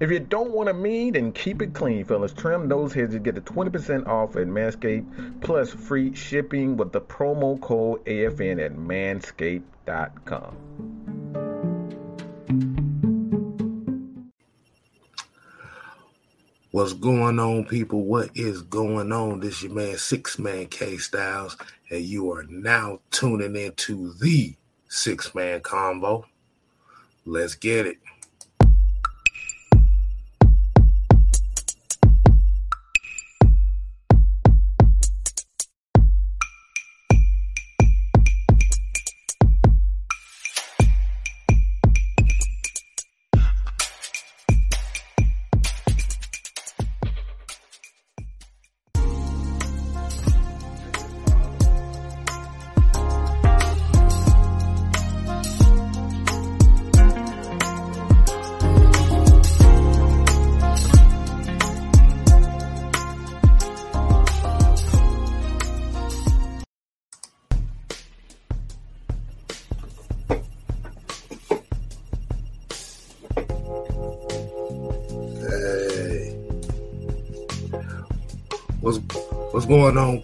If 0.00 0.10
you 0.10 0.18
don't 0.18 0.50
want 0.50 0.68
to 0.68 0.74
mean, 0.74 1.12
then 1.12 1.32
keep 1.32 1.62
it 1.62 1.72
clean, 1.72 2.04
fellas. 2.04 2.32
Trim 2.32 2.68
those 2.68 2.92
heads. 2.92 3.14
You 3.14 3.20
get 3.20 3.36
the 3.36 3.40
20% 3.40 4.06
off 4.06 4.36
at 4.36 4.48
Manscaped 4.48 5.40
plus 5.40 5.70
free 5.70 6.14
shipping 6.14 6.76
with 6.76 6.92
the 6.92 7.00
promo 7.00 7.60
code 7.60 8.04
AFN 8.04 8.64
at 8.64 8.74
manscaped.com. 8.74 10.56
What's 16.72 16.92
going 16.92 17.38
on, 17.38 17.66
people? 17.66 18.04
What 18.04 18.30
is 18.34 18.62
going 18.62 19.12
on? 19.12 19.38
This 19.38 19.58
is 19.58 19.62
your 19.62 19.74
man, 19.74 19.96
Six 19.96 20.40
Man 20.40 20.66
K 20.66 20.98
Styles, 20.98 21.56
and 21.88 22.00
you 22.00 22.32
are 22.32 22.42
now 22.48 22.98
tuning 23.12 23.54
into 23.54 24.12
the 24.14 24.56
Six 24.88 25.36
Man 25.36 25.60
Combo. 25.60 26.26
Let's 27.24 27.54
get 27.54 27.86
it. 27.86 27.98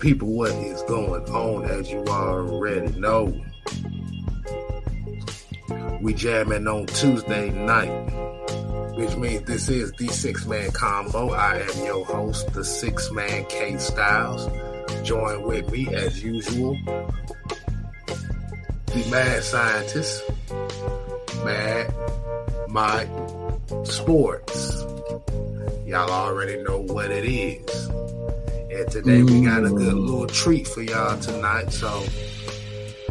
People? 0.00 0.28
What 0.28 0.52
is 0.52 0.82
going 0.82 1.24
on? 1.30 1.64
As 1.66 1.90
you 1.90 2.02
already 2.06 2.98
know, 2.98 3.38
we 6.00 6.14
jamming 6.14 6.66
on 6.66 6.86
Tuesday 6.86 7.50
night, 7.50 8.96
which 8.96 9.14
means 9.16 9.42
this 9.42 9.68
is 9.68 9.92
the 9.92 10.08
six 10.08 10.46
man 10.46 10.70
combo. 10.72 11.30
I 11.30 11.58
am 11.58 11.84
your 11.84 12.04
host, 12.04 12.52
the 12.54 12.64
six 12.64 13.12
man 13.12 13.44
K 13.46 13.76
Styles. 13.78 14.48
Join 15.06 15.42
with 15.42 15.70
me 15.70 15.86
as 15.94 16.22
usual, 16.22 16.76
the 18.86 19.06
mad 19.10 19.42
scientist, 19.42 20.24
Mad 21.44 21.94
Mike 22.68 23.08
Sports. 23.84 24.82
Y'all 25.86 26.10
already 26.10 26.62
know 26.62 26.80
what 26.80 27.10
it 27.10 27.24
is. 27.24 27.89
And 28.90 29.04
today 29.04 29.22
we 29.22 29.44
got 29.44 29.64
a 29.64 29.68
good 29.68 29.94
mm. 29.94 30.04
little 30.04 30.26
treat 30.26 30.66
for 30.66 30.82
y'all 30.82 31.16
tonight. 31.20 31.70
So 31.70 32.02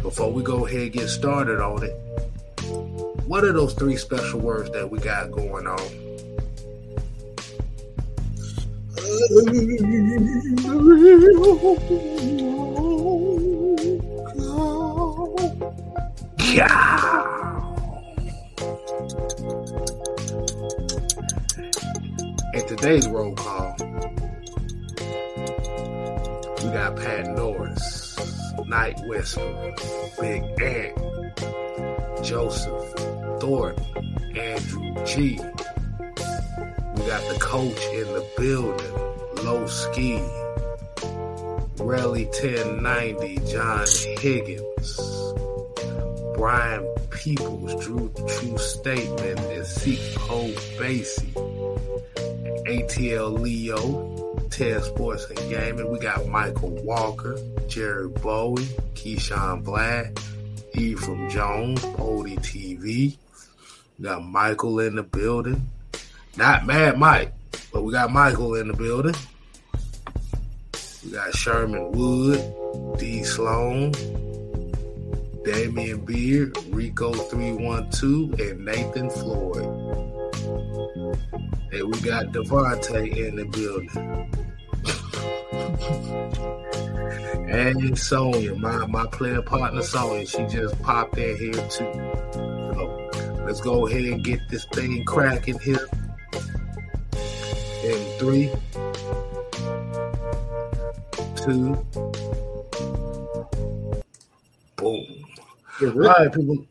before 0.02 0.30
we 0.30 0.42
go 0.42 0.66
ahead 0.66 0.82
and 0.82 0.92
get 0.92 1.08
started 1.08 1.58
on 1.58 1.82
it, 1.82 1.92
what 3.26 3.44
are 3.44 3.52
those 3.54 3.72
three 3.72 3.96
special 3.96 4.40
words 4.40 4.70
that 4.72 4.90
we 4.90 4.98
got 4.98 5.30
going 5.30 5.66
on? 5.66 5.78
Yeah. 16.52 17.00
In 22.52 22.66
today's 22.66 23.08
roll 23.08 23.19
Night 28.90 29.06
Whisper, 29.06 29.74
Big 30.20 30.42
Ant, 30.60 32.24
Joseph 32.24 32.92
Thornton, 33.40 33.84
Andrew 34.36 35.06
G. 35.06 35.38
We 35.38 37.06
got 37.06 37.22
the 37.28 37.38
coach 37.40 37.80
in 37.94 38.06
the 38.08 38.26
building, 38.36 39.44
Low 39.44 39.66
Ski, 39.68 40.20
Rally 41.78 42.24
1090, 42.24 43.38
John 43.52 43.86
Higgins, 44.18 45.00
Brian 46.34 46.84
Peoples, 47.10 47.84
Drew 47.84 48.12
True 48.26 48.58
Statement, 48.58 49.38
and 49.38 49.66
Hope 50.16 50.50
Basie. 50.80 51.60
ATL 52.66 53.40
Leo, 53.40 54.36
Ted 54.50 54.82
Sports 54.84 55.26
and 55.30 55.38
Gaming. 55.50 55.90
We 55.90 55.98
got 55.98 56.28
Michael 56.28 56.70
Walker, 56.84 57.36
Jerry 57.70 58.08
Bowie, 58.08 58.64
Keyshawn 58.94 59.62
Black, 59.62 60.18
Ephraim 60.74 61.30
Jones, 61.30 61.80
Odie 61.80 62.36
TV. 62.40 63.16
We 63.96 64.04
got 64.04 64.24
Michael 64.24 64.80
in 64.80 64.96
the 64.96 65.04
building. 65.04 65.70
Not 66.36 66.66
Mad 66.66 66.98
Mike, 66.98 67.32
but 67.72 67.84
we 67.84 67.92
got 67.92 68.10
Michael 68.10 68.56
in 68.56 68.66
the 68.66 68.74
building. 68.74 69.14
We 71.04 71.12
got 71.12 71.32
Sherman 71.32 71.92
Wood, 71.92 72.42
D. 72.98 73.22
Sloan, 73.22 73.92
Damian 75.44 76.04
Beard, 76.04 76.58
Rico 76.70 77.12
312, 77.12 78.40
and 78.40 78.64
Nathan 78.64 79.10
Floyd. 79.10 79.64
And 81.72 81.94
we 81.94 82.00
got 82.00 82.32
Devontae 82.32 83.16
in 83.16 83.36
the 83.36 83.44
building. 83.44 84.49
And 87.50 87.98
Sonya, 87.98 88.54
my, 88.54 88.86
my 88.86 89.06
player 89.06 89.42
partner 89.42 89.82
Sonya, 89.82 90.26
she 90.26 90.46
just 90.46 90.80
popped 90.82 91.18
in 91.18 91.36
here 91.36 91.52
too. 91.68 91.92
So 92.32 93.10
let's 93.44 93.60
go 93.60 93.86
ahead 93.86 94.04
and 94.04 94.24
get 94.24 94.40
this 94.48 94.64
thing 94.66 95.04
cracking 95.04 95.58
here. 95.58 95.88
In 97.82 98.18
three, 98.18 98.52
two, 101.36 101.74
boom. 104.76 105.24
All 105.82 105.88
right, 105.92 106.32
people 106.32 106.66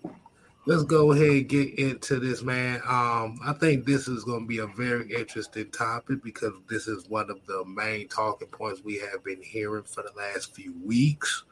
let's 0.70 0.84
go 0.84 1.12
ahead 1.14 1.30
and 1.30 1.50
get 1.50 1.80
into 1.80 2.20
this, 2.20 2.44
man. 2.44 2.76
Um, 2.88 3.40
I 3.44 3.56
think 3.60 3.86
this 3.86 4.08
is 4.08 4.24
going 4.24 4.42
to 4.42 4.48
be 4.48 4.60
a 4.60 4.68
very 4.68 5.12
interesting 5.12 5.72
topic 5.72 6.22
because 6.24 6.54
this 6.70 6.88
is 6.88 7.10
one 7.10 7.32
of 7.32 7.44
the 7.48 7.66
main 7.66 8.08
talking 8.08 8.50
points 8.50 8.84
we 8.84 9.00
have 9.00 9.24
been 9.24 9.42
hearing 9.42 9.82
for 9.82 10.04
the 10.04 10.12
last 10.16 10.54
few 10.54 10.76
weeks. 10.86 11.44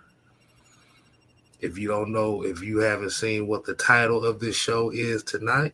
If 1.62 1.80
you 1.80 1.88
don't 1.88 2.12
know, 2.12 2.44
if 2.44 2.62
you 2.62 2.78
haven't 2.78 3.10
seen 3.10 3.48
what 3.48 3.66
the 3.66 3.74
title 3.74 4.24
of 4.24 4.40
this 4.40 4.56
show 4.56 4.92
is 4.92 5.24
tonight, 5.24 5.74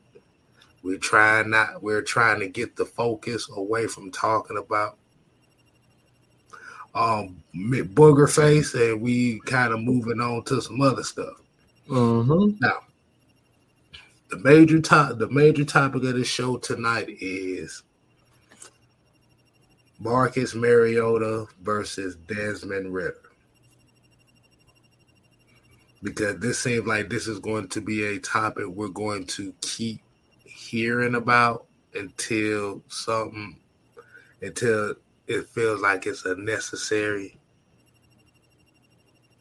we're 0.82 0.98
trying 0.98 1.50
not 1.50 1.84
we're 1.84 2.02
trying 2.02 2.40
to 2.40 2.48
get 2.48 2.78
the 2.78 2.86
focus 2.86 3.50
away 3.54 3.88
from 3.88 4.10
talking 4.10 4.58
about 4.58 4.98
um 6.96 7.44
booger 7.54 8.34
face 8.34 8.74
and 8.74 9.02
we 9.02 9.42
kind 9.42 9.74
of 9.74 9.82
moving 9.82 10.22
on 10.22 10.44
to 10.46 10.62
some 10.62 10.80
other 10.80 11.04
stuff. 11.04 11.42
Mm-hmm. 11.90 12.56
Now, 12.62 12.80
the 14.34 14.40
major 14.40 14.82
top 14.82 15.20
the 15.20 15.30
major 15.30 15.64
topic 15.64 16.04
of 16.04 16.16
the 16.16 16.24
show 16.24 16.58
tonight 16.58 17.06
is 17.08 17.84
Marcus 20.00 20.56
Mariota 20.56 21.46
versus 21.62 22.16
Desmond 22.16 22.92
Ridder. 22.92 23.16
Because 26.02 26.40
this 26.40 26.58
seems 26.58 26.88
like 26.88 27.10
this 27.10 27.28
is 27.28 27.38
going 27.38 27.68
to 27.70 27.82
be 27.82 28.04
a 28.06 28.20
topic 28.20 28.66
we're 28.68 28.88
going 28.88 29.26
to 29.28 29.54
keep 29.62 30.02
hearing 30.46 31.14
about 31.14 31.68
until 31.94 32.82
something 32.88 33.56
until 34.42 34.96
it 35.28 35.48
feels 35.50 35.80
like 35.80 36.08
it's 36.08 36.26
a 36.26 36.36
necessary 36.36 37.38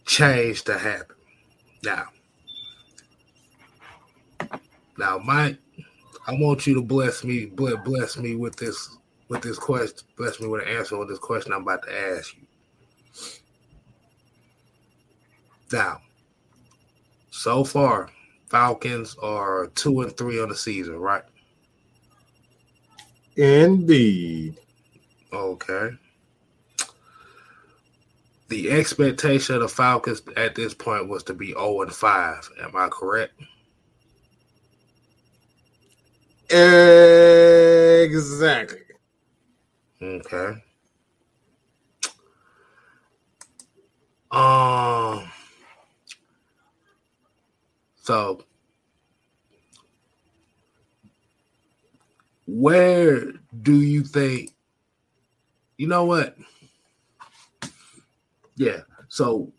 change 0.05 0.65
to 0.65 0.77
happen. 0.77 1.17
Now, 1.83 2.09
now, 4.99 5.19
Mike, 5.19 5.59
I 6.27 6.35
want 6.35 6.67
you 6.67 6.75
to 6.75 6.83
bless 6.83 7.25
me, 7.25 7.47
bless 7.47 8.17
me 8.17 8.37
with 8.37 8.56
this, 8.56 8.97
with 9.29 9.43
this 9.43 9.59
question. 9.59 10.06
Bless 10.17 10.41
me 10.41 10.49
with 10.49 10.62
an 10.62 10.69
answer 10.69 11.00
on 11.00 11.09
this 11.09 11.19
question 11.19 11.53
I'm 11.53 11.62
about 11.62 11.83
to 11.85 12.17
ask 12.17 12.35
you. 12.37 12.47
Now, 15.73 16.00
so 17.31 17.65
far, 17.65 18.11
Falcons 18.50 19.17
are 19.23 19.69
two 19.69 20.03
and 20.03 20.15
three 20.17 20.41
on 20.41 20.50
the 20.50 20.55
season, 20.55 20.97
right? 20.97 21.23
Indeed. 23.37 24.59
Okay. 25.33 25.91
The 28.50 28.71
expectation 28.71 29.55
of 29.55 29.62
the 29.62 29.69
Falcons 29.69 30.21
at 30.37 30.55
this 30.55 30.75
point 30.75 31.09
was 31.09 31.23
to 31.23 31.33
be 31.33 31.53
0 31.53 31.83
and 31.83 31.93
5. 31.93 32.50
Am 32.62 32.77
I 32.77 32.88
correct? 32.91 33.33
Exactly. 38.04 38.78
Okay. 40.02 40.54
Um. 44.31 45.31
So, 47.96 48.44
where 52.46 53.32
do 53.62 53.82
you 53.82 54.04
think? 54.04 54.52
You 55.78 55.88
know 55.88 56.04
what? 56.04 56.37
Yeah. 58.56 58.81
So, 59.08 59.52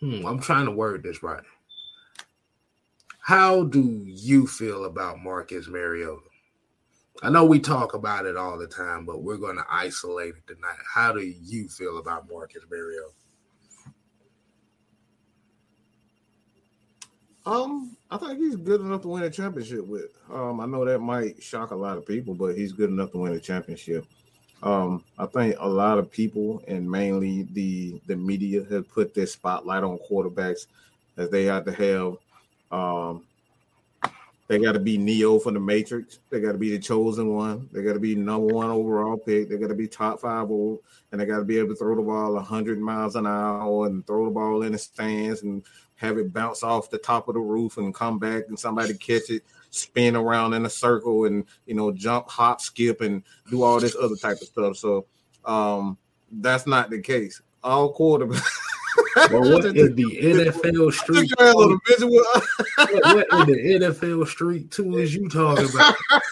hmm, 0.00 0.26
I'm 0.26 0.40
trying 0.40 0.66
to 0.66 0.72
word 0.72 1.02
this 1.02 1.22
right. 1.22 1.42
How 3.24 3.64
do 3.64 4.02
you 4.04 4.46
feel 4.46 4.84
about 4.84 5.18
Marcus 5.18 5.66
Mariota? 5.66 6.20
I 7.22 7.30
know 7.30 7.46
we 7.46 7.58
talk 7.58 7.94
about 7.94 8.26
it 8.26 8.36
all 8.36 8.58
the 8.58 8.66
time, 8.66 9.06
but 9.06 9.22
we're 9.22 9.38
going 9.38 9.56
to 9.56 9.64
isolate 9.70 10.34
it 10.34 10.46
tonight. 10.46 10.76
How 10.92 11.10
do 11.10 11.22
you 11.22 11.66
feel 11.70 11.96
about 11.96 12.28
Marcus 12.30 12.64
Mariota? 12.70 13.08
Um, 17.46 17.96
I 18.10 18.18
think 18.18 18.40
he's 18.40 18.56
good 18.56 18.82
enough 18.82 19.00
to 19.00 19.08
win 19.08 19.22
a 19.22 19.30
championship 19.30 19.86
with. 19.86 20.10
Um, 20.30 20.60
I 20.60 20.66
know 20.66 20.84
that 20.84 20.98
might 20.98 21.42
shock 21.42 21.70
a 21.70 21.76
lot 21.76 21.96
of 21.96 22.04
people, 22.04 22.34
but 22.34 22.54
he's 22.58 22.72
good 22.72 22.90
enough 22.90 23.12
to 23.12 23.18
win 23.18 23.32
a 23.32 23.40
championship. 23.40 24.04
Um, 24.62 25.02
I 25.18 25.24
think 25.24 25.56
a 25.58 25.68
lot 25.68 25.96
of 25.98 26.10
people 26.10 26.62
and 26.68 26.90
mainly 26.90 27.44
the 27.52 28.02
the 28.06 28.16
media 28.16 28.66
have 28.68 28.86
put 28.90 29.14
this 29.14 29.32
spotlight 29.32 29.82
on 29.82 29.98
quarterbacks 30.10 30.66
as 31.16 31.30
they 31.30 31.44
have 31.44 31.64
to 31.64 31.72
have 31.72 32.18
um 32.74 33.24
they 34.46 34.58
got 34.58 34.72
to 34.72 34.78
be 34.78 34.98
Neo 34.98 35.38
from 35.38 35.54
the 35.54 35.60
Matrix. 35.60 36.18
They 36.28 36.40
got 36.40 36.52
to 36.52 36.58
be 36.58 36.70
the 36.70 36.78
chosen 36.78 37.34
one. 37.34 37.68
They 37.72 37.82
got 37.82 37.94
to 37.94 37.98
be 37.98 38.14
number 38.14 38.52
one 38.52 38.70
overall 38.70 39.16
pick. 39.16 39.48
They 39.48 39.56
got 39.56 39.68
to 39.68 39.74
be 39.74 39.88
top 39.88 40.20
five 40.20 40.50
old, 40.50 40.80
and 41.10 41.20
they 41.20 41.24
got 41.24 41.38
to 41.38 41.44
be 41.44 41.58
able 41.58 41.70
to 41.70 41.76
throw 41.76 41.96
the 41.96 42.02
ball 42.02 42.34
100 42.34 42.78
miles 42.78 43.16
an 43.16 43.26
hour 43.26 43.86
and 43.86 44.06
throw 44.06 44.26
the 44.26 44.30
ball 44.30 44.62
in 44.62 44.72
the 44.72 44.78
stands 44.78 45.42
and 45.42 45.62
have 45.96 46.18
it 46.18 46.32
bounce 46.32 46.62
off 46.62 46.90
the 46.90 46.98
top 46.98 47.28
of 47.28 47.34
the 47.34 47.40
roof 47.40 47.78
and 47.78 47.94
come 47.94 48.18
back 48.18 48.44
and 48.48 48.58
somebody 48.58 48.92
catch 48.94 49.30
it, 49.30 49.42
spin 49.70 50.14
around 50.14 50.52
in 50.52 50.66
a 50.66 50.70
circle 50.70 51.24
and 51.24 51.46
you 51.66 51.74
know 51.74 51.90
jump, 51.90 52.28
hop, 52.28 52.60
skip, 52.60 53.00
and 53.00 53.22
do 53.50 53.62
all 53.62 53.80
this 53.80 53.96
other 53.96 54.16
type 54.16 54.40
of 54.42 54.46
stuff. 54.48 54.76
So 54.76 55.06
um, 55.46 55.96
that's 56.30 56.66
not 56.66 56.90
the 56.90 57.00
case. 57.00 57.40
All 57.62 57.94
quarterbacks. 57.94 58.46
Well, 59.16 59.52
what 59.52 59.64
in 59.64 59.94
the 59.94 60.04
NFL 60.04 60.92
street? 60.92 61.32
what, 61.38 61.56
what 63.30 63.48
in 63.48 63.54
the 63.54 63.86
NFL 63.86 64.26
street 64.26 64.70
too 64.70 64.96
is 64.96 65.14
you 65.14 65.28
talking 65.28 65.68
about? 65.70 65.94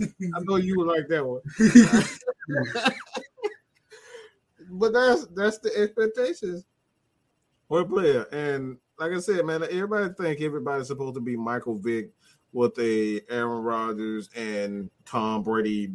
I 0.00 0.40
know 0.42 0.56
you 0.56 0.78
would 0.78 0.88
like 0.88 1.08
that 1.08 1.24
one. 1.24 1.40
but 4.70 4.92
that's 4.92 5.26
that's 5.34 5.58
the 5.58 5.76
expectations 5.76 6.64
for 7.68 7.80
a 7.80 7.84
player. 7.84 8.26
And 8.32 8.76
like 8.98 9.12
I 9.12 9.18
said, 9.18 9.44
man, 9.44 9.62
everybody 9.64 10.12
think 10.14 10.40
everybody's 10.40 10.88
supposed 10.88 11.14
to 11.14 11.20
be 11.20 11.36
Michael 11.36 11.76
Vick 11.76 12.10
with 12.52 12.78
a 12.78 13.20
Aaron 13.28 13.62
Rodgers 13.62 14.30
and 14.36 14.90
Tom 15.04 15.42
Brady 15.42 15.92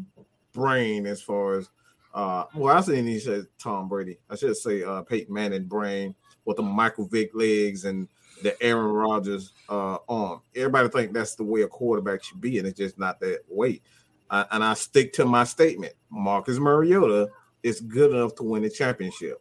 brain 0.54 1.06
as 1.06 1.22
far 1.22 1.58
as 1.58 1.70
uh, 2.14 2.46
well, 2.56 2.76
I 2.76 2.82
say 2.82 3.02
he 3.02 3.20
said 3.20 3.48
Tom 3.58 3.88
Brady. 3.88 4.18
I 4.30 4.36
should 4.36 4.58
say 4.58 4.84
uh, 4.84 5.02
Peyton 5.04 5.34
Manning 5.34 5.66
brain 5.66 6.16
with 6.46 6.58
the 6.58 6.64
Michael 6.64 7.06
Vick 7.06 7.32
legs 7.34 7.86
and 7.86 8.08
the 8.42 8.62
Aaron 8.64 8.92
Rodgers 8.92 9.54
uh, 9.70 9.98
arm. 10.08 10.42
Everybody 10.56 10.90
think 10.90 11.14
that's 11.14 11.36
the 11.36 11.44
way 11.44 11.62
a 11.62 11.68
quarterback 11.68 12.24
should 12.24 12.42
be, 12.42 12.58
and 12.58 12.68
it's 12.68 12.78
just 12.78 12.98
not 12.98 13.20
that 13.20 13.42
way. 13.48 13.82
Uh, 14.30 14.46
and 14.52 14.64
I 14.64 14.74
stick 14.74 15.14
to 15.14 15.26
my 15.26 15.44
statement: 15.44 15.94
Marcus 16.10 16.58
Mariota 16.58 17.30
is 17.64 17.82
good 17.82 18.12
enough 18.12 18.36
to 18.36 18.44
win 18.44 18.64
a 18.64 18.70
championship. 18.70 19.40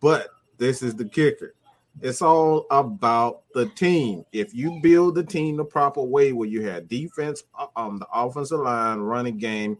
But 0.00 0.28
this 0.58 0.82
is 0.82 0.94
the 0.94 1.04
kicker: 1.04 1.54
it's 2.00 2.22
all 2.22 2.66
about 2.70 3.42
the 3.54 3.66
team. 3.66 4.24
If 4.32 4.54
you 4.54 4.80
build 4.82 5.14
the 5.14 5.24
team 5.24 5.56
the 5.56 5.64
proper 5.64 6.02
way, 6.02 6.32
where 6.32 6.48
you 6.48 6.62
have 6.62 6.88
defense, 6.88 7.44
uh, 7.58 7.66
um, 7.76 7.98
the 7.98 8.08
offensive 8.12 8.60
line, 8.60 8.98
running 8.98 9.38
game, 9.38 9.76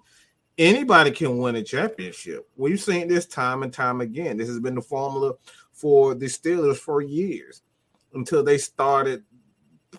anybody 0.59 1.11
can 1.11 1.39
win 1.39 1.57
a 1.57 1.63
championship. 1.63 2.49
We've 2.57 2.81
seen 2.81 3.09
this 3.09 3.27
time 3.27 3.63
and 3.63 3.73
time 3.73 4.01
again. 4.01 4.37
This 4.37 4.49
has 4.49 4.61
been 4.61 4.75
the 4.75 4.83
formula 4.83 5.35
for 5.73 6.15
the 6.15 6.27
Steelers 6.27 6.77
for 6.77 7.01
years 7.01 7.63
until 8.15 8.43
they 8.43 8.59
started 8.59 9.25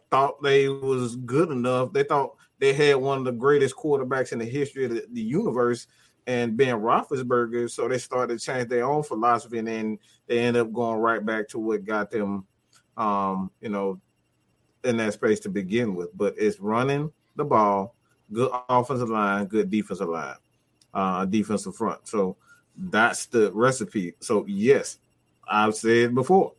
thought 0.10 0.42
they 0.42 0.70
was 0.70 1.16
good 1.18 1.52
enough. 1.52 1.94
They 1.94 2.04
thought 2.04 2.36
they 2.60 2.74
had 2.74 2.96
one 2.96 3.20
of 3.20 3.26
the 3.26 3.32
greatest 3.32 3.76
quarterbacks 3.76 4.32
in 4.32 4.40
the 4.40 4.46
history 4.46 4.86
of 4.86 4.92
the, 4.92 5.06
the 5.12 5.22
universe 5.22 5.88
and 6.26 6.56
Ben 6.56 6.76
Roethlisberger. 6.76 7.70
So 7.70 7.88
they 7.88 7.98
started 7.98 8.40
to 8.40 8.46
change 8.46 8.70
their 8.70 8.86
own 8.86 9.04
philosophy, 9.04 9.60
and 9.60 9.68
then 9.68 10.00
they 10.28 10.40
end 10.40 10.58
up 10.58 10.72
going 10.72 11.00
right 11.00 11.24
back 11.24 11.48
to 11.50 11.60
what 11.60 11.86
got 11.86 12.10
them, 12.10 12.46
um, 12.98 13.52
you 13.62 13.70
know, 13.70 14.00
in 14.84 14.98
that 14.98 15.14
space 15.14 15.40
to 15.42 15.50
begin 15.50 15.96
with. 15.96 16.16
But 16.16 16.36
it's 16.38 16.60
running 16.60 17.12
the 17.36 17.46
ball, 17.46 17.96
good 18.32 18.52
offensive 18.70 19.10
line, 19.10 19.46
good 19.46 19.70
defensive 19.70 20.10
line 20.10 20.36
uh, 20.94 21.26
defensive 21.26 21.76
front. 21.76 22.08
So 22.08 22.36
that's 22.78 23.26
the 23.28 23.52
recipe. 23.54 24.14
So 24.20 24.46
yes, 24.48 24.98
I've 25.48 25.76
said 25.76 26.16
before, 26.16 26.54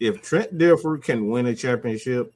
if 0.00 0.22
Trent 0.22 0.58
Dilfer 0.58 1.02
can 1.02 1.28
win 1.28 1.46
a 1.46 1.54
championship 1.54 2.32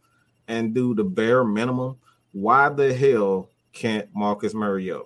and 0.47 0.75
do 0.75 0.95
the 0.95 1.05
bare 1.05 1.45
minimum, 1.45 1.97
why 2.33 2.69
the 2.69 2.95
hell 2.95 3.49
can't 3.73 4.09
Marcus 4.15 4.55
Mariota? 4.55 5.05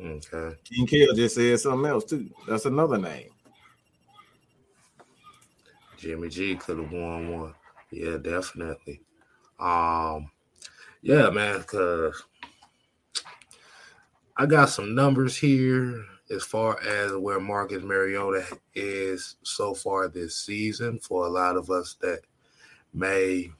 Okay. 0.00 0.56
King 0.64 0.86
Kill 0.86 1.14
just 1.14 1.36
said 1.36 1.60
something 1.60 1.90
else 1.90 2.04
too. 2.04 2.28
That's 2.48 2.66
another 2.66 2.98
name. 2.98 3.28
Jimmy 5.96 6.28
G 6.28 6.56
could 6.56 6.78
have 6.78 6.92
won 6.92 7.40
one. 7.40 7.54
Yeah, 7.90 8.18
definitely. 8.18 9.00
Um, 9.58 10.30
yeah, 11.00 11.30
man, 11.30 11.60
because 11.60 12.22
I 14.36 14.46
got 14.46 14.68
some 14.68 14.94
numbers 14.94 15.36
here 15.36 16.04
as 16.30 16.42
far 16.42 16.80
as 16.82 17.12
where 17.12 17.38
Marcus 17.38 17.84
Mariota 17.84 18.44
is 18.74 19.36
so 19.42 19.74
far 19.74 20.08
this 20.08 20.36
season 20.36 20.98
for 20.98 21.26
a 21.26 21.30
lot 21.30 21.56
of 21.56 21.70
us 21.70 21.96
that 22.00 22.20
may 22.92 23.52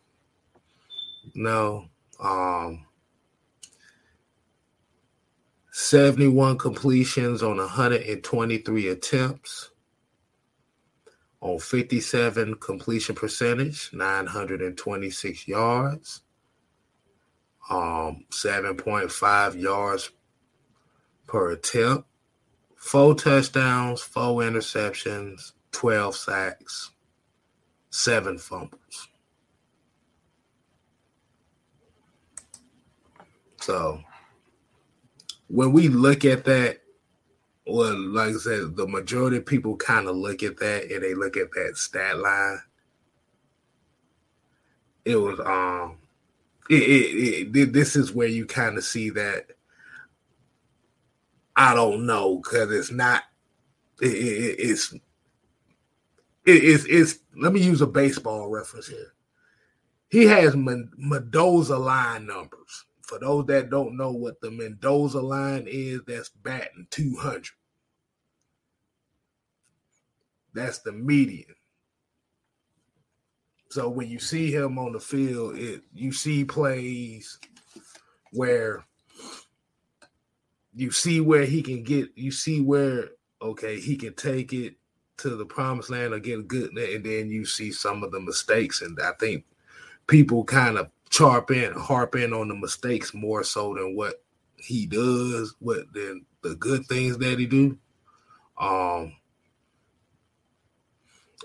know. 1.35 1.89
Um, 2.21 2.87
71 5.71 6.59
completions 6.59 7.43
on 7.43 7.57
123 7.57 8.89
attempts 8.89 9.71
on 11.41 11.59
57 11.59 12.55
completion 12.55 13.15
percentage, 13.15 13.91
926 13.93 15.49
yards, 15.49 16.23
um, 17.69 18.25
7.5 18.31 19.61
yards 19.61 20.11
per 21.27 21.51
attempt, 21.53 22.07
four 22.77 23.15
touchdowns, 23.15 24.01
four 24.03 24.43
interceptions, 24.43 25.53
12 25.73 26.17
sacks, 26.17 26.91
seven 27.91 28.39
fumbles. 28.39 29.09
So 33.61 34.01
when 35.49 35.73
we 35.73 35.89
look 35.89 36.25
at 36.25 36.45
that, 36.45 36.81
well, 37.67 37.99
like 37.99 38.35
I 38.35 38.39
said, 38.39 38.77
the 38.77 38.87
majority 38.87 39.39
of 39.39 39.47
people 39.47 39.77
kind 39.77 40.07
of 40.07 40.17
look 40.17 40.43
at 40.43 40.59
that 40.59 40.91
and 40.93 41.03
they 41.03 41.15
look 41.15 41.37
at 41.37 41.51
that 41.53 41.77
stat 41.77 42.19
line. 42.19 42.61
It 45.05 45.17
was 45.17 45.41
um 45.41 45.97
it, 46.69 46.83
it, 46.83 47.57
it 47.57 47.73
this 47.73 47.97
is 47.97 48.13
where 48.13 48.29
you 48.29 48.47
kind 48.47 48.77
of 48.77 48.85
see 48.85 49.11
that 49.11 49.54
I 51.57 51.75
don't 51.75 52.07
know 52.07 52.41
because 52.43 52.71
it's 52.73 52.91
not. 52.91 53.23
It, 54.01 54.13
it, 54.13 54.57
it's 54.59 54.93
it, 54.93 55.01
it's 56.47 56.85
it's. 56.85 57.19
Let 57.37 57.53
me 57.53 57.61
use 57.61 57.81
a 57.81 57.87
baseball 57.87 58.49
reference 58.49 58.89
here. 58.89 59.13
He 60.09 60.27
has 60.27 60.55
Mendoza 60.57 61.77
line 61.77 62.27
numbers. 62.27 62.87
For 63.03 63.19
those 63.19 63.47
that 63.47 63.71
don't 63.71 63.97
know 63.97 64.13
what 64.13 64.41
the 64.41 64.51
Mendoza 64.51 65.21
line 65.21 65.67
is, 65.69 66.01
that's 66.07 66.31
batting 66.31 66.87
two 66.91 67.17
hundred. 67.17 67.47
That's 70.55 70.79
the 70.79 70.93
median. 70.93 71.55
So 73.71 73.89
when 73.89 74.09
you 74.09 74.21
see 74.21 74.53
him 74.53 74.79
on 74.79 74.93
the 74.93 75.01
field, 75.01 75.59
it 75.59 75.83
you 75.93 76.13
see 76.13 76.45
plays 76.45 77.39
where 78.31 78.87
you 80.75 80.91
see 80.91 81.21
where 81.21 81.45
he 81.45 81.63
can 81.63 81.83
get, 81.83 82.11
you 82.17 82.31
see 82.31 82.61
where 82.61 83.11
okay 83.41 83.81
he 83.81 83.97
can 83.97 84.15
take 84.15 84.53
it 84.53 84.75
to 85.19 85.37
the 85.37 85.47
promised 85.47 85.91
land 85.91 86.13
or 86.13 86.19
get 86.19 86.49
good, 86.49 86.71
and 86.77 87.05
then 87.05 87.31
you 87.31 87.45
see 87.45 87.71
some 87.71 88.03
of 88.03 88.11
the 88.11 88.21
mistakes, 88.21 88.83
and 88.83 88.99
I 89.01 89.13
think 89.21 89.45
people 90.07 90.45
kind 90.45 90.77
of 90.77 90.91
charp 91.11 91.51
in, 91.51 91.73
harp 91.73 92.17
in 92.17 92.33
on 92.33 92.49
the 92.49 92.55
mistakes 92.55 93.15
more 93.15 93.45
so 93.45 93.75
than 93.75 93.95
what 93.95 94.23
he 94.57 94.87
does, 94.87 95.55
what 95.61 95.93
than 95.93 96.25
the 96.43 96.55
good 96.57 96.87
things 96.87 97.19
that 97.19 97.39
he 97.39 97.47
do. 97.47 97.79
Um, 98.59 99.15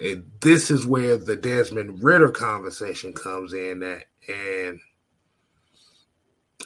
and 0.01 0.31
this 0.41 0.71
is 0.71 0.85
where 0.85 1.17
the 1.17 1.35
Desmond 1.35 2.03
Ridder 2.03 2.31
conversation 2.31 3.13
comes 3.13 3.53
in. 3.53 3.79
That 3.79 4.05
and 4.27 4.79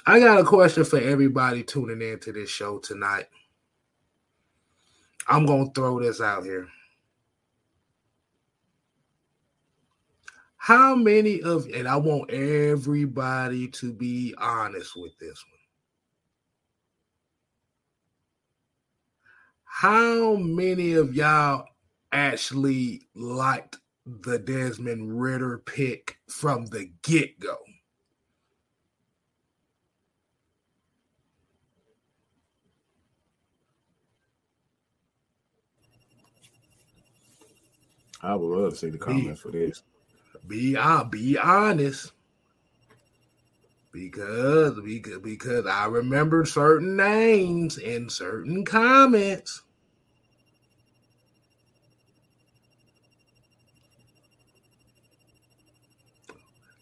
I 0.06 0.20
got 0.20 0.40
a 0.40 0.44
question 0.44 0.84
for 0.84 1.00
everybody 1.00 1.64
tuning 1.64 2.02
in 2.02 2.20
to 2.20 2.34
this 2.34 2.50
show 2.50 2.80
tonight. 2.80 3.28
I'm 5.28 5.46
gonna 5.46 5.72
throw 5.74 6.02
this 6.02 6.20
out 6.20 6.44
here. 6.44 6.68
How 10.58 10.96
many 10.96 11.42
of 11.42 11.68
and 11.74 11.88
I 11.88 11.96
want 11.96 12.32
everybody 12.32 13.68
to 13.70 13.94
be 13.94 14.36
honest 14.38 14.96
with 14.96 15.18
this 15.20 15.44
one. 15.50 15.60
How 19.64 20.36
many 20.36 20.94
of 20.94 21.16
y'all 21.16 21.66
actually 22.12 23.02
liked 23.16 23.78
the 24.06 24.38
Desmond 24.38 25.20
Ridder 25.20 25.60
pick 25.66 26.18
from 26.30 26.66
the 26.68 26.92
get 27.02 27.40
go? 27.40 27.58
I 38.24 38.36
would 38.36 38.58
love 38.58 38.72
to 38.72 38.78
see 38.78 38.90
the 38.90 38.98
comments 38.98 39.42
be, 39.42 39.52
for 39.52 39.52
this. 39.52 39.84
Be 40.48 40.78
uh, 40.78 41.04
be 41.04 41.38
honest. 41.38 42.14
Because 43.92 44.80
because 44.80 45.20
because 45.20 45.68
I 45.68 45.86
remember 45.86 46.46
certain 46.46 46.96
names 46.96 47.78
and 47.78 48.12
certain 48.12 48.64
comments. 48.64 49.62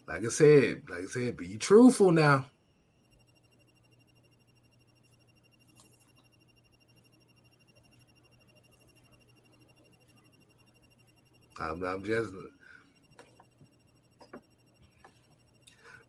Like 0.06 0.24
I 0.24 0.28
said, 0.28 0.82
like 0.88 1.02
I 1.02 1.06
said, 1.06 1.36
be 1.36 1.56
truthful 1.56 2.12
now. 2.12 2.46
I'm, 11.62 11.82
I'm 11.84 12.04
just 12.04 12.30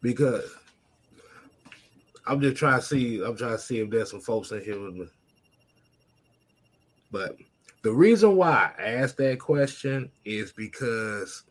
because 0.02 0.44
I'm 2.26 2.42
just 2.42 2.58
trying 2.58 2.80
to 2.80 2.86
see. 2.86 3.24
I'm 3.24 3.38
trying 3.38 3.52
to 3.52 3.60
see 3.60 3.80
if 3.80 3.90
there's 3.90 4.12
some 4.12 4.22
folks 4.22 4.52
in 4.52 4.64
here 4.64 4.80
with 4.80 4.96
me. 4.96 5.08
But 7.12 7.38
the 7.84 7.92
reason 7.92 8.36
why 8.36 8.72
I 8.80 8.84
asked 8.84 9.18
that 9.18 9.40
question 9.40 10.10
is 10.26 10.52
because 10.52 11.44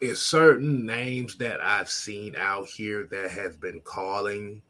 it's 0.00 0.20
certain 0.20 0.84
names 0.84 1.36
that 1.36 1.60
I've 1.60 1.90
seen 1.90 2.36
out 2.36 2.66
here 2.66 3.08
that 3.10 3.30
has 3.30 3.56
been 3.56 3.80
calling 3.80 4.62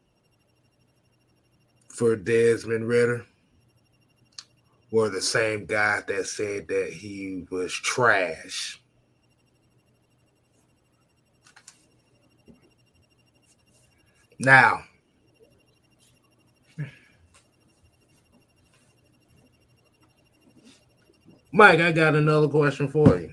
for 1.89 2.17
Desmond 2.17 2.87
Ridder 2.87 3.27
were 4.91 5.09
the 5.09 5.21
same 5.21 5.67
guy 5.67 6.03
that 6.07 6.27
said 6.27 6.69
that 6.69 6.93
he 6.93 7.47
was 7.51 7.73
trash. 7.73 8.81
Now, 14.39 14.85
Mike, 21.53 21.81
I 21.81 21.93
got 21.93 22.15
another 22.15 22.49
question 22.49 22.89
for 22.89 23.19
you. 23.19 23.33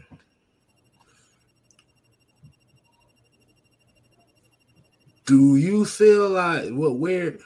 Do 5.26 5.56
you 5.56 5.86
feel 5.86 6.30
like 6.30 6.70
what 6.72 6.96
where 6.98 7.38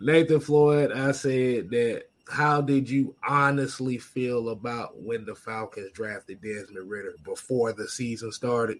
Nathan 0.00 0.40
Floyd, 0.40 0.92
I 0.92 1.12
said 1.12 1.70
that 1.70 2.04
how 2.28 2.60
did 2.60 2.88
you 2.88 3.14
honestly 3.26 3.98
feel 3.98 4.50
about 4.50 5.00
when 5.00 5.24
the 5.24 5.34
Falcons 5.34 5.90
drafted 5.92 6.40
Desmond 6.42 6.88
Ridder 6.88 7.14
before 7.24 7.72
the 7.72 7.88
season 7.88 8.30
started? 8.32 8.78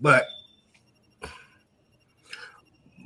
But 0.00 0.26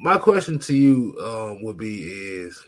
my 0.00 0.16
question 0.16 0.58
to 0.60 0.74
you 0.74 1.16
um, 1.22 1.62
would 1.62 1.76
be 1.76 2.02
is 2.02 2.64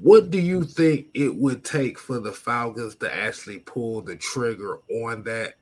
What 0.00 0.30
do 0.30 0.38
you 0.40 0.62
think 0.62 1.08
it 1.14 1.34
would 1.34 1.64
take 1.64 1.98
for 1.98 2.20
the 2.20 2.32
Falcons 2.32 2.94
to 2.96 3.12
actually 3.12 3.58
pull 3.58 4.00
the 4.00 4.14
trigger 4.14 4.78
on 5.02 5.24
that 5.24 5.54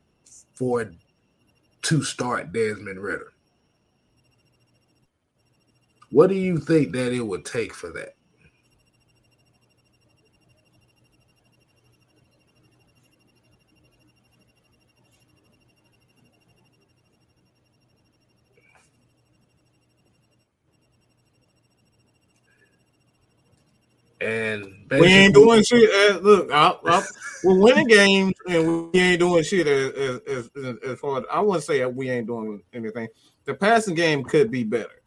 for 0.54 0.92
to 1.82 2.02
start 2.02 2.52
Desmond 2.52 3.00
Ridder? 3.00 3.32
What 6.10 6.28
do 6.28 6.34
you 6.34 6.58
think 6.58 6.92
that 6.92 7.12
it 7.12 7.20
would 7.20 7.44
take 7.44 7.74
for 7.74 7.90
that? 7.92 8.14
And 24.20 24.64
we 24.90 25.06
ain't 25.06 25.34
doing 25.34 25.62
shit. 25.62 25.90
As, 25.90 26.22
look, 26.22 26.50
I, 26.50 26.74
I, 26.86 27.02
we're 27.44 27.60
winning 27.60 27.86
games, 27.86 28.34
and 28.48 28.90
we 28.92 28.98
ain't 28.98 29.20
doing 29.20 29.44
shit 29.44 29.66
as 29.66 30.20
as, 30.26 30.50
as, 30.56 30.76
as 30.84 30.98
far 30.98 31.18
as 31.18 31.24
I 31.30 31.40
wouldn't 31.40 31.64
say 31.64 31.84
we 31.84 32.10
ain't 32.10 32.26
doing 32.26 32.62
anything. 32.72 33.08
The 33.44 33.54
passing 33.54 33.94
game 33.94 34.24
could 34.24 34.50
be 34.50 34.64
better, 34.64 35.02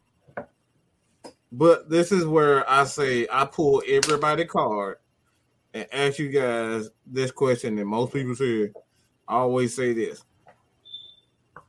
but 1.52 1.90
this 1.90 2.12
is 2.12 2.26
where 2.26 2.70
I 2.70 2.86
say 2.86 3.28
I 3.32 3.46
pull 3.46 3.82
everybody 3.88 4.46
card 4.46 4.98
and 5.74 5.88
ask 5.92 6.20
you 6.20 6.30
guys 6.30 6.90
this 7.06 7.32
question. 7.32 7.78
And 7.78 7.88
most 7.88 8.14
people 8.14 8.36
say, 8.36 8.72
I 9.28 9.36
always 9.36 9.76
say 9.76 9.94
this: 9.94 10.24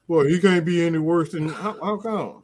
Well, 0.08 0.26
he 0.26 0.38
can't 0.38 0.64
be 0.64 0.84
any 0.84 0.99
worse 0.99 1.32
than 1.32 1.49
how, 1.49 1.76
how 1.82 1.96
come? 1.96 2.42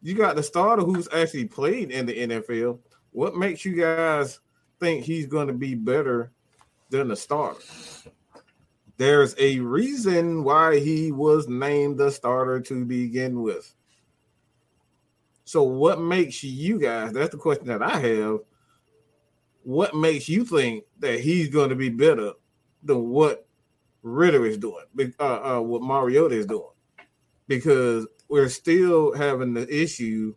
You 0.00 0.14
got 0.14 0.36
the 0.36 0.42
starter 0.42 0.82
who's 0.82 1.08
actually 1.12 1.46
played 1.46 1.90
in 1.90 2.06
the 2.06 2.28
NFL 2.28 2.78
what 3.12 3.36
makes 3.36 3.64
you 3.64 3.74
guys 3.74 4.40
think 4.80 5.04
he's 5.04 5.26
going 5.26 5.48
to 5.48 5.52
be 5.52 5.74
better 5.74 6.30
than 6.90 7.08
the 7.08 7.16
starter? 7.16 7.60
There's 8.96 9.34
a 9.38 9.60
reason 9.60 10.44
why 10.44 10.78
he 10.78 11.12
was 11.12 11.48
named 11.48 11.98
the 11.98 12.10
starter 12.10 12.60
to 12.60 12.84
begin 12.84 13.42
with. 13.42 13.74
So, 15.48 15.62
what 15.62 15.98
makes 15.98 16.44
you 16.44 16.78
guys? 16.78 17.14
That's 17.14 17.30
the 17.30 17.38
question 17.38 17.68
that 17.68 17.82
I 17.82 17.98
have. 17.98 18.40
What 19.62 19.94
makes 19.94 20.28
you 20.28 20.44
think 20.44 20.84
that 20.98 21.20
he's 21.20 21.48
going 21.48 21.70
to 21.70 21.74
be 21.74 21.88
better 21.88 22.32
than 22.82 23.08
what 23.08 23.46
Ridder 24.02 24.44
is 24.44 24.58
doing? 24.58 24.84
Uh, 25.18 25.22
uh, 25.22 25.60
what 25.62 25.80
Mariota 25.80 26.34
is 26.34 26.44
doing? 26.44 26.68
Because 27.46 28.06
we're 28.28 28.50
still 28.50 29.14
having 29.14 29.54
the 29.54 29.66
issue 29.74 30.34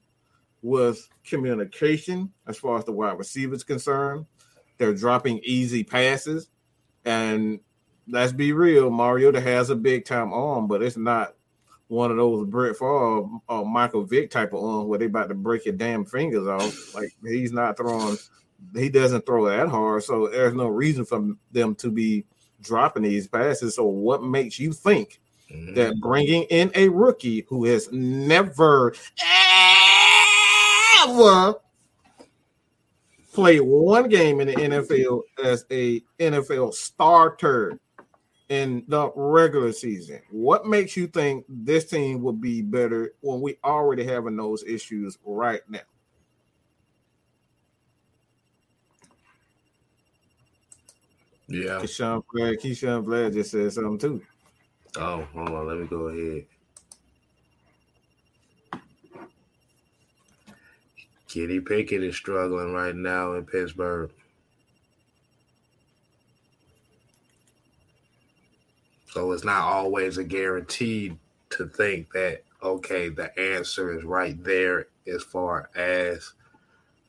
with 0.62 1.10
communication 1.26 2.32
as 2.48 2.58
far 2.58 2.78
as 2.78 2.86
the 2.86 2.94
wide 2.94 3.18
receivers 3.18 3.66
concerned. 3.66 4.26
They're 4.78 4.94
dropping 4.94 5.42
easy 5.44 5.84
passes, 5.84 6.48
and 7.04 7.60
let's 8.08 8.32
be 8.32 8.54
real, 8.54 8.90
Mariota 8.90 9.42
has 9.42 9.72
a 9.72 9.76
big 9.76 10.06
time 10.06 10.32
arm, 10.32 10.70
but 10.70 10.82
it's 10.82 10.96
not 10.96 11.36
one 11.92 12.10
of 12.10 12.16
those 12.16 12.48
Brett 12.48 12.78
Favre 12.78 13.28
or 13.50 13.66
Michael 13.66 14.06
Vick 14.06 14.32
type 14.32 14.54
of 14.54 14.64
arm 14.64 14.88
where 14.88 14.98
they 14.98 15.06
about 15.06 15.28
to 15.28 15.36
break 15.36 15.66
your 15.66 15.76
damn 15.76 16.06
fingers 16.06 16.48
off. 16.48 16.96
Like 16.96 17.10
he's 17.22 17.52
not 17.52 17.76
throwing, 17.76 18.18
he 18.74 18.88
doesn't 18.88 19.26
throw 19.26 19.46
that 19.48 19.68
hard, 19.68 20.02
so 20.04 20.30
there's 20.30 20.54
no 20.54 20.68
reason 20.68 21.04
for 21.04 21.34
them 21.52 21.76
to 21.76 21.92
be 21.92 22.24
dropping 22.62 23.04
these 23.04 23.28
passes. 23.28 23.76
So 23.76 23.84
what 23.84 24.24
makes 24.24 24.58
you 24.58 24.72
think 24.72 25.20
mm-hmm. 25.52 25.74
that 25.74 26.00
bringing 26.00 26.44
in 26.44 26.72
a 26.76 26.88
rookie 26.88 27.46
who 27.50 27.66
has 27.66 27.92
never 27.92 28.96
ever 31.04 31.56
play 33.34 33.60
one 33.60 34.08
game 34.08 34.40
in 34.40 34.48
the 34.48 34.56
NFL 34.56 35.24
as 35.44 35.66
a 35.70 36.02
NFL 36.20 36.74
starter 36.74 37.78
in 38.52 38.84
the 38.90 39.10
regular 39.16 39.72
season. 39.72 40.22
What 40.30 40.66
makes 40.66 40.98
you 40.98 41.08
think 41.08 41.46
this 41.48 41.86
team 41.86 42.22
would 42.22 42.42
be 42.42 42.62
better 42.62 43.14
when 43.22 43.40
we 43.40 43.58
already 43.64 44.04
having 44.04 44.36
those 44.36 44.62
issues 44.66 45.18
right 45.24 45.62
now? 45.70 45.80
Yeah. 51.48 51.80
Keyshawn 51.80 52.26
Vlad, 52.26 52.62
Keyshawn 52.62 53.06
Vlad 53.06 53.34
just 53.34 53.52
said 53.52 53.72
something 53.72 53.98
too. 53.98 54.22
Oh, 54.98 55.26
hold 55.34 55.50
on. 55.50 55.68
Let 55.68 55.78
me 55.78 55.88
go 55.88 56.10
ahead. 56.10 56.46
Kenny 61.30 61.62
Pickett 61.62 62.04
is 62.04 62.18
struggling 62.18 62.74
right 62.74 62.96
now 62.96 63.36
in 63.36 63.46
Pittsburgh. 63.46 64.12
So 69.12 69.32
it's 69.34 69.44
not 69.44 69.64
always 69.64 70.18
a 70.18 70.24
guarantee 70.24 71.18
to 71.52 71.68
think 71.68 72.12
that 72.14 72.44
okay, 72.64 73.10
the 73.10 73.38
answer 73.40 73.98
is 73.98 74.04
right 74.04 74.42
there 74.44 74.88
as 75.08 75.24
far 75.24 75.70
as 75.76 76.34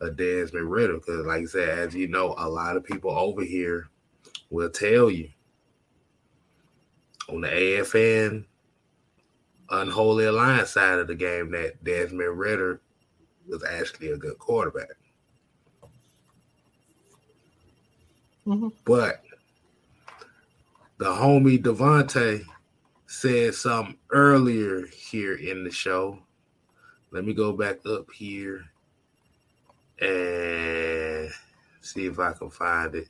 a 0.00 0.10
Desmond 0.10 0.70
Ridder. 0.70 0.94
Because, 0.94 1.26
like 1.26 1.42
I 1.42 1.46
said, 1.46 1.78
as 1.78 1.94
you 1.94 2.08
know, 2.08 2.34
a 2.38 2.48
lot 2.48 2.76
of 2.76 2.84
people 2.84 3.10
over 3.10 3.44
here 3.44 3.88
will 4.50 4.70
tell 4.70 5.10
you 5.10 5.28
on 7.28 7.42
the 7.42 7.48
AFN 7.48 8.44
unholy 9.70 10.24
alliance 10.24 10.70
side 10.70 10.98
of 10.98 11.06
the 11.06 11.14
game 11.14 11.50
that 11.52 11.82
Desmond 11.84 12.38
Ridder 12.38 12.80
was 13.48 13.64
actually 13.64 14.10
a 14.10 14.16
good 14.16 14.38
quarterback. 14.38 14.90
Mm-hmm. 18.46 18.68
But 18.84 19.22
the 21.02 21.08
homie 21.08 21.60
Devontae 21.60 22.44
said 23.06 23.56
something 23.56 23.98
earlier 24.10 24.86
here 24.86 25.34
in 25.34 25.64
the 25.64 25.70
show. 25.70 26.20
Let 27.10 27.24
me 27.24 27.34
go 27.34 27.52
back 27.52 27.84
up 27.84 28.06
here 28.12 28.66
and 30.00 31.28
see 31.80 32.06
if 32.06 32.20
I 32.20 32.32
can 32.34 32.50
find 32.50 32.94
it. 32.94 33.08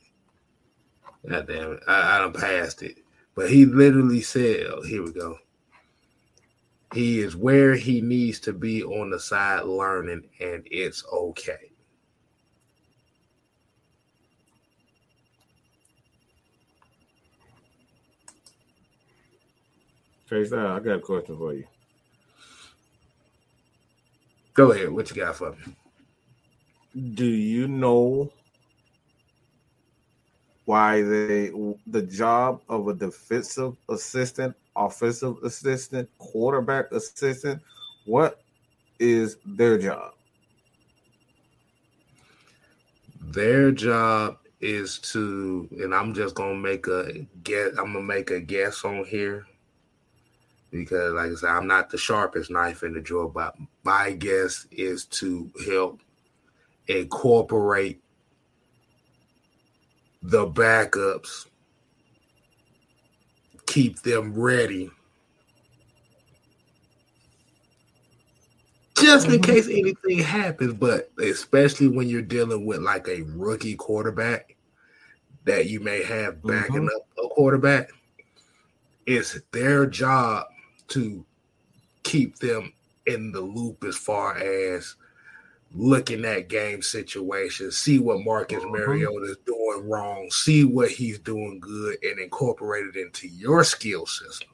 God 1.29 1.47
damn 1.47 1.73
it. 1.73 1.83
I, 1.87 2.15
I 2.15 2.19
done 2.19 2.33
passed 2.33 2.81
it. 2.81 2.97
But 3.35 3.51
he 3.51 3.65
literally 3.65 4.21
said, 4.21 4.65
oh, 4.71 4.81
here 4.81 5.03
we 5.03 5.13
go. 5.13 5.37
He 6.95 7.19
is 7.19 7.35
where 7.35 7.75
he 7.75 8.01
needs 8.01 8.39
to 8.39 8.53
be 8.53 8.83
on 8.83 9.11
the 9.11 9.19
side 9.19 9.65
learning, 9.65 10.23
and 10.39 10.67
it's 10.71 11.05
okay. 11.13 11.72
Chase, 20.33 20.51
I 20.51 20.79
got 20.79 20.95
a 20.95 20.99
question 20.99 21.37
for 21.37 21.53
you. 21.53 21.65
Go 24.55 24.71
ahead. 24.71 24.89
What 24.89 25.09
you 25.11 25.15
got 25.15 25.35
for 25.35 25.51
me? 25.51 25.75
Do 27.13 27.25
you 27.25 27.67
know 27.67 28.31
why 30.65 31.03
they 31.03 31.51
the 31.85 32.01
job 32.01 32.61
of 32.67 32.87
a 32.87 32.95
defensive 32.95 33.75
assistant 33.89 34.55
offensive 34.75 35.35
assistant, 35.43 36.09
quarterback 36.17 36.91
assistant. 36.91 37.61
What 38.05 38.41
is 38.99 39.37
their 39.45 39.77
job? 39.77 40.13
Their 43.21 43.71
job 43.71 44.37
is 44.61 44.97
to, 44.99 45.67
and 45.71 45.93
I'm 45.93 46.13
just 46.15 46.33
gonna 46.33 46.55
make 46.55 46.87
a 46.87 47.25
guess. 47.43 47.69
I'm 47.77 47.93
gonna 47.93 48.01
make 48.01 48.31
a 48.31 48.39
guess 48.39 48.83
on 48.83 49.05
here 49.05 49.45
because, 50.73 51.13
like 51.13 51.31
I 51.31 51.35
said, 51.35 51.49
I'm 51.51 51.67
not 51.67 51.91
the 51.91 51.99
sharpest 51.99 52.49
knife 52.49 52.81
in 52.81 52.93
the 52.93 52.99
drawer, 52.99 53.29
but 53.29 53.55
my 53.83 54.11
guess 54.11 54.65
is 54.71 55.05
to 55.05 55.49
help 55.67 56.01
incorporate 56.87 58.01
the 60.23 60.47
backups 60.47 61.45
keep 63.67 64.01
them 64.01 64.33
ready. 64.33 64.89
Just 68.97 69.27
in 69.27 69.33
mm-hmm. 69.33 69.51
case 69.51 69.67
anything 69.67 70.19
happens, 70.19 70.73
but 70.73 71.11
especially 71.19 71.87
when 71.87 72.07
you're 72.07 72.21
dealing 72.21 72.65
with 72.65 72.79
like 72.79 73.07
a 73.07 73.21
rookie 73.21 73.75
quarterback 73.75 74.55
that 75.45 75.67
you 75.69 75.81
may 75.81 76.03
have 76.03 76.41
backing 76.41 76.87
mm-hmm. 76.87 76.87
up 76.87 77.25
a 77.25 77.27
quarterback, 77.29 77.89
it's 79.05 79.39
their 79.51 79.85
job 79.85 80.47
to 80.89 81.25
keep 82.03 82.37
them 82.37 82.73
in 83.05 83.31
the 83.31 83.41
loop 83.41 83.83
as 83.83 83.95
far 83.95 84.37
as 84.37 84.95
looking 85.73 86.23
at 86.25 86.49
game 86.49 86.81
situations, 86.81 87.77
see 87.77 87.99
what 87.99 88.23
Marcus 88.23 88.63
mm-hmm. 88.63 88.71
Mariota 88.71 89.31
is 89.31 89.37
doing 89.45 89.89
wrong, 89.89 90.29
see 90.29 90.63
what 90.63 90.91
he's 90.91 91.19
doing 91.19 91.59
good, 91.59 91.97
and 92.03 92.19
incorporate 92.19 92.85
it 92.93 92.95
into 92.95 93.27
your 93.27 93.63
skill 93.63 94.05
system. 94.05 94.49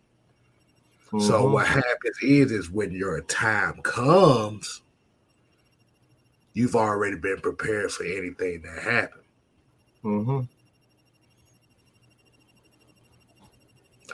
Mm-hmm. 1.08 1.20
So 1.20 1.50
what 1.50 1.68
happens 1.68 2.18
is, 2.22 2.52
is 2.52 2.70
when 2.70 2.92
your 2.92 3.22
time 3.22 3.82
comes, 3.82 4.82
you've 6.54 6.76
already 6.76 7.18
been 7.18 7.42
prepared 7.42 7.92
for 7.92 8.06
anything 8.06 8.62
that 8.62 8.84
happens. 8.84 9.24
Mm-hmm. 10.04 10.42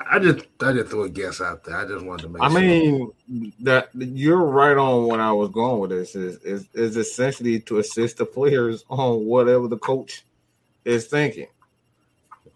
I 0.09 0.19
just 0.19 0.45
I 0.61 0.73
just 0.73 0.89
threw 0.89 1.03
a 1.03 1.09
guess 1.09 1.41
out 1.41 1.63
there. 1.63 1.77
I 1.77 1.85
just 1.85 2.05
wanted 2.05 2.23
to 2.23 2.29
make. 2.29 2.41
I 2.41 2.49
sure. 2.49 2.59
mean 2.59 3.53
that 3.59 3.89
you're 3.93 4.43
right 4.43 4.77
on 4.77 5.07
when 5.07 5.19
I 5.19 5.31
was 5.31 5.49
going 5.49 5.79
with 5.79 5.89
this. 5.91 6.15
Is, 6.15 6.37
is 6.37 6.67
is 6.73 6.97
essentially 6.97 7.59
to 7.61 7.79
assist 7.79 8.17
the 8.17 8.25
players 8.25 8.85
on 8.89 9.25
whatever 9.25 9.67
the 9.67 9.77
coach 9.77 10.23
is 10.83 11.07
thinking. 11.07 11.47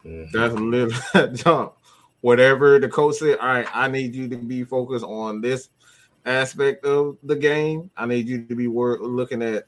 Mm-hmm. 0.05 0.37
That's 0.37 0.53
literally 0.53 1.35
job. 1.35 1.73
Whatever 2.21 2.79
the 2.79 2.89
coach 2.89 3.15
said, 3.15 3.37
all 3.37 3.47
right, 3.47 3.67
I 3.73 3.87
need 3.87 4.13
you 4.13 4.27
to 4.27 4.37
be 4.37 4.63
focused 4.63 5.05
on 5.05 5.39
this 5.39 5.69
aspect 6.25 6.85
of 6.85 7.17
the 7.23 7.35
game. 7.35 7.89
I 7.95 8.05
need 8.05 8.27
you 8.27 8.43
to 8.43 8.55
be 8.55 8.67
work, 8.67 8.99
looking 9.01 9.41
at, 9.41 9.67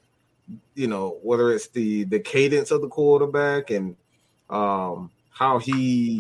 you 0.76 0.88
know, 0.88 1.20
whether 1.24 1.52
it's 1.52 1.68
the 1.70 2.04
the 2.06 2.20
cadence 2.20 2.72
of 2.72 2.82
the 2.82 2.90
quarterback 2.90 3.70
and 3.70 3.96
um, 4.50 5.12
how 5.30 5.60
he 5.60 6.20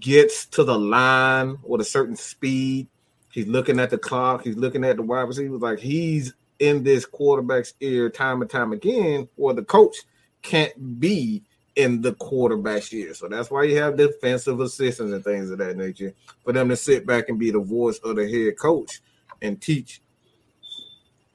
gets 0.00 0.46
to 0.46 0.64
the 0.64 0.78
line 0.78 1.58
with 1.62 1.80
a 1.80 1.84
certain 1.84 2.16
speed. 2.16 2.88
He's 3.30 3.46
looking 3.46 3.78
at 3.78 3.90
the 3.90 3.98
clock. 3.98 4.44
He's 4.44 4.56
looking 4.56 4.84
at 4.84 4.96
the 4.96 5.02
wide 5.02 5.22
receivers. 5.22 5.60
Like 5.60 5.78
he's 5.78 6.32
in 6.58 6.82
this 6.82 7.04
quarterback's 7.04 7.74
ear 7.80 8.08
time 8.08 8.40
and 8.40 8.50
time 8.50 8.72
again, 8.72 9.28
where 9.36 9.54
the 9.54 9.62
coach 9.62 9.96
can't 10.42 11.00
be 11.00 11.42
in 11.74 12.00
the 12.00 12.14
quarterback's 12.14 12.92
ear. 12.94 13.12
So 13.12 13.28
that's 13.28 13.50
why 13.50 13.64
you 13.64 13.76
have 13.76 13.98
defensive 13.98 14.60
assistants 14.60 15.12
and 15.12 15.22
things 15.22 15.50
of 15.50 15.58
that 15.58 15.76
nature 15.76 16.14
for 16.44 16.52
them 16.52 16.70
to 16.70 16.76
sit 16.76 17.06
back 17.06 17.28
and 17.28 17.38
be 17.38 17.50
the 17.50 17.60
voice 17.60 17.98
of 17.98 18.16
the 18.16 18.26
head 18.26 18.58
coach 18.58 19.00
and 19.42 19.60
teach 19.60 20.00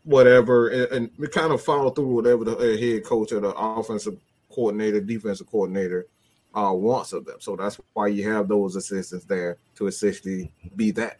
whatever 0.04 0.69
and, 0.69 1.12
and 1.19 1.32
kind 1.32 1.54
of 1.54 1.62
follow 1.62 1.91
through 1.91 2.08
whatever 2.08 2.43
the 2.43 2.77
head 2.77 3.06
coach 3.06 3.32
or 3.32 3.39
the 3.39 3.54
offensive 3.54 4.17
coordinator, 4.51 4.99
defensive 4.99 5.47
coordinator 5.47 6.08
uh, 6.53 6.73
wants 6.73 7.13
of 7.13 7.25
them. 7.25 7.37
So 7.39 7.55
that's 7.55 7.79
why 7.93 8.07
you 8.07 8.29
have 8.31 8.47
those 8.47 8.75
assistants 8.75 9.25
there 9.25 9.57
to 9.75 9.87
essentially 9.87 10.51
be 10.75 10.91
that. 10.91 11.17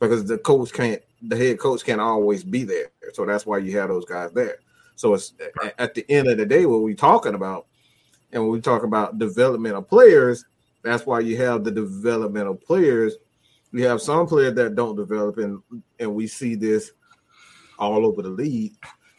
Because 0.00 0.24
the 0.26 0.38
coach 0.38 0.72
can't, 0.72 1.00
the 1.22 1.36
head 1.36 1.58
coach 1.58 1.84
can't 1.84 2.00
always 2.00 2.44
be 2.44 2.64
there. 2.64 2.90
So 3.12 3.24
that's 3.24 3.46
why 3.46 3.58
you 3.58 3.78
have 3.78 3.88
those 3.88 4.04
guys 4.04 4.32
there. 4.32 4.58
So 4.96 5.14
it's 5.14 5.34
at 5.78 5.94
the 5.94 6.04
end 6.10 6.28
of 6.28 6.38
the 6.38 6.46
day, 6.46 6.66
what 6.66 6.82
we're 6.82 6.94
talking 6.94 7.34
about, 7.34 7.66
and 8.32 8.42
when 8.42 8.52
we 8.52 8.60
talk 8.60 8.82
about 8.82 9.18
development 9.18 9.76
of 9.76 9.88
players, 9.88 10.44
that's 10.82 11.06
why 11.06 11.20
you 11.20 11.36
have 11.38 11.64
the 11.64 11.70
developmental 11.70 12.54
players. 12.54 13.16
We 13.72 13.82
have 13.82 14.00
some 14.00 14.26
players 14.26 14.54
that 14.54 14.74
don't 14.74 14.96
develop, 14.96 15.38
and 15.38 15.60
and 15.98 16.14
we 16.14 16.26
see 16.26 16.54
this 16.54 16.92
all 17.78 18.06
over 18.06 18.22
the 18.22 18.30
league 18.30 18.74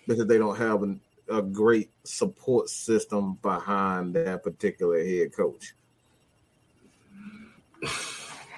because 0.08 0.26
they 0.26 0.38
don't 0.38 0.58
have 0.58 0.84
an, 0.84 1.00
a 1.30 1.42
great 1.42 1.92
support 2.04 2.70
system 2.70 3.38
behind 3.42 4.14
that 4.16 4.44
particular 4.44 5.04
head 5.04 5.34
coach. 5.34 5.74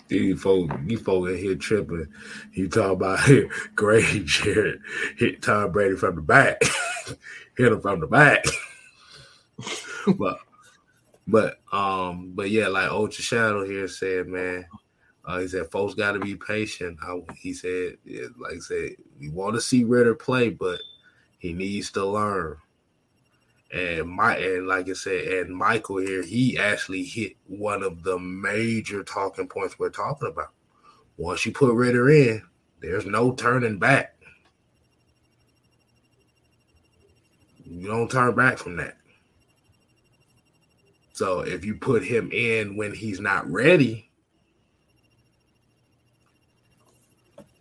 You 0.10 0.36
folk, 0.38 0.72
you 0.88 0.98
folk 0.98 1.30
in 1.30 1.38
here 1.38 1.56
tripping. 1.56 2.08
You 2.54 2.68
talk 2.68 2.94
about 2.94 3.20
Grady 3.76 4.24
Jarrett 4.24 4.80
hit 5.18 5.42
Tom 5.44 5.72
Brady 5.72 5.96
from 5.96 6.16
the 6.16 6.22
back, 6.22 6.62
hit 7.58 7.72
him 7.72 7.80
from 7.80 8.00
the 8.00 8.08
back. 8.08 8.44
but, 10.18 10.40
but, 11.28 11.60
um, 11.72 12.32
but 12.34 12.50
yeah, 12.50 12.70
like 12.70 12.90
Ultra 12.90 13.24
Shadow 13.24 13.66
here 13.68 13.88
said, 13.88 14.28
man, 14.28 14.66
uh, 15.26 15.42
he 15.42 15.48
said, 15.48 15.70
folks 15.70 15.94
got 15.94 16.14
to 16.14 16.20
be 16.20 16.36
patient. 16.36 16.98
I, 17.04 17.20
he 17.38 17.54
said, 17.54 17.98
like 18.40 18.56
I 18.56 18.60
said, 18.60 18.96
we 19.20 19.30
want 19.30 19.54
to 19.56 19.62
see 19.62 19.84
Ridder 19.84 20.16
play, 20.16 20.50
but 20.50 20.80
he 21.40 21.54
needs 21.54 21.92
to 21.92 22.06
learn. 22.06 22.58
And 23.72 24.08
my 24.10 24.36
and 24.38 24.68
like 24.68 24.90
I 24.90 24.94
said, 24.94 25.28
and 25.28 25.56
Michael 25.56 25.98
here, 25.98 26.24
he 26.24 26.58
actually 26.58 27.04
hit 27.04 27.38
one 27.48 27.84
of 27.84 28.04
the 28.04 28.20
major 28.20 29.04
talking 29.04 29.48
points 29.48 29.78
we're 29.78 29.90
talking 29.90 30.28
about. 30.28 30.52
Once 31.18 31.46
you 31.46 31.52
put 31.52 31.74
Ridder 31.74 32.10
in, 32.10 32.44
there's 32.82 33.06
no 33.06 33.34
turning 33.34 33.78
back. 33.78 34.16
You 37.66 37.88
don't 37.88 38.10
turn 38.10 38.36
back 38.36 38.58
from 38.58 38.78
that. 38.78 38.98
So 41.14 41.42
if 41.42 41.64
you 41.64 41.76
put 41.76 42.04
him 42.04 42.32
in 42.32 42.76
when 42.76 42.94
he's 42.94 43.20
not 43.20 43.50
ready, 43.52 44.09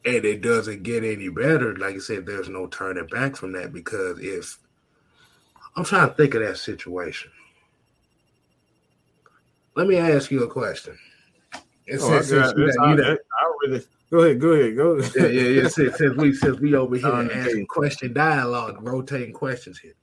and 0.04 0.24
it 0.24 0.40
doesn't 0.40 0.82
get 0.82 1.04
any 1.04 1.28
better, 1.28 1.76
like 1.76 1.96
I 1.96 1.98
said, 1.98 2.26
there's 2.26 2.48
no 2.48 2.66
turning 2.66 3.06
back 3.06 3.36
from 3.36 3.52
that 3.52 3.72
because 3.72 4.18
if 4.20 4.58
I'm 5.76 5.84
trying 5.84 6.08
to 6.08 6.14
think 6.14 6.34
of 6.34 6.42
that 6.42 6.58
situation. 6.58 7.30
Let 9.76 9.86
me 9.86 9.96
ask 9.96 10.30
you 10.30 10.42
a 10.42 10.48
question. 10.48 10.98
Oh, 12.00 12.12
I, 12.12 12.18
got, 12.18 12.56
you 12.58 12.66
know, 12.66 12.96
you 12.96 13.18
I 13.40 13.52
really 13.62 13.84
go 14.10 14.18
ahead, 14.20 14.40
go 14.40 14.48
ahead, 14.50 14.76
go. 14.76 14.90
Ahead. 14.92 15.12
Yeah, 15.14 15.26
yeah, 15.26 15.62
yeah. 15.62 15.68
since, 15.68 15.96
since 15.96 16.16
we 16.16 16.34
since 16.34 16.58
we 16.58 16.74
over 16.74 16.96
here 16.96 17.06
um, 17.06 17.30
asking 17.32 17.66
question 17.66 18.12
dialogue, 18.12 18.78
rotating 18.80 19.32
questions 19.32 19.78
here. 19.78 19.94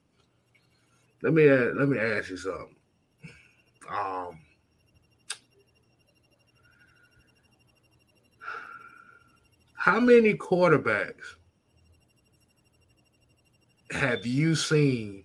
Let 1.22 1.34
me 1.34 1.48
uh, 1.48 1.72
let 1.74 1.88
me 1.88 1.98
ask 1.98 2.30
you 2.30 2.36
something. 2.36 2.74
Um, 3.88 4.40
how 9.86 10.00
many 10.00 10.34
quarterbacks 10.34 11.36
have 13.92 14.26
you 14.26 14.56
seen 14.56 15.22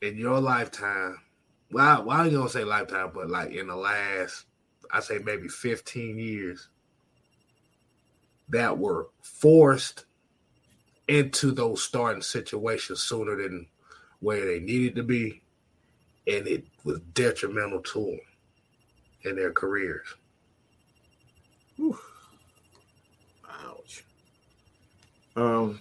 in 0.00 0.16
your 0.16 0.40
lifetime? 0.40 1.18
Well, 1.70 2.04
why 2.04 2.20
are 2.20 2.26
you 2.26 2.38
gonna 2.38 2.48
say 2.48 2.64
lifetime, 2.64 3.10
but 3.14 3.28
like 3.28 3.50
in 3.50 3.66
the 3.66 3.76
last, 3.76 4.46
I 4.90 5.00
say 5.00 5.18
maybe 5.18 5.46
15 5.46 6.16
years 6.16 6.70
that 8.48 8.78
were 8.78 9.08
forced 9.20 10.06
into 11.08 11.50
those 11.50 11.84
starting 11.84 12.22
situations 12.22 13.00
sooner 13.00 13.36
than 13.42 13.66
where 14.20 14.46
they 14.46 14.60
needed 14.60 14.96
to 14.96 15.02
be, 15.02 15.42
and 16.26 16.46
it 16.48 16.64
was 16.82 16.98
detrimental 17.12 17.82
to 17.82 18.00
them 18.06 18.20
in 19.24 19.36
their 19.36 19.52
careers. 19.52 20.06
Whew. 21.76 21.98
Um, 25.36 25.80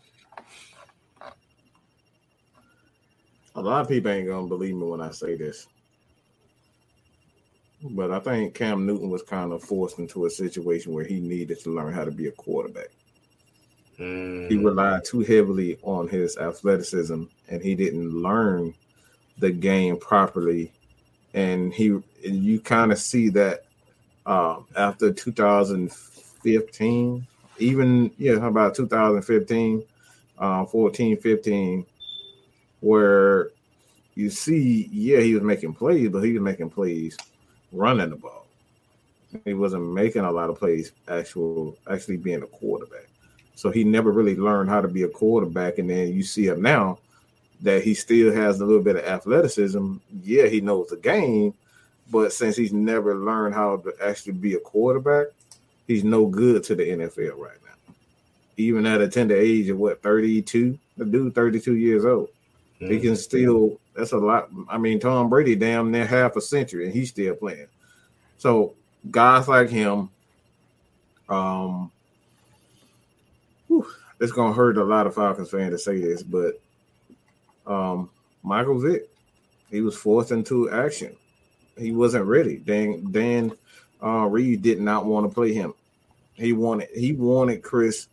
a 3.55 3.61
lot 3.61 3.81
of 3.81 3.87
people 3.87 4.11
ain't 4.11 4.27
gonna 4.27 4.47
believe 4.47 4.75
me 4.75 4.83
when 4.83 5.01
I 5.01 5.11
say 5.11 5.35
this, 5.35 5.67
but 7.83 8.11
I 8.11 8.19
think 8.19 8.55
Cam 8.55 8.85
Newton 8.85 9.09
was 9.09 9.23
kind 9.23 9.53
of 9.53 9.63
forced 9.63 9.99
into 9.99 10.25
a 10.25 10.29
situation 10.29 10.93
where 10.93 11.05
he 11.05 11.19
needed 11.19 11.59
to 11.61 11.69
learn 11.69 11.93
how 11.93 12.03
to 12.03 12.11
be 12.11 12.27
a 12.27 12.31
quarterback. 12.31 12.89
Mm. 13.99 14.49
He 14.49 14.57
relied 14.57 15.05
too 15.05 15.19
heavily 15.21 15.77
on 15.83 16.07
his 16.07 16.35
athleticism, 16.37 17.25
and 17.49 17.61
he 17.61 17.75
didn't 17.75 18.11
learn 18.11 18.73
the 19.37 19.51
game 19.51 19.97
properly. 19.97 20.71
And 21.33 21.73
he, 21.73 21.99
you 22.23 22.59
kind 22.59 22.91
of 22.91 22.97
see 22.99 23.29
that 23.29 23.65
um, 24.25 24.65
after 24.75 25.13
2015, 25.13 27.27
even 27.57 28.11
yeah, 28.17 28.45
about 28.45 28.75
2015, 28.75 29.83
uh, 30.37 30.65
14, 30.65 31.17
15, 31.17 31.85
where 32.79 33.49
you 34.15 34.29
see, 34.29 34.89
yeah, 34.91 35.19
he 35.19 35.33
was 35.33 35.43
making 35.43 35.73
plays, 35.73 36.09
but 36.09 36.21
he 36.21 36.33
was 36.33 36.41
making 36.41 36.69
plays 36.69 37.17
running 37.71 38.09
the 38.09 38.15
ball. 38.15 38.45
He 39.45 39.53
wasn't 39.53 39.91
making 39.93 40.23
a 40.23 40.31
lot 40.31 40.49
of 40.49 40.59
plays 40.59 40.91
actual 41.07 41.75
actually 41.89 42.17
being 42.17 42.43
a 42.43 42.47
quarterback. 42.47 43.07
So 43.55 43.71
he 43.71 43.83
never 43.83 44.11
really 44.11 44.35
learned 44.35 44.69
how 44.69 44.81
to 44.81 44.87
be 44.87 45.03
a 45.03 45.07
quarterback. 45.07 45.79
And 45.79 45.89
then 45.89 46.13
you 46.13 46.23
see 46.23 46.45
him 46.45 46.61
now 46.61 46.99
that 47.61 47.83
he 47.83 47.93
still 47.93 48.31
has 48.33 48.59
a 48.59 48.65
little 48.65 48.83
bit 48.83 48.97
of 48.97 49.05
athleticism. 49.05 49.95
Yeah, 50.21 50.47
he 50.47 50.61
knows 50.61 50.89
the 50.89 50.97
game, 50.97 51.53
but 52.11 52.33
since 52.33 52.55
he's 52.55 52.73
never 52.73 53.15
learned 53.15 53.55
how 53.55 53.77
to 53.77 53.93
actually 54.03 54.33
be 54.33 54.53
a 54.55 54.59
quarterback, 54.59 55.27
he's 55.87 56.03
no 56.03 56.25
good 56.25 56.63
to 56.63 56.75
the 56.75 56.83
NFL 56.83 57.37
right 57.37 57.57
now. 57.65 57.93
Even 58.57 58.85
at 58.85 59.01
a 59.01 59.07
tender 59.07 59.35
age 59.35 59.69
of 59.69 59.77
what 59.77 60.01
32, 60.01 60.77
the 60.97 61.05
dude 61.05 61.35
32 61.35 61.75
years 61.75 62.05
old. 62.05 62.29
Mm-hmm. 62.79 62.93
He 62.93 62.99
can 62.99 63.15
still 63.15 63.79
that's 63.95 64.11
a 64.11 64.17
lot. 64.17 64.49
I 64.69 64.77
mean, 64.77 64.99
Tom 64.99 65.29
Brady 65.29 65.55
damn 65.55 65.91
near 65.91 66.05
half 66.05 66.35
a 66.35 66.41
century 66.41 66.85
and 66.85 66.93
he's 66.93 67.09
still 67.09 67.35
playing. 67.35 67.67
So 68.37 68.73
guys 69.09 69.47
like 69.47 69.69
him, 69.69 70.09
um, 71.29 71.91
whew, 73.67 73.87
it's 74.19 74.31
gonna 74.31 74.53
hurt 74.53 74.77
a 74.77 74.83
lot 74.83 75.07
of 75.07 75.15
Falcons 75.15 75.49
fans 75.49 75.71
to 75.71 75.77
say 75.77 75.99
this, 75.99 76.23
but 76.23 76.59
um, 77.65 78.09
Michael 78.43 78.79
Vick, 78.79 79.09
he 79.69 79.81
was 79.81 79.95
forced 79.95 80.31
into 80.31 80.69
action. 80.69 81.15
He 81.77 81.91
wasn't 81.91 82.25
ready. 82.25 82.57
Dan 82.57 83.11
Dan 83.11 83.51
uh, 84.03 84.27
Reed 84.27 84.61
did 84.61 84.81
not 84.81 85.05
want 85.05 85.29
to 85.29 85.33
play 85.33 85.53
him. 85.53 85.73
He 86.33 86.53
wanted 86.53 86.89
he 86.93 87.13
wanted 87.13 87.61
Chris 87.61 88.07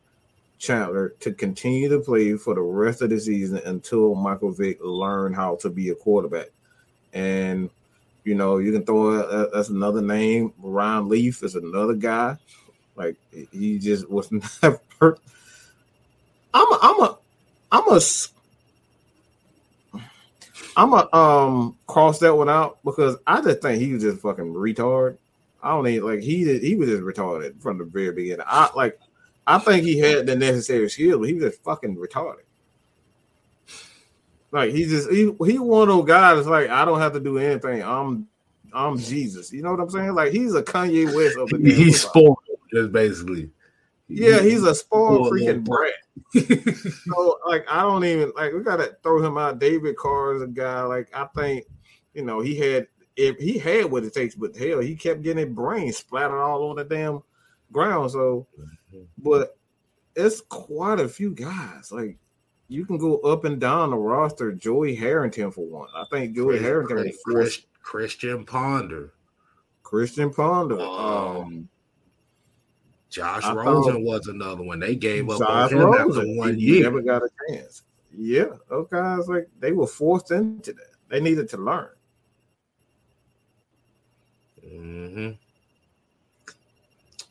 Chandler 0.58 1.10
to 1.20 1.32
continue 1.32 1.88
to 1.88 2.00
play 2.00 2.34
for 2.36 2.54
the 2.54 2.60
rest 2.60 3.02
of 3.02 3.10
the 3.10 3.18
season 3.18 3.58
until 3.64 4.14
Michael 4.14 4.52
Vick 4.52 4.78
learned 4.82 5.34
how 5.34 5.56
to 5.56 5.70
be 5.70 5.88
a 5.88 5.94
quarterback. 5.94 6.48
And 7.12 7.70
you 8.24 8.34
know, 8.34 8.58
you 8.58 8.72
can 8.72 8.84
throw 8.84 9.48
that's 9.48 9.70
another 9.70 10.02
name. 10.02 10.52
Ryan 10.58 11.08
Leaf 11.08 11.42
is 11.42 11.54
another 11.54 11.94
guy. 11.94 12.36
Like 12.94 13.16
he 13.50 13.78
just 13.78 14.08
was 14.10 14.30
never 14.62 14.80
I'm 16.52 16.72
a, 16.72 16.78
I'm 16.82 17.00
a, 17.00 17.18
I'm 17.72 17.88
a, 17.88 18.00
I'm 20.76 20.92
a 20.92 21.16
um 21.16 21.76
cross 21.86 22.18
that 22.18 22.36
one 22.36 22.48
out 22.48 22.78
because 22.84 23.16
I 23.26 23.40
just 23.40 23.62
think 23.62 23.80
he 23.80 23.94
was 23.94 24.02
just 24.02 24.20
fucking 24.20 24.52
retard. 24.52 25.16
I 25.62 25.70
don't 25.70 25.86
even 25.86 26.08
like 26.08 26.20
he 26.20 26.44
did, 26.44 26.62
he 26.62 26.74
was 26.74 26.88
just 26.88 27.02
retarded 27.02 27.60
from 27.60 27.78
the 27.78 27.84
very 27.84 28.12
beginning. 28.12 28.46
I 28.46 28.70
like 28.74 28.98
I 29.46 29.58
think 29.58 29.84
he 29.84 29.98
had 29.98 30.26
the 30.26 30.36
necessary 30.36 30.88
skills, 30.88 31.18
but 31.18 31.28
he 31.28 31.34
was 31.34 31.44
just 31.44 31.62
fucking 31.62 31.96
retarded. 31.96 32.44
Like 34.52 34.72
he 34.72 34.84
just 34.84 35.10
he 35.10 35.32
he 35.44 35.58
one 35.58 35.88
of 35.88 35.96
those 35.96 36.06
guys 36.06 36.36
that's 36.36 36.48
like 36.48 36.70
I 36.70 36.84
don't 36.84 37.00
have 37.00 37.12
to 37.12 37.20
do 37.20 37.38
anything. 37.38 37.82
I'm 37.82 38.26
I'm 38.72 38.98
Jesus. 38.98 39.52
You 39.52 39.62
know 39.62 39.72
what 39.72 39.80
I'm 39.80 39.90
saying? 39.90 40.14
Like 40.14 40.32
he's 40.32 40.54
a 40.54 40.62
Kanye 40.62 41.14
West 41.14 41.36
of 41.36 41.48
the 41.48 41.58
He's 41.74 42.02
spoiled, 42.02 42.38
just 42.72 42.92
basically. 42.92 43.50
Yeah, 44.08 44.40
he's 44.40 44.64
a 44.64 44.74
spoiled 44.74 45.32
freaking 45.32 45.64
brat. 45.64 45.92
so 46.34 47.38
like 47.46 47.64
I 47.70 47.82
don't 47.82 48.04
even 48.04 48.32
like 48.34 48.52
we 48.52 48.62
gotta 48.62 48.96
throw 49.02 49.24
him 49.24 49.38
out. 49.38 49.60
David 49.60 49.96
Carr 49.96 50.34
is 50.34 50.42
a 50.42 50.48
guy 50.48 50.82
like 50.82 51.08
I 51.14 51.26
think 51.36 51.66
you 52.14 52.24
know 52.24 52.40
he 52.40 52.56
had 52.56 52.88
if 53.28 53.38
he 53.38 53.58
had 53.58 53.90
what 53.90 54.04
it 54.04 54.14
takes, 54.14 54.34
but 54.34 54.56
hell, 54.56 54.80
he 54.80 54.96
kept 54.96 55.22
getting 55.22 55.46
his 55.46 55.54
brain 55.54 55.92
splattered 55.92 56.40
all 56.40 56.70
on 56.70 56.76
the 56.76 56.84
damn 56.84 57.22
ground. 57.72 58.10
So, 58.10 58.46
mm-hmm. 58.58 59.02
but 59.18 59.56
it's 60.16 60.40
quite 60.40 61.00
a 61.00 61.08
few 61.08 61.34
guys. 61.34 61.92
Like 61.92 62.16
you 62.68 62.86
can 62.86 62.98
go 62.98 63.18
up 63.18 63.44
and 63.44 63.60
down 63.60 63.90
the 63.90 63.96
roster. 63.96 64.52
Joey 64.52 64.94
Harrington 64.94 65.50
for 65.50 65.66
one. 65.66 65.88
I 65.94 66.04
think 66.10 66.34
Joey 66.34 66.58
Chris, 66.58 66.62
Harrington 66.62 67.12
Chris, 67.24 67.62
Christian 67.82 68.44
Ponder. 68.44 69.12
Christian 69.82 70.32
Ponder. 70.32 70.80
Um, 70.80 71.36
um 71.36 71.68
Josh 73.10 73.42
I 73.42 73.52
Rosen 73.52 74.04
was 74.04 74.28
another 74.28 74.62
one. 74.62 74.78
They 74.78 74.94
gave 74.94 75.28
up 75.28 75.40
Josh 75.40 75.72
on 75.72 75.78
him 75.78 75.84
Rosen, 75.84 76.20
after 76.22 76.36
one 76.36 76.54
he 76.54 76.66
year. 76.66 76.84
Never 76.84 77.02
got 77.02 77.22
a 77.22 77.28
chance. 77.48 77.82
Yeah, 78.16 78.50
those 78.68 78.86
guys 78.88 79.28
like 79.28 79.48
they 79.58 79.72
were 79.72 79.86
forced 79.86 80.30
into 80.30 80.72
that. 80.72 80.94
They 81.08 81.20
needed 81.20 81.48
to 81.50 81.56
learn. 81.56 81.88
Mm-hmm. 84.72 85.30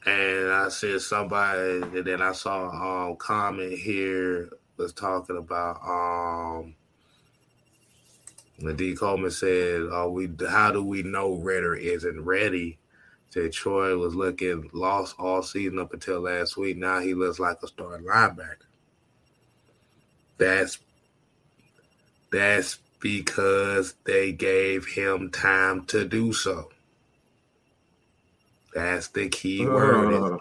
And 0.10 0.52
I 0.52 0.70
said 0.70 1.02
somebody, 1.02 1.82
and 1.82 2.06
then 2.06 2.22
I 2.22 2.32
saw 2.32 2.70
um 2.70 3.16
comment 3.18 3.78
here 3.78 4.50
was 4.78 4.94
talking 4.94 5.38
about 5.38 5.80
um. 5.84 6.76
D. 8.76 8.94
Coleman 8.96 9.32
said, 9.32 9.84
"Are 9.84 10.10
we? 10.10 10.30
How 10.50 10.72
do 10.72 10.84
we 10.84 11.04
know 11.04 11.36
Ridder 11.36 11.76
isn't 11.76 12.26
ready?" 12.26 12.78
Said 13.30 13.54
Troy 13.54 13.96
was 13.96 14.16
looking 14.16 14.70
lost 14.74 15.16
all 15.20 15.44
season 15.44 15.80
up 15.80 15.94
until 15.94 16.22
last 16.22 16.58
week. 16.58 16.78
Now 16.78 17.00
he 17.00 17.14
looks 17.14 17.40
like 17.40 17.58
a 17.64 17.68
starting 17.68 18.08
linebacker. 18.08 18.66
That's 20.38 20.80
that's 22.32 22.80
because 23.00 23.94
they 24.04 24.32
gave 24.32 24.88
him 24.88 25.30
time 25.32 25.86
to 25.86 26.06
do 26.06 26.34
so. 26.34 26.70
That's 28.74 29.08
the 29.08 29.30
key 29.30 29.66
uh, 29.66 29.70
word. 29.70 30.40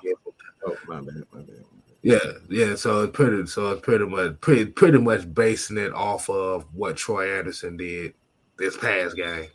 Oh, 0.66 0.76
my 0.86 1.00
bad, 1.00 1.24
my 1.32 1.40
bad. 1.40 1.64
Yeah, 2.02 2.18
yeah. 2.48 2.74
So 2.74 3.02
it's 3.02 3.12
pretty, 3.16 3.46
so 3.46 3.72
it's 3.72 3.80
pretty 3.80 4.04
much, 4.06 4.40
pretty, 4.40 4.66
pretty 4.66 4.98
much 4.98 5.32
basing 5.34 5.78
it 5.78 5.92
off 5.92 6.28
of 6.30 6.64
what 6.74 6.96
Troy 6.96 7.36
Andersen 7.38 7.76
did 7.76 8.14
this 8.58 8.76
past 8.76 9.16
game, 9.16 9.48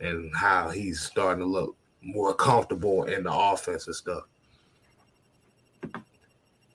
and 0.00 0.34
how 0.36 0.68
he's 0.70 1.00
starting 1.00 1.40
to 1.44 1.46
look 1.50 1.76
more 2.02 2.34
comfortable 2.34 3.04
in 3.04 3.24
the 3.24 3.32
offense 3.32 3.86
and 3.86 3.96
stuff. 3.96 4.22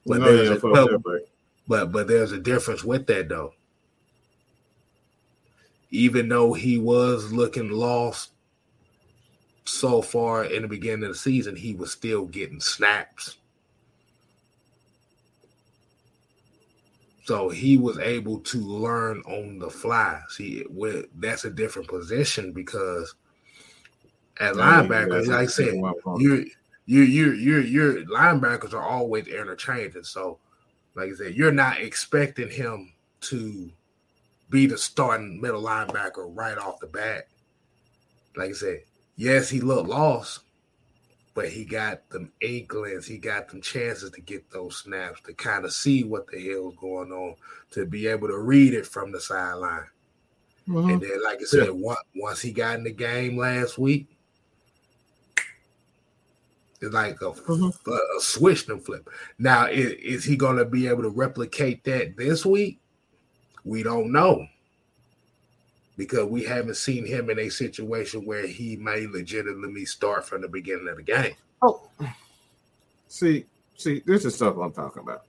But 0.06 0.20
No, 0.20 0.20
there's 0.20 0.50
yeah, 0.50 0.56
a, 0.56 0.60
for 0.60 0.72
but, 0.72 0.90
sure, 0.90 1.00
but- 1.00 1.30
but 1.66 1.94
but 1.94 2.08
there's 2.10 2.34
a 2.34 2.40
difference 2.40 2.84
with 2.84 3.08
that 3.08 3.30
though. 3.30 3.54
Even 5.92 6.28
though 6.28 6.52
he 6.52 6.78
was 6.78 7.32
looking 7.32 7.70
lost 7.72 8.32
so 9.66 10.02
far 10.02 10.46
in 10.46 10.62
the 10.62 10.68
beginning 10.68 11.04
of 11.04 11.10
the 11.10 11.18
season, 11.18 11.56
he 11.56 11.74
was 11.74 11.92
still 11.92 12.26
getting 12.26 12.60
snaps. 12.60 13.38
So 17.26 17.50
he 17.50 17.78
was 17.78 17.98
able 18.00 18.40
to 18.40 18.58
learn 18.60 19.22
on 19.22 19.60
the 19.60 19.70
fly. 19.70 20.22
See, 20.30 20.66
with, 20.70 21.06
that's 21.16 21.46
a 21.46 21.50
different 21.50 21.88
position 21.88 22.52
because 22.52 23.16
at 24.40 24.56
linebackers, 24.56 25.28
like 25.28 25.38
I 25.38 25.46
said, 25.46 25.74
you 26.18 26.50
you 26.86 27.02
you 27.04 27.32
you 27.32 27.60
your 27.60 28.06
linebackers 28.06 28.74
are 28.74 28.84
always 28.84 29.28
interchanging. 29.28 30.04
So, 30.04 30.40
like 30.96 31.12
I 31.12 31.16
said, 31.16 31.36
you're 31.36 31.52
not 31.52 31.80
expecting 31.80 32.50
him 32.50 32.92
to 33.22 33.72
be 34.50 34.66
the 34.66 34.78
starting 34.78 35.40
middle 35.40 35.64
linebacker 35.64 36.30
right 36.36 36.58
off 36.58 36.80
the 36.80 36.88
bat. 36.88 37.28
Like 38.36 38.50
I 38.50 38.54
said, 38.54 38.82
yes, 39.16 39.50
he 39.50 39.62
looked 39.62 39.90
lost, 39.90 40.42
but 41.34 41.50
he 41.50 41.66
got 41.66 42.08
them 42.10 42.32
inklings, 42.42 43.08
he 43.08 43.18
got 43.18 43.50
them 43.50 43.62
chances 43.62 44.12
to 44.12 44.22
get 44.22 44.50
those 44.52 44.78
snaps 44.78 45.22
to 45.22 45.34
kind 45.34 45.66
of 45.66 45.74
see 45.74 46.04
what 46.04 46.28
the 46.28 46.50
hell's 46.50 46.76
going 46.76 47.12
on, 47.12 47.36
to 47.72 47.86
be 47.86 48.08
able 48.08 48.28
to 48.28 48.38
read 48.38 48.74
it 48.74 48.86
from 48.86 49.12
the 49.12 49.20
sideline. 49.20 49.88
Mhm. 50.68 50.94
And 50.94 51.02
then, 51.02 51.24
like 51.24 51.42
I 51.42 51.46
said, 51.46 51.72
once 51.72 52.00
once 52.16 52.42
he 52.42 52.52
got 52.52 52.78
in 52.78 52.84
the 52.84 52.92
game 52.92 53.38
last 53.38 53.78
week, 53.78 54.08
it's 56.80 56.94
like 56.94 57.22
a, 57.22 57.32
Mhm. 57.32 57.88
a, 57.88 58.18
a 58.18 58.22
switch 58.22 58.70
and 58.70 58.84
flip. 58.84 59.10
Now, 59.40 59.68
is, 59.68 59.92
is 59.94 60.24
he 60.24 60.36
going 60.36 60.58
to 60.58 60.66
be 60.66 60.88
able 60.88 61.04
to 61.04 61.10
replicate 61.10 61.84
that 61.86 62.16
this 62.16 62.46
week? 62.46 62.80
We 63.66 63.84
don't 63.84 64.12
know 64.12 64.48
because 65.98 66.26
we 66.26 66.44
haven't 66.44 66.76
seen 66.76 67.06
him 67.06 67.30
in 67.30 67.40
a 67.40 67.50
situation 67.50 68.26
where 68.26 68.48
he 68.48 68.76
may 68.78 69.08
legitimately 69.08 69.86
start 69.86 70.26
from 70.26 70.42
the 70.42 70.48
beginning 70.48 70.88
of 70.88 70.98
the 70.98 71.04
game. 71.04 71.36
Oh, 71.62 71.90
see, 73.08 73.46
see, 73.76 74.02
this 74.06 74.26
is 74.26 74.36
stuff 74.36 74.58
I'm 74.58 74.74
talking 74.74 75.04
about. 75.04 75.24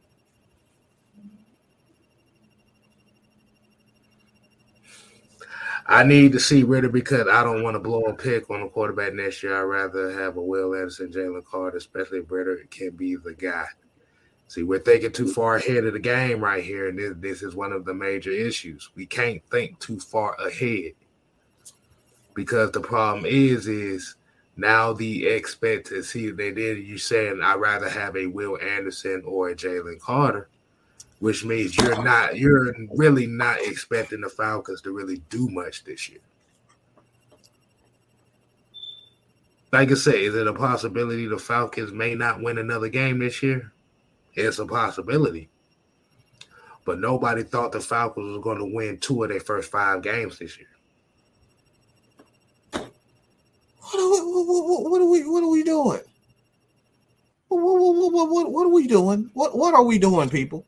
I 5.86 6.02
need 6.02 6.32
to 6.32 6.40
see 6.40 6.62
Ridder 6.62 6.88
because 6.88 7.28
I 7.28 7.44
don't 7.44 7.62
want 7.62 7.74
to 7.74 7.80
blow 7.80 8.00
a 8.04 8.14
pick 8.14 8.48
on 8.48 8.62
a 8.62 8.68
quarterback 8.70 9.12
next 9.12 9.42
year. 9.42 9.54
I'd 9.58 9.64
rather 9.64 10.18
have 10.18 10.38
a 10.38 10.42
Will 10.42 10.74
Anderson, 10.74 11.12
Jalen 11.12 11.44
Carter, 11.44 11.76
especially 11.76 12.20
if 12.20 12.30
Ridder 12.30 12.58
can 12.70 12.90
be 12.90 13.16
the 13.16 13.34
guy. 13.34 13.66
See, 14.54 14.62
we're 14.62 14.78
thinking 14.78 15.10
too 15.10 15.32
far 15.32 15.56
ahead 15.56 15.84
of 15.84 15.94
the 15.94 15.98
game 15.98 16.40
right 16.40 16.62
here, 16.62 16.88
and 16.88 16.96
this, 16.96 17.14
this 17.16 17.42
is 17.42 17.56
one 17.56 17.72
of 17.72 17.84
the 17.84 17.92
major 17.92 18.30
issues. 18.30 18.88
We 18.94 19.04
can't 19.04 19.42
think 19.50 19.80
too 19.80 19.98
far 19.98 20.34
ahead 20.34 20.92
because 22.34 22.70
the 22.70 22.80
problem 22.80 23.26
is, 23.26 23.66
is 23.66 24.14
now 24.56 24.92
the 24.92 25.26
expectancy 25.26 26.30
they 26.30 26.52
did. 26.52 26.78
You 26.78 26.98
saying 26.98 27.40
I'd 27.42 27.56
rather 27.56 27.88
have 27.88 28.16
a 28.16 28.26
Will 28.26 28.56
Anderson 28.62 29.24
or 29.26 29.48
a 29.48 29.56
Jalen 29.56 29.98
Carter 29.98 30.48
which 31.18 31.44
means 31.44 31.76
you're 31.76 32.02
not 32.04 32.36
you're 32.36 32.74
really 32.94 33.26
not 33.26 33.56
expecting 33.60 34.20
the 34.20 34.28
Falcons 34.28 34.82
to 34.82 34.92
really 34.92 35.22
do 35.30 35.48
much 35.48 35.82
this 35.82 36.08
year. 36.08 36.20
Like 39.72 39.90
I 39.90 39.94
say, 39.94 40.26
is 40.26 40.36
it 40.36 40.46
a 40.46 40.52
possibility 40.52 41.26
the 41.26 41.38
Falcons 41.38 41.90
may 41.92 42.14
not 42.14 42.40
win 42.40 42.58
another 42.58 42.88
game 42.88 43.18
this 43.18 43.42
year? 43.42 43.72
It's 44.34 44.58
a 44.58 44.66
possibility. 44.66 45.48
But 46.84 46.98
nobody 46.98 47.42
thought 47.42 47.72
the 47.72 47.80
Falcons 47.80 48.34
was 48.34 48.42
going 48.42 48.58
to 48.58 48.74
win 48.74 48.98
two 48.98 49.22
of 49.22 49.30
their 49.30 49.40
first 49.40 49.70
five 49.70 50.02
games 50.02 50.38
this 50.38 50.58
year. 50.58 50.68
What 52.72 54.00
are 54.00 54.08
we, 54.08 54.90
what, 54.90 55.00
are 55.00 55.10
we, 55.10 55.28
what 55.28 55.44
are 55.44 55.50
we 55.50 55.62
doing? 55.62 56.00
What, 57.48 57.62
what, 57.62 57.94
what, 57.94 58.12
what, 58.12 58.30
what, 58.30 58.52
what 58.52 58.66
are 58.66 58.72
we 58.72 58.86
doing? 58.86 59.30
What, 59.34 59.56
what 59.56 59.74
are 59.74 59.84
we 59.84 59.98
doing, 59.98 60.28
people? 60.28 60.66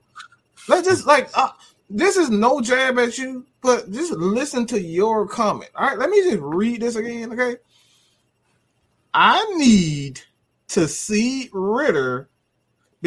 Let's 0.69 0.87
just 0.87 1.07
like 1.07 1.29
uh, 1.35 1.51
this 1.89 2.17
is 2.17 2.31
no 2.31 2.61
jab 2.61 2.99
at 2.99 3.19
you, 3.19 3.47
but 3.63 3.91
just 3.91 4.13
listen 4.13 4.67
to 4.67 4.81
your 4.81 5.27
comment. 5.27 5.71
All 5.75 5.89
right, 5.89 5.99
let 5.99 6.11
me 6.11 6.23
just 6.23 6.41
read 6.41 6.83
this 6.83 6.97
again, 6.97 7.33
okay? 7.33 7.57
I 9.15 9.45
need 9.57 10.21
to 10.69 10.89
see 10.89 11.49
Ridder 11.53 12.29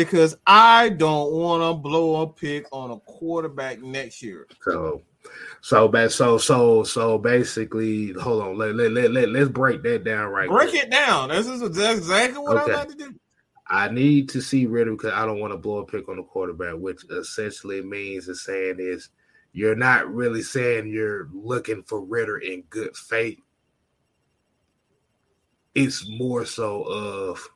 because 0.06 0.38
I 0.48 0.90
don't 0.90 1.34
want 1.34 1.62
to 1.62 1.74
blow 1.74 2.22
a 2.22 2.28
pick 2.28 2.66
on 2.72 2.92
a 2.92 3.00
quarterback 3.02 3.82
next 3.82 4.22
year. 4.22 4.48
So, 4.62 5.02
so. 5.62 6.08
So, 6.10 6.38
so, 6.38 6.84
so 6.84 7.18
basically, 7.18 8.14
hold 8.14 8.42
on. 8.42 8.58
Let, 8.58 8.76
let, 8.76 8.92
let, 8.92 9.12
let, 9.12 9.30
let's 9.30 9.50
break 9.50 9.84
that 9.84 10.04
down 10.06 10.32
right 10.32 10.50
Break 10.50 10.70
quick. 10.70 10.84
it 10.84 10.92
down. 10.92 11.30
This 11.30 11.48
is 11.48 11.62
exactly 11.62 12.40
what 12.40 12.58
Okay. 12.58 12.72
I 12.72 12.76
like 12.76 12.88
to 12.90 12.96
do. 12.96 13.16
I 13.68 13.90
need 13.90 14.30
to 14.30 14.42
see 14.42 14.66
Ridder 14.66 14.92
because 14.92 15.12
I 15.14 15.26
don't 15.26 15.40
want 15.40 15.54
to 15.54 15.58
blow 15.58 15.80
a 15.80 15.86
pick 15.86 16.08
on 16.10 16.16
the 16.18 16.24
quarterback, 16.24 16.76
which 16.76 17.04
essentially 17.12 17.82
means 17.82 18.28
is 18.28 18.44
saying 18.44 18.78
is 18.80 19.10
you're 19.52 19.76
not 19.76 20.12
really 20.12 20.42
saying 20.42 20.88
you're 20.88 21.30
looking 21.34 21.84
for 21.84 22.04
Ridder 22.04 22.38
in 22.38 22.64
good 22.70 22.96
faith. 22.96 23.40
It's 25.76 26.08
more 26.10 26.46
so 26.46 26.84
of 26.84 27.48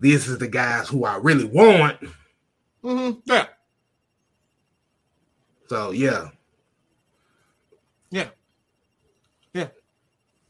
this 0.00 0.28
is 0.28 0.38
the 0.38 0.48
guys 0.48 0.88
who 0.88 1.04
I 1.04 1.16
really 1.16 1.44
want. 1.44 1.98
hmm 2.82 3.10
Yeah. 3.24 3.46
So 5.68 5.90
yeah, 5.92 6.28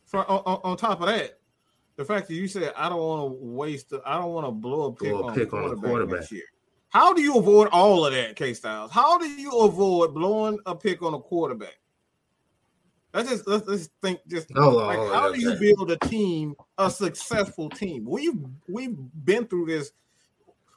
For, 0.06 0.18
on, 0.30 0.42
on, 0.46 0.60
on 0.62 0.76
top 0.76 1.00
of 1.00 1.08
that, 1.08 1.38
the 1.96 2.04
fact 2.04 2.28
that 2.28 2.34
you 2.34 2.46
said 2.46 2.72
I 2.76 2.88
don't 2.88 2.98
want 2.98 3.22
to 3.32 3.38
waste, 3.44 3.90
the, 3.90 4.00
I 4.06 4.18
don't 4.18 4.32
want 4.32 4.46
to 4.46 4.52
blow 4.52 4.84
a 4.84 4.92
pick, 4.92 5.10
Blow 5.10 5.20
a 5.22 5.26
on, 5.26 5.34
pick 5.34 5.52
a 5.52 5.56
on 5.56 5.58
a 5.58 5.66
quarterback 5.68 5.90
quarterback. 5.90 6.20
next 6.20 6.32
year. 6.32 6.44
How 6.90 7.12
do 7.12 7.20
you 7.22 7.36
avoid 7.36 7.68
all 7.72 8.06
of 8.06 8.12
that, 8.12 8.36
K 8.36 8.54
Styles? 8.54 8.92
How 8.92 9.18
do 9.18 9.26
you 9.26 9.50
avoid 9.60 10.14
blowing 10.14 10.58
a 10.66 10.74
pick 10.74 11.02
on 11.02 11.14
a 11.14 11.18
quarterback? 11.18 11.78
Let's 13.16 13.30
just 13.30 13.46
let's, 13.48 13.66
let's 13.66 13.88
think 14.02 14.20
just 14.28 14.50
hold 14.54 14.82
on. 14.82 14.88
like 14.88 14.98
hold 14.98 15.10
on, 15.10 15.14
how 15.14 15.32
do 15.32 15.40
you 15.40 15.54
build 15.54 15.90
a 15.90 15.96
team, 16.06 16.54
a 16.76 16.90
successful 16.90 17.70
team? 17.70 18.04
We've 18.04 18.38
we've 18.68 18.94
been 19.24 19.46
through 19.46 19.66
this. 19.66 19.92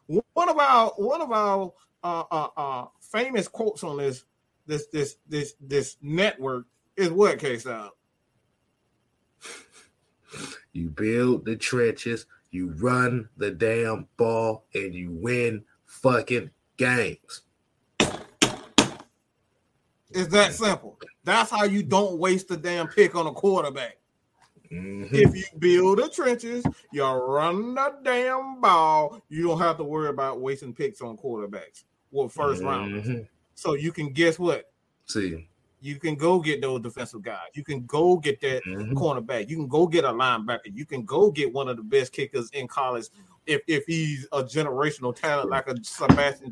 One 0.08 0.48
of 0.48 0.58
our 0.58 0.92
one 0.96 1.22
of 1.22 1.34
our 1.34 1.74
uh, 2.02 2.24
uh, 2.32 2.48
uh, 2.56 2.86
famous 3.02 3.50
quotes 3.50 3.84
on 3.84 3.98
this 3.98 4.24
this 4.66 4.88
this 4.88 5.18
this 5.28 5.56
this 5.60 5.98
network 6.02 6.66
is 6.96 7.10
what 7.12 7.40
K 7.40 7.58
Styles. 7.58 7.92
You 10.72 10.92
build 10.92 11.44
the 11.44 11.58
trenches, 11.58 12.26
you 12.52 12.70
run 12.70 13.28
the 13.36 13.52
damn 13.52 14.08
ball, 14.16 14.64
and 14.74 14.94
you 14.94 15.12
win 15.12 15.66
fucking 15.86 16.52
games. 16.78 17.42
It's 20.12 20.30
that 20.30 20.54
simple. 20.54 20.98
That's 21.30 21.52
how 21.52 21.64
you 21.64 21.84
don't 21.84 22.18
waste 22.18 22.48
the 22.48 22.58
damn 22.58 22.88
pick 22.88 23.14
on 23.14 23.28
a 23.28 23.32
quarterback. 23.32 23.98
Mhm. 24.72 25.14
If 25.14 25.36
you 25.36 25.44
build 25.60 26.00
the 26.00 26.10
trenches, 26.10 26.66
you 26.92 27.04
run 27.04 27.76
the 27.76 27.96
damn 28.04 28.60
ball, 28.60 29.22
you 29.30 29.44
don't 29.44 29.60
have 29.60 29.78
to 29.78 29.84
worry 29.84 30.10
about 30.10 30.42
wasting 30.42 30.74
picks 30.74 31.02
on 31.02 31.18
quarterbacks. 31.18 31.84
Well, 32.10 32.30
1st 32.30 32.64
round. 32.64 33.04
Mhm. 33.04 33.28
So 33.54 33.76
you 33.76 33.92
can 33.92 34.12
guess 34.12 34.40
what? 34.40 34.72
See, 35.06 35.48
You 35.82 35.96
can 35.98 36.16
go 36.16 36.40
get 36.40 36.62
those 36.62 36.82
defensive 36.82 37.22
guys. 37.22 37.48
You 37.54 37.64
can 37.64 37.86
go 37.86 38.18
get 38.18 38.42
that 38.42 38.64
Mhm. 38.66 38.92
cornerback. 38.96 39.50
You 39.50 39.56
can 39.56 39.68
go 39.70 39.88
get 39.88 40.04
a 40.04 40.10
linebacker. 40.10 40.76
You 40.76 40.86
can 40.86 41.06
go 41.06 41.32
get 41.32 41.54
one 41.54 41.70
of 41.70 41.78
the 41.78 41.84
best 41.84 42.12
kickers 42.12 42.50
in 42.52 42.68
college 42.68 43.08
if, 43.50 43.62
if 43.68 43.86
he's 43.88 44.28
a 44.32 44.44
generational 44.44 45.16
talent 45.16 45.50
like 45.50 45.68
a 45.68 45.76
Sebastian 45.84 46.52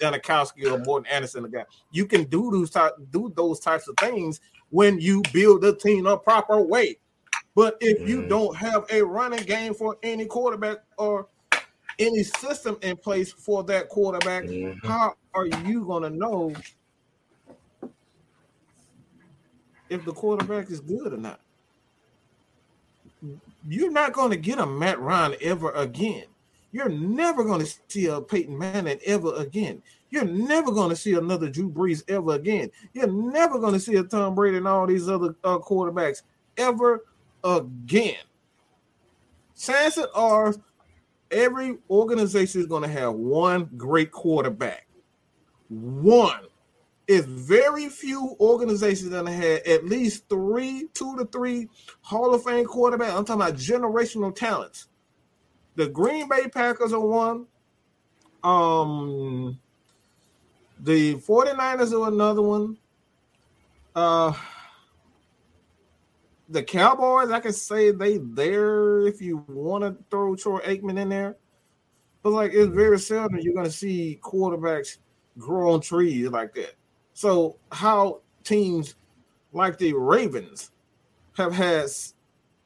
Janikowski 0.00 0.70
or 0.70 0.78
Morten 0.84 1.10
Andersen. 1.10 1.44
A 1.46 1.48
guy. 1.48 1.64
You 1.90 2.04
can 2.04 2.24
do 2.24 2.50
those 2.50 2.70
type, 2.70 2.92
do 3.10 3.32
those 3.34 3.58
types 3.60 3.88
of 3.88 3.96
things 3.96 4.40
when 4.68 5.00
you 5.00 5.22
build 5.32 5.62
the 5.62 5.74
team 5.74 6.06
a 6.06 6.18
proper 6.18 6.60
way. 6.60 6.98
But 7.54 7.78
if 7.80 8.06
you 8.06 8.22
Mhm. 8.22 8.28
don't 8.28 8.56
have 8.56 8.84
a 8.90 9.02
running 9.02 9.42
game 9.44 9.72
for 9.74 9.96
any 10.02 10.26
quarterback 10.26 10.78
or 10.98 11.28
any 11.98 12.22
system 12.22 12.78
in 12.82 12.96
place 12.96 13.32
for 13.32 13.64
that 13.64 13.88
quarterback, 13.88 14.44
Mhm. 14.44 14.78
how 14.84 15.14
are 15.34 15.46
you 15.46 15.84
going 15.84 16.02
to 16.02 16.10
know 16.10 16.52
if 19.88 20.04
the 20.04 20.12
quarterback 20.12 20.70
is 20.70 20.80
good 20.80 21.14
or 21.14 21.16
not? 21.16 21.40
You're 23.66 23.90
not 23.90 24.12
going 24.12 24.30
to 24.30 24.36
get 24.36 24.58
a 24.58 24.66
Matt 24.66 25.00
Ryan 25.00 25.34
ever 25.40 25.70
again. 25.72 26.24
You're 26.70 26.88
never 26.88 27.44
going 27.44 27.64
to 27.64 27.74
see 27.88 28.06
a 28.06 28.20
Peyton 28.20 28.56
Manning 28.56 28.98
ever 29.06 29.34
again. 29.36 29.82
You're 30.10 30.24
never 30.24 30.70
going 30.70 30.90
to 30.90 30.96
see 30.96 31.14
another 31.14 31.48
Drew 31.48 31.70
Brees 31.70 32.02
ever 32.08 32.34
again. 32.34 32.70
You're 32.92 33.10
never 33.10 33.58
going 33.58 33.74
to 33.74 33.80
see 33.80 33.96
a 33.96 34.02
Tom 34.02 34.34
Brady 34.34 34.58
and 34.58 34.68
all 34.68 34.86
these 34.86 35.08
other 35.08 35.34
uh, 35.44 35.58
quarterbacks 35.58 36.22
ever 36.56 37.04
again. 37.42 38.16
Chances 39.58 40.06
are 40.14 40.54
every 41.30 41.78
organization 41.90 42.60
is 42.60 42.66
going 42.66 42.82
to 42.82 42.88
have 42.88 43.14
one 43.14 43.68
great 43.76 44.12
quarterback. 44.12 44.86
One. 45.68 46.47
It's 47.08 47.26
very 47.26 47.88
few 47.88 48.36
organizations 48.38 49.10
that 49.10 49.26
have 49.26 49.62
at 49.66 49.86
least 49.86 50.28
three, 50.28 50.88
two 50.92 51.16
to 51.16 51.24
three 51.24 51.68
Hall 52.02 52.34
of 52.34 52.44
Fame 52.44 52.66
quarterbacks. 52.66 53.16
I'm 53.16 53.24
talking 53.24 53.42
about 53.42 53.54
generational 53.54 54.34
talents. 54.34 54.88
The 55.74 55.88
Green 55.88 56.28
Bay 56.28 56.48
Packers 56.48 56.92
are 56.92 57.00
one. 57.00 57.46
Um, 58.44 59.58
the 60.80 61.14
49ers 61.14 61.98
are 61.98 62.08
another 62.08 62.42
one. 62.42 62.76
Uh, 63.96 64.34
the 66.50 66.62
Cowboys, 66.62 67.30
I 67.30 67.40
can 67.40 67.54
say 67.54 67.90
they 67.90 68.18
there 68.18 69.06
if 69.06 69.22
you 69.22 69.44
want 69.48 69.82
to 69.82 69.96
throw 70.10 70.36
Troy 70.36 70.60
Aikman 70.60 71.00
in 71.00 71.08
there. 71.08 71.36
But 72.22 72.30
like 72.30 72.52
it's 72.52 72.70
very 72.70 72.98
seldom 72.98 73.38
you're 73.38 73.54
gonna 73.54 73.70
see 73.70 74.18
quarterbacks 74.22 74.98
grow 75.38 75.72
on 75.72 75.80
trees 75.80 76.28
like 76.28 76.54
that. 76.54 76.74
So 77.18 77.56
how 77.72 78.20
teams 78.44 78.94
like 79.52 79.76
the 79.76 79.92
Ravens 79.92 80.70
have 81.36 81.52
had 81.52 81.86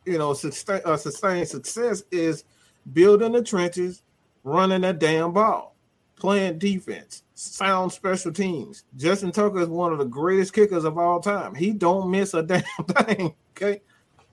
you 0.04 0.18
know 0.18 0.34
sustain, 0.34 0.82
uh, 0.84 0.98
sustained 0.98 1.48
success 1.48 2.02
is 2.10 2.44
building 2.92 3.32
the 3.32 3.42
trenches, 3.42 4.02
running 4.44 4.84
a 4.84 4.92
damn 4.92 5.32
ball, 5.32 5.74
playing 6.16 6.58
defense, 6.58 7.22
sound 7.34 7.92
special 7.92 8.30
teams. 8.30 8.84
Justin 8.98 9.32
Tucker 9.32 9.60
is 9.60 9.68
one 9.68 9.90
of 9.90 9.98
the 9.98 10.04
greatest 10.04 10.52
kickers 10.52 10.84
of 10.84 10.98
all 10.98 11.18
time. 11.18 11.54
He 11.54 11.72
don't 11.72 12.10
miss 12.10 12.34
a 12.34 12.42
damn 12.42 12.62
thing. 13.06 13.34
Okay, 13.56 13.80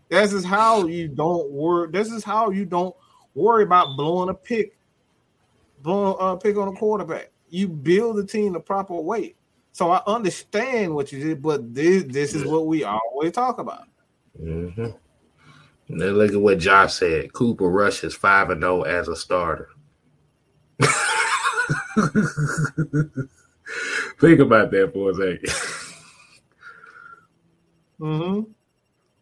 this 0.09 0.33
is 0.33 0.43
how 0.43 0.85
you 0.85 1.07
don't 1.07 1.49
worry. 1.49 1.91
This 1.91 2.11
is 2.11 2.25
how 2.25 2.49
you 2.49 2.65
don't 2.65 2.93
worry 3.35 3.63
about 3.63 3.95
blowing 3.95 4.27
a 4.27 4.33
pick, 4.33 4.77
blowing 5.81 6.17
a 6.19 6.35
pick 6.35 6.57
on 6.57 6.67
a 6.67 6.73
quarterback. 6.73 7.31
You 7.49 7.69
build 7.69 8.17
the 8.17 8.25
team 8.25 8.51
the 8.51 8.59
proper 8.59 8.95
way. 8.95 9.35
So 9.71 9.91
I 9.91 10.01
understand 10.07 10.93
what 10.93 11.11
you 11.11 11.23
did, 11.23 11.41
but 11.41 11.73
this 11.73 12.03
this 12.03 12.33
is 12.33 12.45
what 12.45 12.67
we 12.67 12.83
always 12.83 13.31
talk 13.31 13.59
about. 13.59 13.87
Mm-hmm. 14.41 14.87
And 15.89 16.01
then 16.01 16.13
look 16.13 16.31
at 16.31 16.41
what 16.41 16.59
Josh 16.59 16.93
said. 16.93 17.33
Cooper 17.33 17.69
Rush 17.69 18.03
is 18.03 18.13
five 18.13 18.49
and 18.49 18.61
zero 18.61 18.81
oh 18.81 18.83
as 18.83 19.07
a 19.07 19.15
starter. 19.15 19.69
Think 24.19 24.39
about 24.39 24.71
that 24.71 24.91
for 24.93 25.11
a 25.11 25.13
2nd 25.13 25.85
Mm-hmm. 27.99 28.51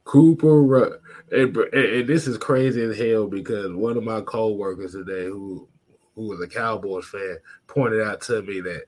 Cooper, 0.04 1.02
and, 1.32 1.58
and, 1.58 2.08
this 2.08 2.28
is 2.28 2.38
crazy 2.38 2.82
as 2.84 2.96
hell 2.98 3.28
because 3.28 3.74
one 3.74 3.98
of 3.98 4.04
my 4.04 4.22
co-workers 4.22 4.92
today, 4.92 5.26
who 5.26 5.68
who 6.14 6.28
was 6.28 6.40
a 6.42 6.48
Cowboys 6.48 7.06
fan, 7.06 7.38
pointed 7.66 8.02
out 8.02 8.22
to 8.22 8.44
me 8.44 8.62
that 8.62 8.84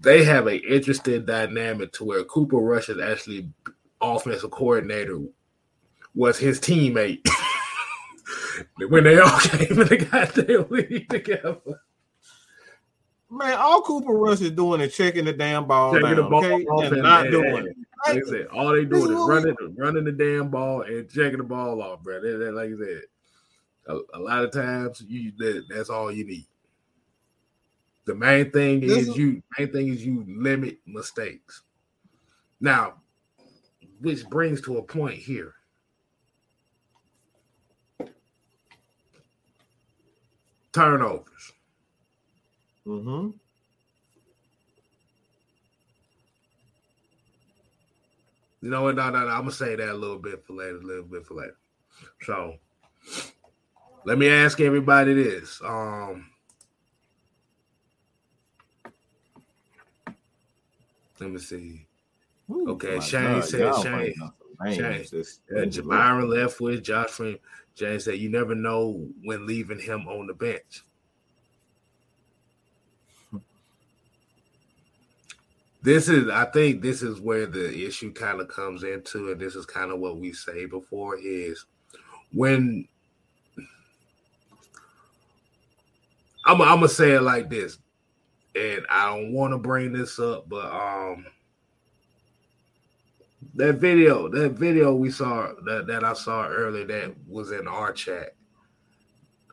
they 0.00 0.24
have 0.24 0.46
an 0.46 0.60
interesting 0.68 1.24
dynamic 1.24 1.92
to 1.92 2.04
where 2.04 2.24
Cooper 2.24 2.56
Rush 2.56 2.88
is 2.88 3.00
actually 3.00 3.50
offensive 4.00 4.50
coordinator 4.50 5.20
was 6.14 6.38
his 6.38 6.58
teammate 6.58 7.26
when 8.88 9.04
they 9.04 9.18
all 9.18 9.38
came 9.40 9.80
in 9.80 9.86
the 9.86 10.08
goddamn 10.10 10.66
league 10.70 11.08
together. 11.08 11.58
Man, 13.30 13.56
all 13.58 13.82
Cooper 13.82 14.12
Rush 14.12 14.40
is 14.40 14.50
doing 14.50 14.80
is 14.80 14.94
checking 14.96 15.24
the 15.24 15.32
damn 15.32 15.66
ball 15.66 15.92
checking 15.92 16.08
down, 16.08 16.16
the 16.16 16.22
ball 16.24 16.44
okay? 16.44 16.86
and, 16.86 16.94
and 16.94 17.02
not 17.02 17.26
and, 17.26 17.30
doing 17.30 17.66
it. 17.66 17.76
Like 18.06 18.16
I 18.16 18.30
said, 18.30 18.46
all 18.46 18.72
they 18.72 18.84
doing 18.84 19.12
is 19.12 19.28
running, 19.28 19.56
running 19.76 20.04
the 20.04 20.12
damn 20.12 20.48
ball 20.48 20.82
and 20.82 21.08
checking 21.08 21.38
the 21.38 21.44
ball 21.44 21.80
off, 21.82 22.02
bro. 22.02 22.20
That, 22.20 22.38
that, 22.38 22.54
like 22.54 22.70
I 22.70 22.76
said, 22.76 23.02
a, 23.86 24.18
a, 24.18 24.20
lot 24.20 24.42
of 24.42 24.52
times 24.52 25.04
you 25.06 25.32
that, 25.38 25.64
that's 25.68 25.90
all 25.90 26.10
you 26.10 26.24
need. 26.24 26.46
The 28.10 28.16
main 28.16 28.50
thing 28.50 28.82
is, 28.82 29.06
is 29.08 29.16
you 29.16 29.40
main 29.56 29.70
thing 29.70 29.86
is 29.86 30.04
you 30.04 30.24
limit 30.26 30.78
mistakes. 30.84 31.62
Now, 32.60 32.94
which 34.00 34.26
brings 34.26 34.60
to 34.62 34.78
a 34.78 34.82
point 34.82 35.14
here. 35.14 35.54
Turnovers. 40.72 41.52
Mm-hmm. 42.84 43.30
You 48.62 48.70
know 48.70 48.82
what? 48.82 48.96
No, 48.96 49.10
no, 49.10 49.20
no. 49.20 49.28
I'm 49.28 49.42
gonna 49.42 49.52
say 49.52 49.76
that 49.76 49.88
a 49.88 49.94
little 49.94 50.18
bit 50.18 50.44
for 50.44 50.54
later, 50.54 50.78
a 50.78 50.82
little 50.82 51.04
bit 51.04 51.24
for 51.24 51.34
later. 51.34 51.56
So 52.22 52.56
let 54.04 54.18
me 54.18 54.28
ask 54.28 54.58
everybody 54.58 55.14
this. 55.14 55.60
Um 55.64 56.29
let 61.20 61.30
me 61.30 61.38
see. 61.38 61.86
Ooh, 62.50 62.70
okay, 62.70 62.98
Shane 63.00 63.40
God, 63.40 63.44
said 63.44 63.74
Shane. 63.82 64.14
Shane, 64.72 65.04
Jamira 65.70 66.28
left 66.28 66.60
with 66.60 66.82
Josh 66.82 67.10
Freeman. 67.10 67.38
Jane 67.74 68.00
said, 68.00 68.18
You 68.18 68.28
never 68.28 68.54
know 68.54 69.06
when 69.22 69.46
leaving 69.46 69.78
him 69.78 70.08
on 70.08 70.26
the 70.26 70.34
bench. 70.34 70.84
this 75.82 76.08
is 76.08 76.28
I 76.28 76.44
think 76.44 76.82
this 76.82 77.02
is 77.02 77.20
where 77.20 77.46
the 77.46 77.86
issue 77.86 78.12
kind 78.12 78.40
of 78.40 78.48
comes 78.48 78.82
into, 78.82 79.32
and 79.32 79.40
this 79.40 79.54
is 79.56 79.64
kind 79.64 79.90
of 79.90 79.98
what 79.98 80.18
we 80.18 80.32
say 80.32 80.66
before 80.66 81.16
is 81.18 81.64
when 82.32 82.86
I'm, 86.46 86.60
I'm 86.60 86.76
gonna 86.76 86.88
say 86.88 87.12
it 87.12 87.22
like 87.22 87.48
this, 87.48 87.78
and 88.54 88.86
I 88.90 89.06
don't 89.06 89.32
want 89.32 89.52
to 89.52 89.58
bring 89.58 89.92
this 89.92 90.18
up, 90.18 90.48
but 90.48 90.66
um, 90.66 91.26
that 93.54 93.74
video, 93.74 94.28
that 94.28 94.52
video 94.52 94.94
we 94.94 95.10
saw 95.10 95.52
that 95.64 95.86
that 95.86 96.04
I 96.04 96.12
saw 96.12 96.46
earlier 96.46 96.86
that 96.86 97.14
was 97.28 97.52
in 97.52 97.66
our 97.68 97.92
chat, 97.92 98.34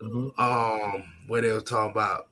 mm-hmm. 0.01 0.39
um, 0.39 1.03
where 1.27 1.41
they 1.41 1.51
were 1.51 1.61
talking 1.61 1.91
about 1.91 2.27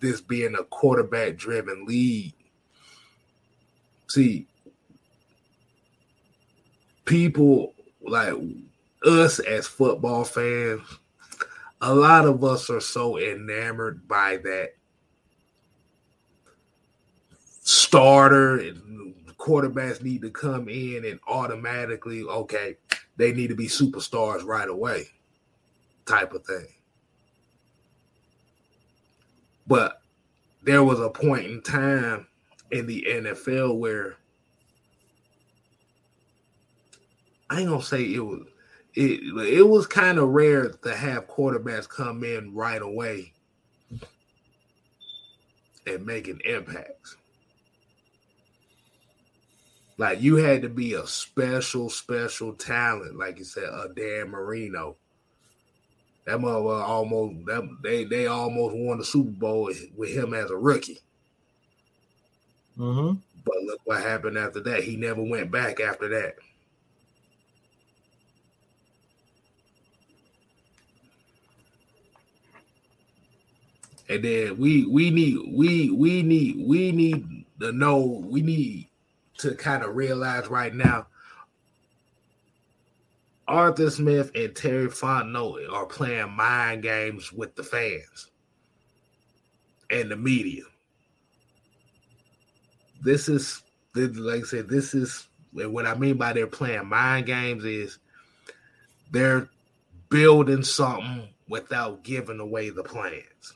this 0.00 0.20
being 0.20 0.54
a 0.54 0.64
quarterback 0.64 1.36
driven 1.36 1.84
league 1.84 2.34
see 4.12 4.46
people 7.06 7.72
like 8.06 8.34
us 9.06 9.38
as 9.38 9.66
football 9.66 10.24
fans 10.24 10.82
a 11.80 11.94
lot 11.94 12.26
of 12.26 12.44
us 12.44 12.68
are 12.68 12.80
so 12.80 13.18
enamored 13.18 14.06
by 14.06 14.36
that 14.36 14.74
starter 17.72 18.58
and 18.58 19.14
quarterbacks 19.38 20.02
need 20.02 20.22
to 20.22 20.30
come 20.30 20.68
in 20.68 21.04
and 21.04 21.18
automatically 21.26 22.22
okay 22.22 22.76
they 23.16 23.32
need 23.32 23.48
to 23.48 23.56
be 23.56 23.66
superstars 23.66 24.44
right 24.44 24.68
away 24.68 25.06
type 26.06 26.32
of 26.32 26.44
thing 26.44 26.66
but 29.66 30.02
there 30.62 30.84
was 30.84 31.00
a 31.00 31.10
point 31.10 31.46
in 31.46 31.60
time 31.62 32.26
in 32.70 32.86
the 32.86 33.04
NFL 33.08 33.78
where 33.78 34.16
I 37.50 37.60
ain't 37.60 37.68
gonna 37.68 37.82
say 37.82 38.02
it 38.02 38.24
was 38.24 38.46
it 38.94 39.20
it 39.58 39.68
was 39.68 39.86
kind 39.86 40.18
of 40.18 40.28
rare 40.28 40.68
to 40.70 40.94
have 40.94 41.28
quarterbacks 41.28 41.88
come 41.88 42.24
in 42.24 42.54
right 42.54 42.82
away 42.82 43.32
and 45.86 46.06
making 46.06 46.40
impacts. 46.44 47.16
Like 49.98 50.20
you 50.20 50.36
had 50.36 50.62
to 50.62 50.68
be 50.68 50.94
a 50.94 51.06
special, 51.06 51.90
special 51.90 52.54
talent, 52.54 53.16
like 53.18 53.38
you 53.38 53.44
said, 53.44 53.64
a 53.64 53.88
Dan 53.94 54.30
Marino. 54.30 54.96
That 56.26 56.40
mother 56.40 56.56
almost 56.56 57.46
that 57.46 57.68
they 57.82 58.04
they 58.04 58.26
almost 58.26 58.76
won 58.76 58.98
the 58.98 59.04
Super 59.04 59.30
Bowl 59.30 59.72
with 59.96 60.10
him 60.10 60.34
as 60.34 60.50
a 60.50 60.56
rookie. 60.56 61.00
Mm-hmm. 62.78 63.18
But 63.44 63.62
look 63.64 63.80
what 63.84 64.02
happened 64.02 64.38
after 64.38 64.60
that. 64.60 64.84
He 64.84 64.96
never 64.96 65.22
went 65.22 65.50
back 65.50 65.80
after 65.80 66.08
that. 66.08 66.36
And 74.08 74.22
then 74.22 74.58
we 74.58 74.86
we 74.86 75.10
need 75.10 75.38
we 75.52 75.90
we 75.90 76.22
need 76.22 76.64
we 76.66 76.92
need 76.92 77.44
to 77.60 77.72
know 77.72 78.22
we 78.26 78.42
need 78.42 78.88
to 79.42 79.54
kind 79.54 79.82
of 79.82 79.94
realize 79.94 80.48
right 80.48 80.74
now 80.74 81.06
Arthur 83.48 83.90
Smith 83.90 84.30
and 84.34 84.54
Terry 84.54 84.88
Fontenot 84.88 85.70
are 85.70 85.86
playing 85.86 86.30
mind 86.30 86.82
games 86.82 87.32
with 87.32 87.54
the 87.54 87.62
fans 87.62 88.30
and 89.90 90.10
the 90.10 90.16
media. 90.16 90.62
This 93.02 93.28
is, 93.28 93.62
like 93.94 94.42
I 94.42 94.46
said, 94.46 94.68
this 94.68 94.94
is 94.94 95.26
what 95.52 95.86
I 95.86 95.94
mean 95.94 96.16
by 96.16 96.32
they're 96.32 96.46
playing 96.46 96.86
mind 96.86 97.26
games 97.26 97.64
is 97.64 97.98
they're 99.10 99.50
building 100.08 100.62
something 100.62 101.28
without 101.48 102.04
giving 102.04 102.40
away 102.40 102.70
the 102.70 102.84
plans. 102.84 103.54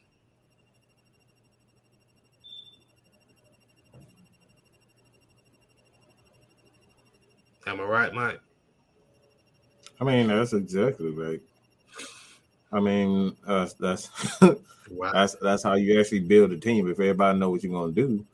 Am 7.67 7.81
I 7.81 7.85
right, 7.85 8.15
Mike? 8.15 8.41
I 10.01 10.05
mean, 10.05 10.29
that's 10.29 10.53
exactly 10.53 11.11
right. 11.11 11.41
I 12.73 12.81
mean, 12.81 13.37
uh, 13.47 13.69
that's 13.81 14.11
wow. 14.91 15.13
that's 15.13 15.35
that's 15.37 15.63
how 15.63 15.75
you 15.75 15.99
actually 15.99 16.21
build 16.21 16.53
a 16.53 16.59
team. 16.59 16.89
If 16.89 17.01
everybody 17.01 17.39
knows 17.39 17.51
what 17.51 17.63
you're 17.65 17.73
gonna 17.73 17.93
do, 17.93 18.25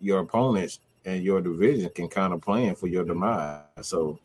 your 0.00 0.20
opponents 0.20 0.80
and 1.04 1.22
your 1.22 1.40
division 1.40 1.90
can 1.94 2.08
kind 2.08 2.32
of 2.32 2.40
plan 2.40 2.74
for 2.74 2.88
your 2.88 3.04
demise. 3.04 3.62
So 3.80 4.18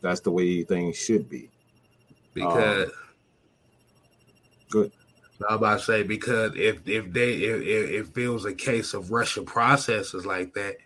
that's 0.00 0.20
the 0.20 0.30
way 0.30 0.62
things 0.62 0.96
should 0.96 1.28
be. 1.28 1.48
Because 2.34 2.88
um, 2.88 2.92
good. 4.70 4.92
I 5.48 5.52
was 5.52 5.56
about 5.56 5.78
to 5.78 5.84
say 5.84 6.02
because 6.02 6.52
if 6.56 6.86
if 6.86 7.12
they 7.12 7.34
if, 7.34 8.08
if 8.08 8.18
it 8.18 8.28
was 8.28 8.44
a 8.44 8.54
case 8.54 8.94
of 8.94 9.10
Russian 9.10 9.44
processes 9.44 10.26
like 10.26 10.52
that, 10.54 10.76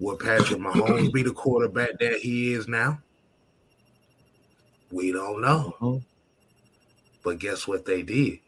would 0.00 0.18
Patrick 0.18 0.58
Mahomes 0.58 1.12
be 1.12 1.22
the 1.22 1.32
quarterback 1.32 1.98
that 1.98 2.14
he 2.14 2.54
is 2.54 2.66
now? 2.66 2.98
We 4.90 5.12
don't 5.12 5.42
know. 5.42 5.76
Mm-hmm. 5.80 5.98
But 7.22 7.38
guess 7.38 7.68
what 7.68 7.84
they 7.84 8.02
did? 8.02 8.38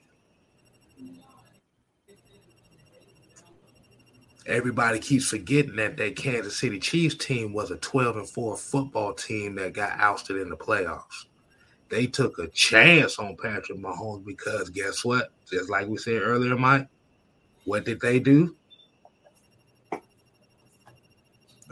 Everybody 4.46 4.98
keeps 4.98 5.28
forgetting 5.28 5.76
that 5.76 5.96
that 5.98 6.16
Kansas 6.16 6.56
City 6.56 6.80
Chiefs 6.80 7.14
team 7.14 7.52
was 7.52 7.70
a 7.70 7.76
12 7.76 8.16
and 8.16 8.28
4 8.28 8.56
football 8.56 9.12
team 9.12 9.54
that 9.56 9.74
got 9.74 10.00
ousted 10.00 10.38
in 10.38 10.48
the 10.48 10.56
playoffs. 10.56 11.26
They 11.90 12.06
took 12.06 12.38
a 12.38 12.48
chance 12.48 13.18
on 13.18 13.36
Patrick 13.36 13.78
Mahomes 13.78 14.24
because 14.24 14.70
guess 14.70 15.04
what? 15.04 15.30
Just 15.48 15.68
like 15.68 15.86
we 15.86 15.98
said 15.98 16.22
earlier, 16.22 16.56
Mike, 16.56 16.88
what 17.66 17.84
did 17.84 18.00
they 18.00 18.18
do? 18.18 18.56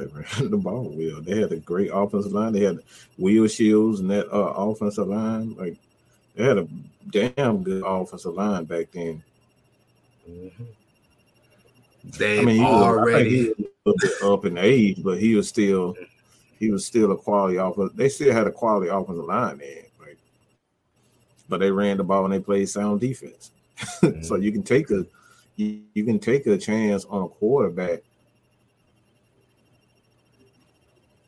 They 0.00 0.06
ran 0.40 0.50
the 0.50 0.56
ball 0.56 0.92
well. 0.94 1.20
They 1.20 1.40
had 1.40 1.52
a 1.52 1.56
great 1.56 1.90
offensive 1.92 2.32
line. 2.32 2.52
They 2.52 2.64
had 2.64 2.78
Will 3.18 3.46
Shields 3.46 4.00
and 4.00 4.10
that 4.10 4.32
uh, 4.32 4.52
offensive 4.56 5.08
line. 5.08 5.54
Like 5.56 5.76
they 6.34 6.44
had 6.44 6.58
a 6.58 6.68
damn 7.10 7.62
good 7.62 7.82
offensive 7.84 8.34
line 8.34 8.64
back 8.64 8.90
then. 8.92 9.22
Mm-hmm. 10.28 10.64
They 12.18 12.40
I 12.40 12.44
mean, 12.44 12.56
he 12.56 12.64
already 12.64 13.48
was, 13.48 13.56
he 13.58 13.66
was 13.84 13.94
a 13.94 14.06
bit 14.06 14.22
up 14.22 14.44
in 14.46 14.58
age, 14.58 15.02
but 15.02 15.18
he 15.20 15.34
was 15.34 15.48
still 15.48 15.96
he 16.58 16.70
was 16.70 16.86
still 16.86 17.12
a 17.12 17.16
quality 17.16 17.56
offense. 17.56 17.92
They 17.94 18.08
still 18.08 18.32
had 18.32 18.46
a 18.46 18.52
quality 18.52 18.88
offensive 18.88 19.24
line 19.24 19.58
there, 19.58 19.84
like, 20.00 20.18
but 21.48 21.60
they 21.60 21.70
ran 21.70 21.98
the 21.98 22.04
ball 22.04 22.24
and 22.24 22.32
they 22.32 22.40
played 22.40 22.68
sound 22.68 23.00
defense. 23.00 23.50
Mm-hmm. 24.02 24.22
so 24.22 24.36
you 24.36 24.52
can 24.52 24.62
take 24.62 24.90
a 24.90 25.06
you, 25.56 25.80
you 25.94 26.04
can 26.04 26.18
take 26.18 26.46
a 26.46 26.58
chance 26.58 27.06
on 27.06 27.22
a 27.22 27.28
quarterback 27.28 28.02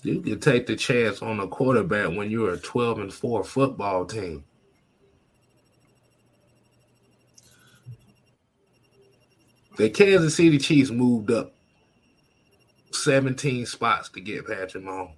You 0.02 0.20
can 0.20 0.40
take 0.40 0.66
the 0.66 0.74
chance 0.74 1.22
on 1.22 1.38
a 1.38 1.46
quarterback 1.46 2.08
when 2.16 2.28
you're 2.28 2.54
a 2.54 2.58
12 2.58 2.98
and 2.98 3.14
4 3.14 3.44
football 3.44 4.04
team. 4.04 4.44
The 9.76 9.88
Kansas 9.88 10.34
City 10.34 10.58
Chiefs 10.58 10.90
moved 10.90 11.30
up 11.30 11.54
17 12.90 13.64
spots 13.64 14.08
to 14.10 14.20
get 14.20 14.46
Patrick 14.46 14.84
Mahomes. 14.84 15.14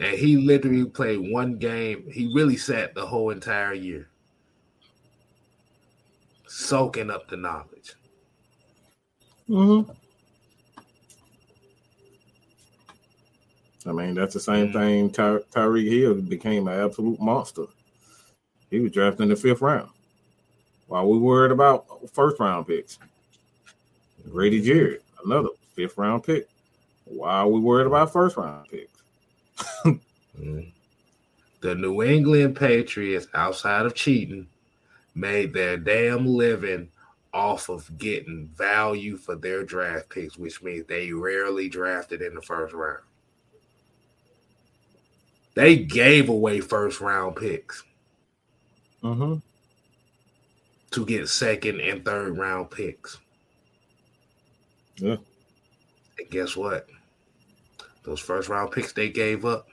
And 0.00 0.18
he 0.18 0.36
literally 0.36 0.84
played 0.84 1.30
one 1.30 1.58
game. 1.58 2.10
He 2.10 2.32
really 2.34 2.56
sat 2.56 2.94
the 2.94 3.06
whole 3.06 3.30
entire 3.30 3.72
year 3.72 4.08
soaking 6.54 7.10
up 7.10 7.28
the 7.28 7.36
knowledge. 7.36 7.94
Mm-hmm. 9.48 9.90
I 13.86 13.92
mean, 13.92 14.14
that's 14.14 14.34
the 14.34 14.40
same 14.40 14.68
mm-hmm. 14.68 14.78
thing. 14.78 15.10
Ty- 15.10 15.40
Tyreek 15.52 15.90
Hill 15.90 16.14
became 16.22 16.68
an 16.68 16.78
absolute 16.78 17.20
monster. 17.20 17.64
He 18.70 18.78
was 18.78 18.92
drafted 18.92 19.22
in 19.24 19.28
the 19.30 19.36
fifth 19.36 19.60
round. 19.62 19.90
While 20.86 21.08
we 21.08 21.18
worried 21.18 21.50
about 21.50 21.86
first 22.12 22.38
round 22.38 22.68
picks, 22.68 22.98
Grady 24.30 24.62
Jarrett, 24.62 25.02
another 25.24 25.48
fifth 25.74 25.98
round 25.98 26.22
pick. 26.22 26.48
While 27.04 27.50
we 27.50 27.60
worried 27.60 27.88
about 27.88 28.12
first 28.12 28.36
round 28.36 28.68
picks. 28.68 29.02
mm-hmm. 29.84 30.60
The 31.60 31.74
New 31.74 32.02
England 32.02 32.56
Patriots, 32.56 33.26
outside 33.34 33.86
of 33.86 33.94
cheating, 33.94 34.46
made 35.14 35.52
their 35.52 35.76
damn 35.76 36.26
living 36.26 36.88
off 37.32 37.68
of 37.68 37.98
getting 37.98 38.48
value 38.56 39.16
for 39.16 39.34
their 39.34 39.64
draft 39.64 40.08
picks, 40.08 40.38
which 40.38 40.62
means 40.62 40.86
they 40.86 41.12
rarely 41.12 41.68
drafted 41.68 42.22
in 42.22 42.34
the 42.34 42.42
first 42.42 42.72
round. 42.72 43.00
They 45.54 45.76
gave 45.76 46.28
away 46.28 46.60
first 46.60 47.00
round 47.00 47.36
picks 47.36 47.82
mm-hmm. 49.02 49.36
to 50.90 51.06
get 51.06 51.28
second 51.28 51.80
and 51.80 52.04
third 52.04 52.36
round 52.36 52.70
picks. 52.70 53.18
Yeah. 54.96 55.16
And 56.18 56.30
guess 56.30 56.56
what? 56.56 56.88
Those 58.04 58.20
first 58.20 58.48
round 58.48 58.72
picks 58.72 58.92
they 58.92 59.08
gave 59.08 59.44
up 59.44 59.68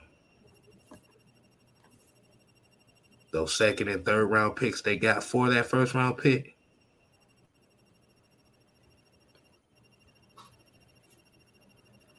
those 3.32 3.54
second 3.54 3.88
and 3.88 4.06
third 4.06 4.26
round 4.26 4.56
picks 4.56 4.82
they 4.82 4.98
got 4.98 5.24
for 5.24 5.50
that 5.50 5.66
first 5.66 5.94
round 5.94 6.18
pick. 6.18 6.56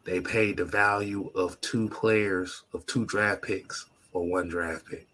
They 0.05 0.21
paid 0.21 0.57
the 0.57 0.65
value 0.65 1.31
of 1.35 1.61
two 1.61 1.89
players 1.89 2.65
of 2.73 2.85
two 2.87 3.05
draft 3.05 3.43
picks 3.43 3.87
for 4.13 4.27
one 4.27 4.49
draft 4.49 4.87
pick. 4.87 5.07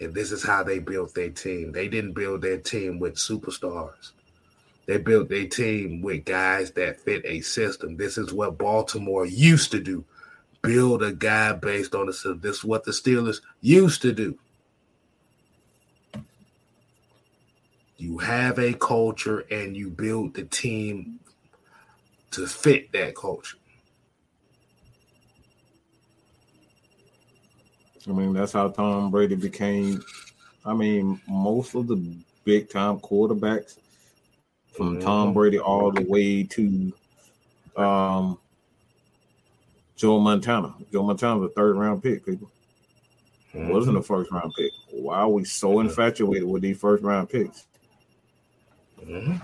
And 0.00 0.14
this 0.14 0.32
is 0.32 0.42
how 0.42 0.62
they 0.62 0.78
built 0.78 1.14
their 1.14 1.30
team. 1.30 1.72
They 1.72 1.88
didn't 1.88 2.12
build 2.12 2.42
their 2.42 2.58
team 2.58 2.98
with 2.98 3.16
superstars. 3.16 4.12
They 4.86 4.98
built 4.98 5.28
their 5.28 5.46
team 5.46 6.02
with 6.02 6.24
guys 6.24 6.72
that 6.72 7.00
fit 7.00 7.22
a 7.24 7.40
system. 7.42 7.96
This 7.96 8.18
is 8.18 8.32
what 8.32 8.58
Baltimore 8.58 9.26
used 9.26 9.70
to 9.72 9.80
do 9.80 10.04
build 10.62 11.02
a 11.02 11.12
guy 11.12 11.52
based 11.52 11.94
on 11.94 12.06
the 12.06 12.38
this 12.40 12.58
is 12.58 12.64
what 12.64 12.84
the 12.84 12.90
Steelers 12.90 13.40
used 13.60 14.02
to 14.02 14.12
do. 14.12 14.38
You 17.96 18.18
have 18.18 18.58
a 18.58 18.72
culture 18.72 19.40
and 19.50 19.76
you 19.76 19.90
build 19.90 20.34
the 20.34 20.44
team 20.44 21.20
to 22.30 22.46
fit 22.46 22.92
that 22.92 23.14
culture. 23.14 23.58
I 28.08 28.12
mean, 28.12 28.32
that's 28.32 28.52
how 28.52 28.68
Tom 28.68 29.10
Brady 29.10 29.34
became. 29.34 30.02
I 30.64 30.72
mean, 30.72 31.20
most 31.28 31.74
of 31.74 31.86
the 31.86 31.96
big 32.44 32.70
time 32.70 32.98
quarterbacks 33.00 33.76
from 34.72 34.94
mm-hmm. 34.94 35.02
Tom 35.02 35.34
Brady 35.34 35.58
all 35.58 35.92
the 35.92 36.06
way 36.08 36.44
to 36.44 36.92
um, 37.76 38.38
Joe 40.00 40.18
Montana. 40.18 40.72
Joe 40.90 41.02
Montana 41.02 41.40
was 41.40 41.50
a 41.50 41.52
third 41.52 41.76
round 41.76 42.02
pick, 42.02 42.24
people. 42.24 42.50
Mm-hmm. 43.54 43.68
Wasn't 43.68 43.98
a 43.98 44.02
first 44.02 44.30
round 44.30 44.50
pick. 44.56 44.72
Why 44.90 45.18
are 45.18 45.28
we 45.28 45.44
so 45.44 45.80
infatuated 45.80 46.48
with 46.48 46.62
these 46.62 46.78
first 46.78 47.04
round 47.04 47.28
picks? 47.28 47.66
Mm-hmm. 49.04 49.36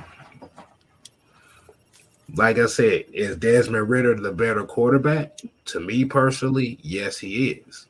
Like 2.37 2.59
I 2.59 2.67
said, 2.67 3.05
is 3.13 3.37
Desmond 3.37 3.91
Ridder 3.91 4.15
the 4.15 4.33
better 4.33 4.65
quarterback? 4.65 5.39
To 5.67 5.81
me 5.81 6.07
personally, 6.07 6.79
yes, 6.81 7.19
he 7.19 7.51
is. 7.51 7.87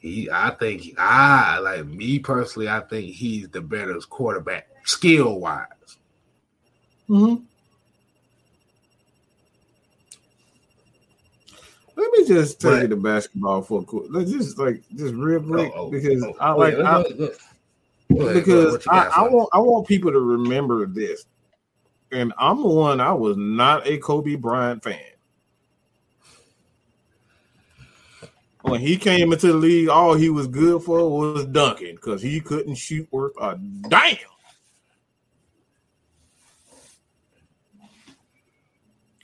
He, 0.00 0.28
I 0.30 0.50
think, 0.50 0.94
I 0.98 1.60
like 1.60 1.86
me 1.86 2.18
personally. 2.18 2.68
I 2.68 2.80
think 2.80 3.06
he's 3.14 3.48
the 3.48 3.62
better 3.62 3.98
quarterback, 4.00 4.68
skill 4.84 5.40
wise. 5.40 5.66
Mm-hmm. 7.08 7.42
Let 11.96 12.12
me 12.12 12.26
just 12.26 12.60
tell 12.60 12.80
you 12.80 12.88
the 12.88 12.96
basketball 12.96 13.62
for 13.62 13.82
a 13.82 13.84
quick. 13.84 14.04
Let's 14.10 14.30
just 14.30 14.58
like 14.58 14.82
just 14.96 15.14
real 15.14 15.40
quick 15.40 15.72
oh, 15.74 15.86
oh, 15.86 15.90
because 15.90 16.22
oh, 16.22 16.34
I 16.40 16.50
like. 16.52 16.74
I, 16.74 17.04
because 18.08 18.86
I, 18.88 19.06
I 19.16 19.28
want 19.28 19.48
I 19.52 19.58
want 19.58 19.86
people 19.86 20.12
to 20.12 20.20
remember 20.20 20.86
this. 20.86 21.24
And 22.12 22.32
I'm 22.38 22.62
the 22.62 22.68
one 22.68 23.00
I 23.00 23.12
was 23.12 23.36
not 23.36 23.86
a 23.86 23.98
Kobe 23.98 24.36
Bryant 24.36 24.82
fan. 24.82 25.00
When 28.62 28.80
he 28.80 28.96
came 28.96 29.32
into 29.32 29.48
the 29.48 29.54
league, 29.54 29.88
all 29.88 30.14
he 30.14 30.30
was 30.30 30.46
good 30.46 30.82
for 30.82 31.06
was 31.08 31.44
dunking 31.46 31.96
because 31.96 32.22
he 32.22 32.40
couldn't 32.40 32.76
shoot 32.76 33.06
worth 33.10 33.32
a 33.38 33.58
damn. 33.88 34.16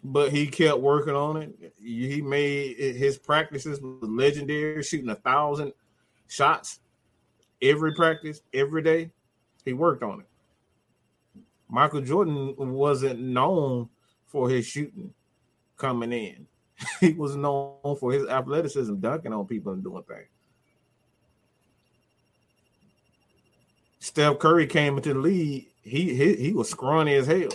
But 0.02 0.32
he 0.32 0.46
kept 0.46 0.80
working 0.80 1.14
on 1.14 1.36
it. 1.36 1.74
He 1.78 2.22
made 2.22 2.76
his 2.78 3.18
practices 3.18 3.80
legendary, 3.82 4.82
shooting 4.82 5.10
a 5.10 5.14
thousand 5.14 5.72
shots 6.26 6.80
every 7.60 7.94
practice, 7.94 8.40
every 8.54 8.82
day. 8.82 9.10
He 9.64 9.74
worked 9.74 10.02
on 10.02 10.20
it. 10.20 10.26
Michael 11.68 12.00
Jordan 12.00 12.54
wasn't 12.56 13.20
known 13.20 13.88
for 14.26 14.48
his 14.48 14.66
shooting 14.66 15.12
coming 15.76 16.12
in. 16.12 16.46
he 17.00 17.12
was 17.12 17.36
known 17.36 17.96
for 17.98 18.12
his 18.12 18.26
athleticism, 18.26 18.96
dunking 18.96 19.32
on 19.32 19.46
people 19.46 19.72
and 19.72 19.84
doing 19.84 20.02
things. 20.04 20.28
Steph 23.98 24.38
Curry 24.38 24.66
came 24.66 24.96
into 24.96 25.12
the 25.12 25.20
league. 25.20 25.66
He 25.82 26.14
he, 26.14 26.34
he 26.36 26.52
was 26.52 26.70
scrawny 26.70 27.14
as 27.14 27.26
hell. 27.26 27.50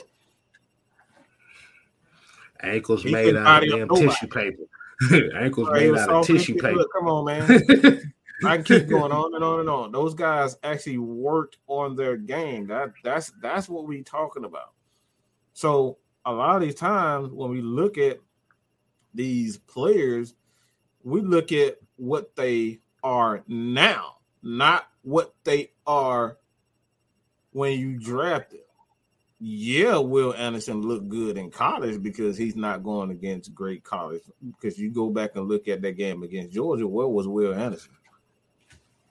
Ankles 2.62 3.04
he 3.04 3.12
made 3.12 3.36
out 3.36 3.64
of 3.64 3.70
damn 3.70 3.90
tissue 3.90 4.28
paper. 4.28 4.64
Ankles 5.36 5.68
right, 5.70 5.92
made 5.92 6.00
out 6.00 6.10
of 6.10 6.26
tissue 6.26 6.56
paper. 6.56 6.76
Look, 6.76 6.92
come 6.94 7.08
on, 7.08 7.26
man. 7.26 8.14
I 8.46 8.58
can 8.58 8.64
keep 8.64 8.88
going 8.88 9.12
on 9.12 9.34
and 9.34 9.44
on 9.44 9.60
and 9.62 9.70
on. 9.70 9.92
Those 9.92 10.14
guys 10.14 10.58
actually 10.64 10.98
worked 10.98 11.58
on 11.68 11.96
their 11.96 12.18
game. 12.18 12.68
That 12.68 12.92
that's 13.04 13.32
that's 13.42 13.70
what 13.70 13.88
we 13.88 14.04
talking 14.04 14.46
about. 14.46 14.74
So 15.54 15.98
a 16.26 16.34
lot 16.34 16.56
of 16.56 16.62
these 16.62 16.76
times 16.76 17.32
when 17.32 17.50
we 17.52 17.62
look 17.62 17.98
at 17.98 18.20
these 19.14 19.58
players, 19.58 20.34
we 21.04 21.22
look 21.22 21.52
at 21.52 21.78
what 21.96 22.36
they 22.36 22.80
are 23.04 23.44
now, 23.48 24.18
not 24.42 24.88
what 25.04 25.34
they 25.44 25.72
are 25.88 26.38
when 27.52 27.80
you 27.80 27.98
draft 27.98 28.52
them. 28.52 28.60
Yeah, 29.48 30.00
Will 30.00 30.34
Anderson 30.34 30.82
looked 30.82 31.08
good 31.08 31.38
in 31.38 31.52
college 31.52 32.02
because 32.02 32.36
he's 32.36 32.56
not 32.56 32.82
going 32.82 33.12
against 33.12 33.54
great 33.54 33.84
college. 33.84 34.24
Because 34.44 34.80
you 34.80 34.90
go 34.90 35.12
back 35.12 35.36
and 35.36 35.48
look 35.48 35.68
at 35.68 35.84
that 35.84 35.98
game 35.98 36.24
against 36.24 36.52
Georgia, 36.52 36.88
where 36.88 37.08
was 37.08 37.28
Will 37.28 37.54
Anderson? 37.54 37.92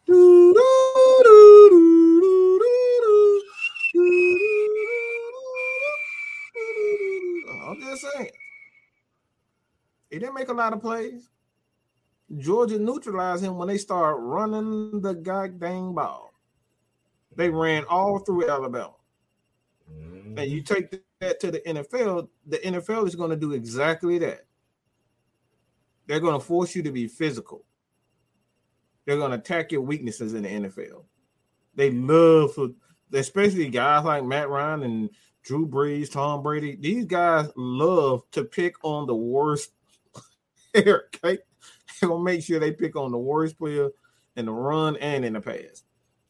I'm 0.09 0.55
just 7.80 8.03
saying. 8.03 8.30
He 10.11 10.18
didn't 10.18 10.35
make 10.35 10.49
a 10.49 10.53
lot 10.53 10.72
of 10.72 10.80
plays. 10.80 11.28
Georgia 12.39 12.80
neutralized 12.80 13.45
him 13.45 13.57
when 13.57 13.68
they 13.68 13.78
start 13.78 14.16
running 14.18 15.01
the 15.01 15.14
goddamn 15.14 15.95
ball. 15.95 16.32
They 17.37 17.51
ran 17.51 17.85
all 17.85 18.18
through 18.18 18.51
Alabama. 18.51 18.95
Mm-hmm. 20.35 20.43
And 20.43 20.51
you 20.51 20.62
take 20.62 21.01
that 21.20 21.41
to 21.41 21.51
the 21.51 21.61
NFL, 21.61 22.28
the 22.47 22.59
NFL 22.59 23.07
is 23.07 23.14
going 23.14 23.30
to 23.30 23.37
do 23.37 23.53
exactly 23.53 24.18
that. 24.18 24.47
They're 26.07 26.20
going 26.20 26.39
to 26.39 26.45
force 26.45 26.74
you 26.74 26.82
to 26.82 26.93
be 26.93 27.07
physical. 27.07 27.64
They're 29.07 29.16
going 29.16 29.30
to 29.30 29.39
attack 29.39 29.70
your 29.70 29.82
weaknesses 29.82 30.35
in 30.35 30.43
the 30.43 30.49
NFL. 30.49 31.05
They 31.74 31.91
love 31.91 32.55
for, 32.55 32.70
especially 33.12 33.68
guys 33.68 34.05
like 34.05 34.24
Matt 34.24 34.49
Ryan 34.49 34.82
and 34.82 35.11
Drew 35.43 35.66
Brees, 35.66 36.11
Tom 36.11 36.43
Brady. 36.43 36.76
These 36.76 37.05
guys 37.05 37.51
love 37.57 38.22
to 38.32 38.45
pick 38.45 38.76
on 38.82 39.07
the 39.07 39.14
worst. 39.14 39.70
Eric, 40.74 41.20
okay? 41.22 41.39
They're 42.01 42.11
gonna 42.11 42.22
make 42.22 42.43
sure 42.43 42.59
they 42.59 42.72
pick 42.72 42.97
on 42.97 43.12
the 43.12 43.18
worst 43.18 43.59
player 43.59 43.91
in 44.37 44.47
the 44.47 44.53
run 44.53 44.97
and 44.97 45.24
in 45.24 45.35
the 45.35 45.41
pass, 45.41 45.85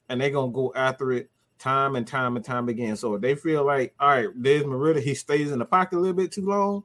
and 0.08 0.20
they're 0.20 0.30
gonna 0.30 0.52
go 0.52 0.72
after 0.74 1.12
it 1.12 1.30
time 1.64 1.96
and 1.96 2.06
time 2.06 2.36
and 2.36 2.44
time 2.44 2.68
again. 2.68 2.94
So 2.94 3.14
if 3.14 3.22
they 3.22 3.34
feel 3.34 3.64
like, 3.64 3.94
all 3.98 4.10
right, 4.10 4.28
there's 4.36 4.66
Mariota, 4.66 5.00
he 5.00 5.14
stays 5.14 5.50
in 5.50 5.58
the 5.58 5.64
pocket 5.64 5.96
a 5.96 5.98
little 5.98 6.14
bit 6.14 6.30
too 6.30 6.44
long. 6.44 6.84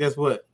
Guess 0.00 0.16
what? 0.16 0.44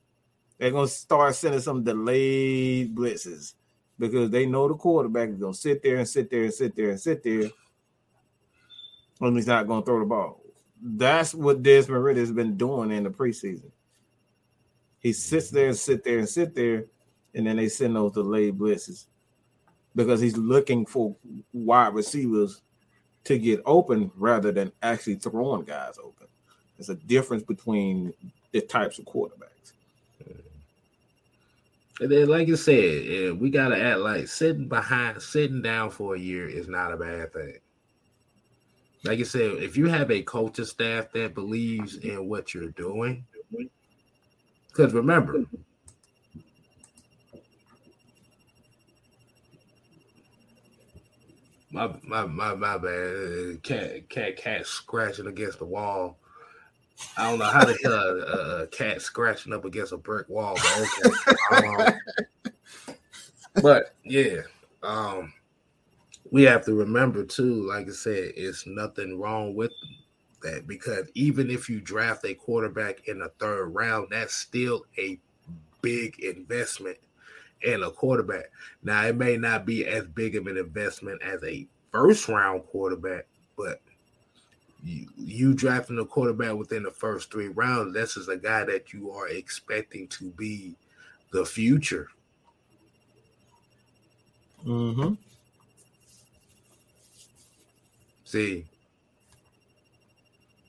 They're 0.59 0.71
gonna 0.71 0.89
start 0.89 1.35
sending 1.35 1.63
some 1.63 1.83
delayed 1.83 2.95
blitzes 2.95 3.55
because 3.99 4.29
they 4.29 4.45
know 4.45 4.69
the 4.69 4.75
quarterback 4.75 5.31
is 5.31 5.41
to 5.41 5.55
sit 5.55 5.83
there 5.83 5.97
and 5.97 6.07
sit 6.07 6.31
there 6.31 6.43
and 6.43 6.53
sit 6.53 6.77
there 6.77 6.91
and 6.91 7.01
sit 7.01 7.23
there, 7.23 7.51
and 9.23 9.37
he's 9.37 9.47
not 9.47 9.63
to 9.67 9.83
throw 9.83 10.01
the 10.01 10.05
ball. 10.05 10.43
That's 10.83 11.35
what 11.35 11.63
Desmond 11.63 12.05
Ridder 12.05 12.21
has 12.21 12.33
been 12.33 12.59
doing 12.59 12.91
in 12.91 13.05
the 13.05 13.11
preseason. 13.11 13.71
He 14.99 15.15
sits 15.15 15.49
there 15.49 15.69
and 15.69 15.77
sit 15.77 16.05
there 16.05 16.19
and 16.19 16.29
sit 16.29 16.55
there, 16.55 16.85
and 17.35 17.47
then 17.47 17.57
they 17.57 17.71
send 17.71 17.97
those 17.97 18.13
delayed 18.13 18.59
blitzes 18.59 19.07
because 19.97 20.21
he's 20.21 20.37
looking 20.37 20.85
for 20.85 21.17
wide 21.55 21.95
receivers 21.95 22.61
to 23.25 23.39
get 23.39 23.61
open 23.67 24.11
rather 24.17 24.53
than 24.53 24.73
actually 24.83 25.17
throwing 25.17 25.65
guys 25.65 25.99
open. 25.99 26.27
There's 26.77 26.91
a 26.91 26.95
difference 26.95 27.43
between 27.43 28.13
the 28.53 28.61
types 28.61 28.99
of 28.99 29.05
quarterbacks. 29.05 29.73
And 32.01 32.11
then, 32.11 32.29
like 32.29 32.49
you 32.49 32.57
said, 32.57 33.39
we 33.39 33.51
gotta 33.51 33.79
act 33.79 33.99
like 33.99 34.27
sitting 34.27 34.69
behind, 34.69 35.21
sitting 35.21 35.61
down 35.61 35.91
for 35.91 36.15
a 36.15 36.19
year 36.19 36.49
is 36.49 36.67
not 36.67 36.93
a 36.93 36.97
bad 36.97 37.33
thing. 37.33 37.59
Like 39.05 39.21
I 39.21 39.25
said, 39.25 39.63
if 39.63 39.77
you 39.77 39.87
have 39.89 40.11
a 40.11 40.23
coaching 40.23 40.65
staff 40.65 41.13
that 41.13 41.35
believes 41.35 41.97
in 41.97 42.29
what 42.29 42.55
you're 42.55 42.71
doing, 42.71 43.27
because 44.69 44.95
remember, 44.95 45.45
my 51.71 51.91
my 52.03 52.27
my 52.27 52.55
my 52.55 52.79
bad, 52.79 53.63
cat 53.63 54.09
cat 54.09 54.37
cat 54.37 54.67
scratching 54.67 55.27
against 55.27 55.59
the 55.59 55.65
wall. 55.65 56.19
I 57.17 57.31
don't 57.31 57.39
know 57.39 57.47
how 57.47 57.65
the 57.65 57.79
hell 57.83 57.93
a, 57.93 58.63
a, 58.63 58.67
cat 58.67 59.01
scratching 59.01 59.55
up 59.55 59.65
against 59.65 59.93
a 59.93 59.97
brick 59.97 60.29
wall, 60.29 60.55
but 60.55 61.37
okay. 61.57 61.67
um, 61.67 62.95
but 63.63 63.95
yeah, 64.05 64.43
um, 64.83 65.33
we 66.31 66.43
have 66.43 66.65
to 66.67 66.75
remember 66.75 67.25
too. 67.25 67.67
Like 67.67 67.89
I 67.89 67.93
said, 67.93 68.33
it's 68.37 68.67
nothing 68.67 69.19
wrong 69.19 69.55
with 69.55 69.73
that 70.43 70.67
because 70.67 71.09
even 71.15 71.51
if 71.51 71.69
you 71.69 71.81
draft 71.81 72.25
a 72.25 72.35
quarterback 72.35 73.09
in 73.09 73.21
the 73.21 73.31
third 73.39 73.69
round, 73.69 74.09
that's 74.11 74.35
still 74.35 74.85
a 74.99 75.19
big 75.83 76.19
investment 76.21 76.99
in 77.63 77.83
a 77.83 77.91
quarterback. 77.91 78.51
Now, 78.83 79.05
it 79.07 79.17
may 79.17 79.37
not 79.37 79.67
be 79.67 79.87
as 79.87 80.07
big 80.07 80.37
of 80.37 80.47
an 80.47 80.57
investment 80.57 81.23
as 81.23 81.43
a 81.45 81.67
first 81.91 82.29
round 82.29 82.65
quarterback, 82.67 83.27
but 83.57 83.81
you, 84.83 85.09
you 85.17 85.55
drafting 85.55 85.99
a 85.99 86.05
quarterback 86.05 86.55
within 86.55 86.83
the 86.83 86.91
first 86.91 87.31
three 87.31 87.49
rounds, 87.49 87.95
this 87.95 88.17
is 88.17 88.29
a 88.29 88.37
guy 88.37 88.65
that 88.65 88.93
you 88.93 89.11
are 89.11 89.29
expecting 89.29 90.09
to 90.09 90.31
be 90.31 90.75
the 91.33 91.45
future. 91.45 92.09
Mm-hmm. 94.67 95.15
See, 98.25 98.67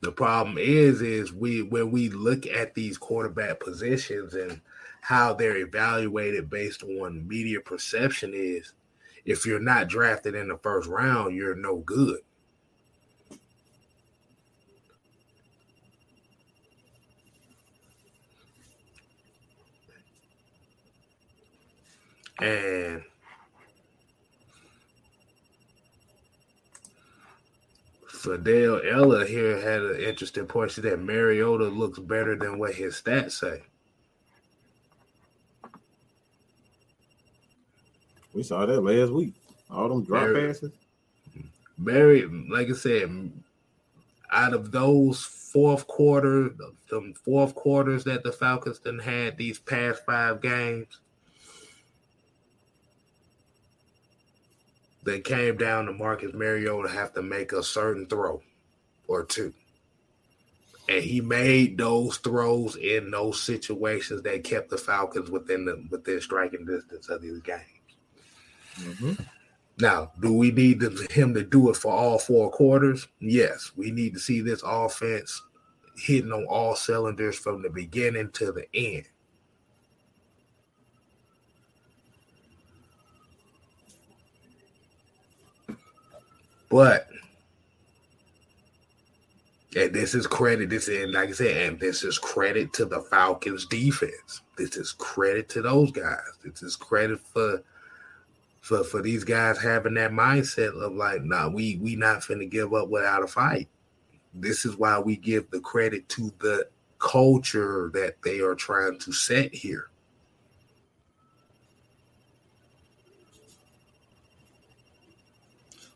the 0.02 0.12
problem 0.12 0.58
is, 0.58 1.02
is 1.02 1.32
we 1.32 1.62
when 1.62 1.92
we 1.92 2.10
look 2.10 2.48
at 2.48 2.74
these 2.74 2.98
quarterback 2.98 3.60
positions 3.60 4.34
and 4.34 4.60
how 5.02 5.34
they're 5.34 5.58
evaluated 5.58 6.50
based 6.50 6.84
on 6.84 7.28
media 7.28 7.60
perception 7.60 8.32
is, 8.34 8.74
if 9.26 9.46
you're 9.46 9.60
not 9.60 9.88
drafted 9.88 10.36
in 10.36 10.48
the 10.48 10.58
first 10.58 10.88
round, 10.88 11.36
you're 11.36 11.56
no 11.56 11.78
good. 11.78 12.20
And 22.40 23.04
Fidel 28.08 28.82
Ella 28.88 29.26
here 29.26 29.60
had 29.60 29.82
an 29.82 30.00
interesting 30.00 30.48
point. 30.48 30.72
She 30.72 30.82
said 30.82 31.00
Mariota 31.00 31.66
looks 31.66 32.00
better 32.00 32.36
than 32.36 32.58
what 32.58 32.74
his 32.74 33.00
stats 33.00 33.32
say. 33.34 33.64
We 38.42 38.46
saw 38.46 38.66
that 38.66 38.82
last 38.82 39.12
week. 39.12 39.36
All 39.70 39.88
them 39.88 40.04
drop 40.04 40.24
Barry, 40.24 40.48
passes. 40.48 40.72
Barry, 41.78 42.26
like 42.26 42.70
I 42.70 42.74
said, 42.74 43.32
out 44.32 44.56
of 44.56 44.72
those 44.72 45.24
fourth 45.24 45.86
quarter, 45.86 46.50
the 46.90 47.14
fourth 47.24 47.54
quarters 47.54 48.04
that 48.06 48.24
the 48.24 48.32
Falcons 48.32 48.80
done 48.80 48.98
had 48.98 49.38
these 49.38 49.60
past 49.60 50.04
five 50.08 50.42
games, 50.42 50.88
they 55.04 55.20
came 55.20 55.56
down 55.56 55.86
to 55.86 55.94
Marcus 55.94 56.34
Mariota 56.34 56.90
have 56.90 57.14
to 57.14 57.22
make 57.22 57.52
a 57.52 57.62
certain 57.62 58.08
throw 58.08 58.42
or 59.08 59.24
two. 59.24 59.54
And 60.90 61.04
he 61.04 61.22
made 61.22 61.78
those 61.78 62.18
throws 62.18 62.76
in 62.76 63.12
those 63.12 63.44
situations 63.44 64.24
that 64.24 64.44
kept 64.44 64.72
the 64.72 64.80
Falcons 64.80 65.30
within 65.30 65.64
the 65.64 65.86
within 65.92 66.20
striking 66.20 66.66
distance 66.66 67.08
of 67.08 67.22
these 67.22 67.40
games. 67.42 67.81
Mm-hmm. 68.80 69.14
Now, 69.80 70.12
do 70.20 70.34
we 70.34 70.52
need 70.52 70.82
him 71.12 71.34
to 71.34 71.44
do 71.44 71.70
it 71.70 71.76
for 71.76 71.92
all 71.92 72.20
four 72.20 72.52
quarters? 72.52 73.08
Yes, 73.20 73.72
we 73.76 73.92
need 73.92 74.14
to 74.14 74.20
see 74.20 74.42
this 74.42 74.62
offense 74.66 75.42
hitting 75.98 76.32
on 76.32 76.46
all 76.46 76.76
cylinders 76.76 77.38
from 77.38 77.62
the 77.62 77.70
beginning 77.70 78.30
to 78.32 78.52
the 78.52 78.66
end. 78.74 79.08
But 86.70 87.08
and 89.76 89.94
this 89.94 90.16
is 90.16 90.28
credit. 90.28 90.70
This 90.70 90.88
is 90.88 91.14
like 91.14 91.30
I 91.30 91.32
said, 91.32 91.70
and 91.70 91.80
this 91.80 92.04
is 92.04 92.18
credit 92.18 92.74
to 92.74 92.86
the 92.86 93.02
Falcons 93.02 93.66
defense. 93.66 94.42
This 94.58 94.76
is 94.76 94.92
credit 94.92 95.50
to 95.50 95.62
those 95.62 95.92
guys. 95.92 96.20
This 96.44 96.62
is 96.62 96.76
credit 96.76 97.20
for 97.20 97.64
for 98.62 98.84
for 98.84 99.02
these 99.02 99.24
guys 99.24 99.58
having 99.58 99.96
that 99.96 100.12
mindset 100.12 100.80
of 100.80 100.94
like, 100.94 101.24
nah, 101.24 101.50
we 101.50 101.78
we 101.78 101.96
not 101.96 102.22
finna 102.22 102.50
give 102.50 102.74
up 102.74 102.88
without 102.88 103.24
a 103.24 103.28
fight. 103.28 103.68
This 104.34 104.66
is 104.66 104.78
why 104.78 105.00
we 105.00 105.18
give 105.18 105.50
the 105.52 105.60
credit 105.60 106.08
to 106.10 106.32
the 106.40 106.68
culture 107.00 107.90
that 107.94 108.22
they 108.24 108.40
are 108.40 108.56
trying 108.56 109.00
to 109.00 109.12
set 109.12 109.54
here. 109.54 109.90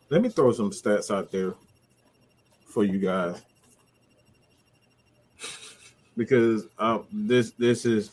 Let 0.09 0.21
me 0.21 0.29
throw 0.29 0.51
some 0.51 0.71
stats 0.71 1.15
out 1.15 1.31
there 1.31 1.53
for 2.65 2.83
you 2.83 2.99
guys 2.99 3.41
because 6.17 6.67
uh, 6.79 6.99
this 7.11 7.51
this 7.51 7.85
is 7.85 8.11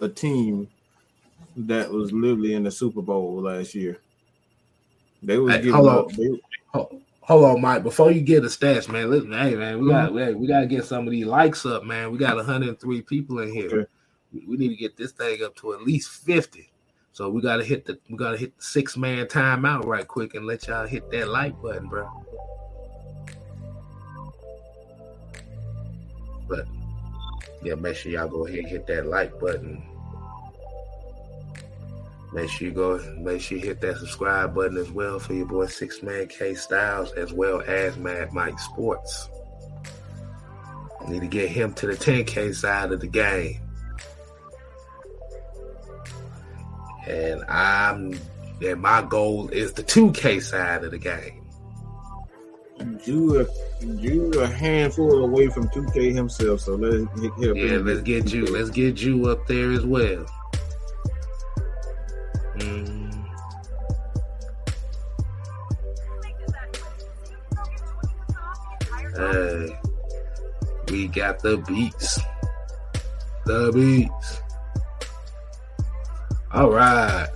a 0.00 0.08
team 0.08 0.68
that 1.56 1.90
was 1.90 2.12
literally 2.12 2.54
in 2.54 2.64
the 2.64 2.70
Super 2.70 3.02
Bowl 3.02 3.40
last 3.42 3.74
year. 3.74 3.98
They 5.22 5.38
was 5.38 5.54
hey, 5.54 5.68
hold 5.68 5.88
up. 5.88 6.12
They, 6.12 6.40
hold, 6.68 7.02
hold 7.20 7.44
on, 7.44 7.60
Mike. 7.60 7.82
Before 7.82 8.10
you 8.10 8.20
get 8.20 8.42
the 8.42 8.48
stats, 8.48 8.88
man, 8.88 9.10
listen, 9.10 9.32
hey 9.32 9.54
man, 9.54 9.80
we 9.80 9.88
got 9.88 10.12
mm-hmm. 10.12 10.38
we 10.38 10.46
got 10.46 10.60
to 10.60 10.66
get 10.66 10.84
some 10.84 11.06
of 11.06 11.10
these 11.10 11.26
likes 11.26 11.64
up, 11.64 11.84
man. 11.84 12.12
We 12.12 12.18
got 12.18 12.36
103 12.36 13.02
people 13.02 13.40
in 13.40 13.52
here. 13.52 13.66
Okay. 13.66 13.86
We 14.46 14.56
need 14.56 14.68
to 14.68 14.76
get 14.76 14.96
this 14.96 15.12
thing 15.12 15.42
up 15.42 15.56
to 15.56 15.72
at 15.72 15.82
least 15.82 16.10
50. 16.10 16.70
So 17.12 17.30
we 17.30 17.40
gotta 17.40 17.64
hit 17.64 17.86
the 17.86 17.98
we 18.10 18.16
gotta 18.18 18.36
hit 18.36 18.54
the 18.58 18.62
six 18.62 18.94
man 18.94 19.24
timeout 19.24 19.86
right 19.86 20.06
quick 20.06 20.34
and 20.34 20.44
let 20.44 20.66
y'all 20.68 20.86
hit 20.86 21.10
that 21.12 21.28
like 21.28 21.58
button, 21.62 21.88
bro. 21.88 22.06
But 26.46 26.66
yeah, 27.62 27.74
make 27.74 27.96
sure 27.96 28.12
y'all 28.12 28.28
go 28.28 28.46
ahead 28.46 28.58
and 28.58 28.68
hit 28.68 28.86
that 28.88 29.06
like 29.06 29.40
button. 29.40 29.82
Make 32.32 32.50
sure 32.50 32.68
you 32.68 32.74
go, 32.74 32.98
make 33.18 33.40
sure 33.40 33.58
you 33.58 33.64
hit 33.64 33.80
that 33.80 33.98
subscribe 33.98 34.54
button 34.54 34.76
as 34.76 34.90
well 34.90 35.18
for 35.18 35.32
your 35.32 35.46
boy 35.46 35.66
Six 35.66 36.02
Man 36.02 36.26
K 36.26 36.54
Styles 36.54 37.12
as 37.12 37.32
well 37.32 37.62
as 37.66 37.96
Mad 37.96 38.32
Mike 38.32 38.58
Sports. 38.58 39.28
I 41.00 41.10
need 41.10 41.20
to 41.20 41.28
get 41.28 41.48
him 41.48 41.72
to 41.74 41.86
the 41.86 41.94
10K 41.94 42.54
side 42.54 42.92
of 42.92 43.00
the 43.00 43.06
game. 43.06 43.60
And 47.06 47.44
I'm 47.44 48.18
and 48.60 48.80
my 48.80 49.02
goal 49.02 49.48
is 49.50 49.72
the 49.74 49.82
2K 49.84 50.42
side 50.42 50.82
of 50.82 50.90
the 50.90 50.98
game. 50.98 51.42
You 53.04 53.40
a 53.40 53.46
you 53.84 54.32
a 54.40 54.46
handful 54.46 55.24
away 55.24 55.48
from 55.48 55.68
2K 55.68 56.14
himself, 56.14 56.60
so 56.60 56.74
let's 56.74 57.20
hit, 57.20 57.32
hit 57.34 57.56
Yeah, 57.56 57.78
let's 57.78 58.02
get 58.02 58.32
you 58.32 58.46
let's 58.46 58.70
get 58.70 59.00
you 59.00 59.28
up 59.28 59.46
there 59.46 59.70
as 59.70 59.86
well. 59.86 60.26
Got 71.16 71.40
the 71.40 71.56
beats. 71.56 72.20
The 73.46 73.72
beats. 73.72 74.40
All 76.52 76.70
right. 76.70 77.28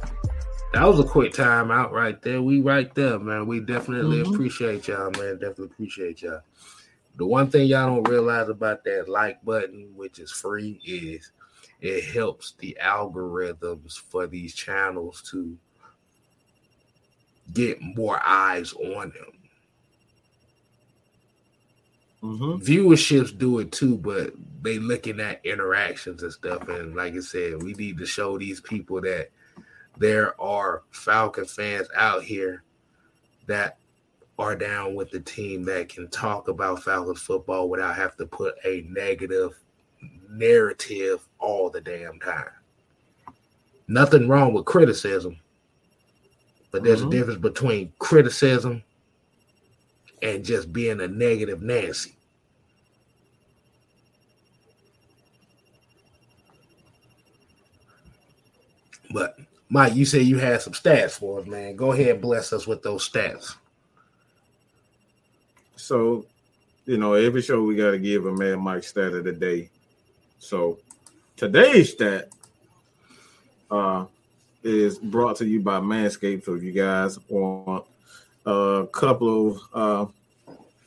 That 0.74 0.86
was 0.86 1.00
a 1.00 1.04
quick 1.04 1.32
time 1.32 1.70
out 1.70 1.92
right 1.92 2.20
there. 2.20 2.42
We 2.42 2.60
right 2.60 2.94
there, 2.94 3.18
man. 3.18 3.46
We 3.46 3.60
definitely 3.60 4.18
mm-hmm. 4.18 4.34
appreciate 4.34 4.86
y'all, 4.86 5.10
man. 5.12 5.34
Definitely 5.34 5.64
appreciate 5.66 6.22
y'all. 6.22 6.42
The 7.16 7.26
one 7.26 7.50
thing 7.50 7.66
y'all 7.66 7.86
don't 7.86 8.08
realize 8.08 8.48
about 8.48 8.84
that 8.84 9.08
like 9.08 9.42
button, 9.44 9.90
which 9.96 10.18
is 10.18 10.30
free, 10.30 10.80
is 10.84 11.32
it 11.80 12.04
helps 12.04 12.52
the 12.58 12.76
algorithms 12.80 13.98
for 13.98 14.26
these 14.26 14.54
channels 14.54 15.22
to 15.30 15.56
get 17.52 17.80
more 17.80 18.20
eyes 18.24 18.74
on 18.74 19.10
them. 19.10 19.39
Mm-hmm. 22.22 22.62
Viewerships 22.62 23.36
do 23.36 23.60
it 23.60 23.72
too, 23.72 23.96
but 23.96 24.34
they 24.62 24.78
looking 24.78 25.20
at 25.20 25.44
interactions 25.44 26.22
and 26.22 26.32
stuff. 26.32 26.68
And 26.68 26.94
like 26.94 27.14
I 27.14 27.20
said, 27.20 27.62
we 27.62 27.72
need 27.74 27.98
to 27.98 28.06
show 28.06 28.38
these 28.38 28.60
people 28.60 29.00
that 29.00 29.30
there 29.96 30.38
are 30.40 30.82
Falcon 30.90 31.46
fans 31.46 31.88
out 31.96 32.22
here 32.22 32.62
that 33.46 33.78
are 34.38 34.54
down 34.56 34.94
with 34.94 35.10
the 35.10 35.20
team 35.20 35.64
that 35.64 35.88
can 35.88 36.08
talk 36.08 36.48
about 36.48 36.82
Falcon 36.82 37.14
football 37.14 37.68
without 37.68 37.94
having 37.94 38.16
to 38.18 38.26
put 38.26 38.54
a 38.64 38.86
negative 38.88 39.58
narrative 40.28 41.26
all 41.38 41.70
the 41.70 41.80
damn 41.80 42.18
time. 42.20 42.50
Nothing 43.88 44.28
wrong 44.28 44.52
with 44.52 44.66
criticism, 44.66 45.38
but 46.70 46.84
there's 46.84 47.00
mm-hmm. 47.00 47.08
a 47.08 47.12
difference 47.12 47.40
between 47.40 47.92
criticism 47.98 48.82
and 50.22 50.44
just 50.44 50.72
being 50.72 51.00
a 51.00 51.08
negative 51.08 51.62
Nancy. 51.62 52.14
But 59.12 59.38
Mike, 59.68 59.94
you 59.94 60.04
said 60.04 60.22
you 60.22 60.38
had 60.38 60.60
some 60.62 60.72
stats 60.72 61.12
for 61.12 61.40
us, 61.40 61.46
man. 61.46 61.76
Go 61.76 61.92
ahead 61.92 62.20
bless 62.20 62.52
us 62.52 62.66
with 62.66 62.82
those 62.82 63.08
stats. 63.08 63.54
So, 65.76 66.26
you 66.86 66.98
know, 66.98 67.14
every 67.14 67.42
show 67.42 67.62
we 67.62 67.76
got 67.76 67.92
to 67.92 67.98
give 67.98 68.26
a 68.26 68.32
man 68.32 68.60
Mike 68.60 68.84
stat 68.84 69.12
of 69.12 69.24
the 69.24 69.32
day. 69.32 69.70
So, 70.38 70.78
today's 71.36 71.92
stat 71.92 72.28
uh, 73.70 74.06
is 74.62 74.98
brought 74.98 75.36
to 75.36 75.46
you 75.46 75.60
by 75.60 75.80
Manscaped. 75.80 76.44
So, 76.44 76.54
if 76.54 76.62
you 76.62 76.72
guys 76.72 77.18
want 77.28 77.86
a 78.46 78.86
couple 78.92 79.50
of, 79.50 79.60
uh, 79.74 80.06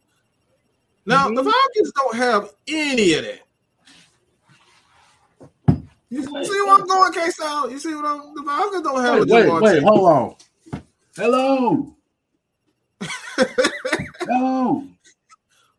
Now, 1.07 1.27
mm-hmm. 1.27 1.37
the 1.37 1.45
Falcons 1.45 1.93
don't 1.93 2.17
have 2.17 2.53
any 2.69 3.13
of 3.15 3.25
that. 3.25 3.48
You 6.11 6.23
see 6.23 6.31
what 6.31 6.81
I'm 6.81 6.87
going, 6.87 7.13
K 7.13 7.31
Style? 7.31 7.71
You 7.71 7.79
see 7.79 7.95
what 7.95 8.07
I'm 8.07 8.35
the 8.35 8.43
Falcons 8.45 8.83
don't 8.83 9.05
have 9.05 9.29
wait, 9.29 9.51
wait, 9.51 9.63
wait, 9.63 9.83
hold 9.83 10.09
on. 10.09 10.83
Hello. 11.17 11.95
Hello. 14.21 14.85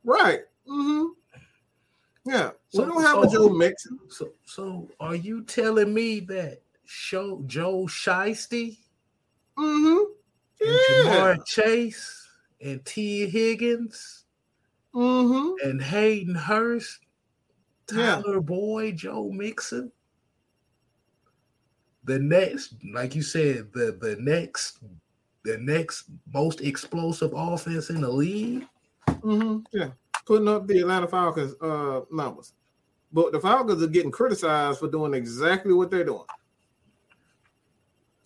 Right. 0.03 0.41
Mm-hmm. 0.67 1.05
Yeah. 2.25 2.51
So, 2.69 2.83
we 2.83 2.89
don't 2.89 3.01
have 3.01 3.15
so, 3.15 3.23
a 3.23 3.29
Joe 3.29 3.49
Mixon. 3.49 3.99
So 4.09 4.29
so 4.45 4.87
are 4.99 5.15
you 5.15 5.43
telling 5.43 5.93
me 5.93 6.19
that 6.21 6.61
show 6.85 7.41
Joe 7.47 7.85
Shiesty 7.85 8.77
mm-hmm. 9.57 10.11
yeah. 10.61 10.67
and 10.67 11.07
Ja'Marr 11.07 11.45
Chase 11.45 12.27
and 12.61 12.83
Tee 12.85 13.27
Higgins 13.27 14.25
mm-hmm. 14.93 15.67
and 15.67 15.81
Hayden 15.81 16.35
Hurst, 16.35 16.99
Tyler 17.87 18.35
yeah. 18.35 18.39
Boyd, 18.39 18.97
Joe 18.97 19.31
Mixon. 19.31 19.91
The 22.03 22.19
next, 22.19 22.75
like 22.93 23.15
you 23.15 23.21
said, 23.21 23.71
the 23.73 23.97
the 23.99 24.15
next 24.19 24.79
the 25.43 25.57
next 25.57 26.05
most 26.33 26.61
explosive 26.61 27.33
offense 27.35 27.89
in 27.89 28.01
the 28.01 28.09
league. 28.09 28.65
Mm-hmm. 29.07 29.59
Yeah, 29.71 29.89
putting 30.25 30.47
up 30.47 30.67
the 30.67 30.79
Atlanta 30.79 31.07
Falcons 31.07 31.55
uh, 31.61 32.01
numbers, 32.11 32.53
but 33.11 33.31
the 33.31 33.39
Falcons 33.39 33.83
are 33.83 33.87
getting 33.87 34.11
criticized 34.11 34.79
for 34.79 34.87
doing 34.89 35.13
exactly 35.13 35.73
what 35.73 35.91
they're 35.91 36.03
doing 36.03 36.25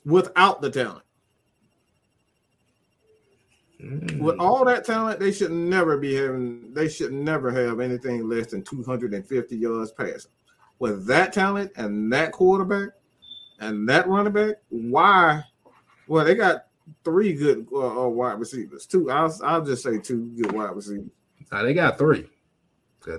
without 0.06 0.62
the 0.62 0.70
talent. 0.70 1.04
Mm. 3.82 4.20
With 4.20 4.40
all 4.40 4.64
that 4.66 4.86
talent, 4.86 5.20
they 5.20 5.32
should 5.32 5.52
never 5.52 5.98
be 5.98 6.16
having. 6.16 6.74
They 6.74 6.88
should 6.88 7.12
never 7.12 7.52
have 7.52 7.80
anything 7.80 8.28
less 8.30 8.48
than 8.48 8.64
250 8.64 9.58
yards 9.58 9.92
passing. 9.92 10.32
With 10.80 11.06
that 11.08 11.34
talent 11.34 11.72
and 11.76 12.12
that 12.14 12.32
quarterback 12.32 12.90
and 13.64 13.90
that 13.90 14.08
running 14.08 14.34
back, 14.34 14.56
why? 14.70 15.44
Well, 16.08 16.26
they 16.26 16.36
got 16.36 16.68
three 17.04 17.34
good 17.34 17.68
uh, 17.72 18.06
uh, 18.06 18.08
wide 18.08 18.40
receivers. 18.40 18.86
Two, 18.86 19.10
I'll, 19.10 19.34
I'll 19.44 19.64
just 19.64 19.84
say 19.84 19.98
two 20.00 20.26
good 20.36 20.52
wide 20.52 20.76
receivers. 20.76 21.10
Now 21.52 21.64
they 21.64 21.74
got 21.74 21.98
three. 21.98 22.28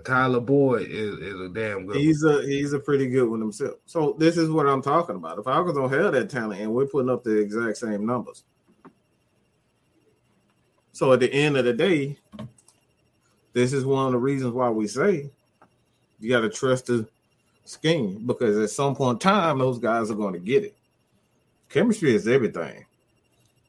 Tyler 0.05 0.41
Boyd 0.41 0.89
is, 0.89 1.19
is 1.19 1.41
a 1.41 1.49
damn 1.49 1.87
good. 1.87 1.97
He's 1.97 2.25
one. 2.25 2.37
a 2.37 2.47
he's 2.47 2.73
a 2.73 2.79
pretty 2.79 3.07
good 3.07 3.29
one 3.29 3.41
himself. 3.41 3.75
So 3.85 4.17
this 4.19 4.39
is 4.39 4.51
what 4.51 4.67
I'm 4.67 4.81
talking 4.81 5.17
about. 5.17 5.39
If 5.39 5.45
Falcons 5.45 5.77
don't 5.77 5.93
have 5.93 6.13
that 6.13 6.31
talent, 6.31 6.61
and 6.61 6.73
we're 6.73 6.87
putting 6.87 7.11
up 7.11 7.23
the 7.23 7.37
exact 7.37 7.77
same 7.77 8.07
numbers, 8.07 8.45
so 10.93 11.13
at 11.13 11.21
the 11.21 11.31
end 11.33 11.59
of 11.59 11.67
the 11.67 11.75
day, 11.75 12.17
this 13.53 13.75
is 13.75 13.85
one 13.85 14.07
of 14.07 14.13
the 14.13 14.19
reasons 14.19 14.53
why 14.55 14.71
we 14.71 14.87
say 14.87 15.31
you 16.19 16.31
got 16.31 16.41
to 16.41 16.49
trust 16.49 16.87
the 16.87 17.07
scheme 17.65 18.27
because 18.27 18.59
at 18.59 18.71
some 18.71 18.95
point 18.95 19.17
in 19.17 19.31
time, 19.31 19.59
those 19.59 19.79
guys 19.79 20.11
are 20.11 20.17
going 20.17 20.35
to 20.35 20.39
get 20.39 20.65
it. 20.65 20.75
Chemistry 21.69 22.15
is 22.15 22.29
everything. 22.29 22.85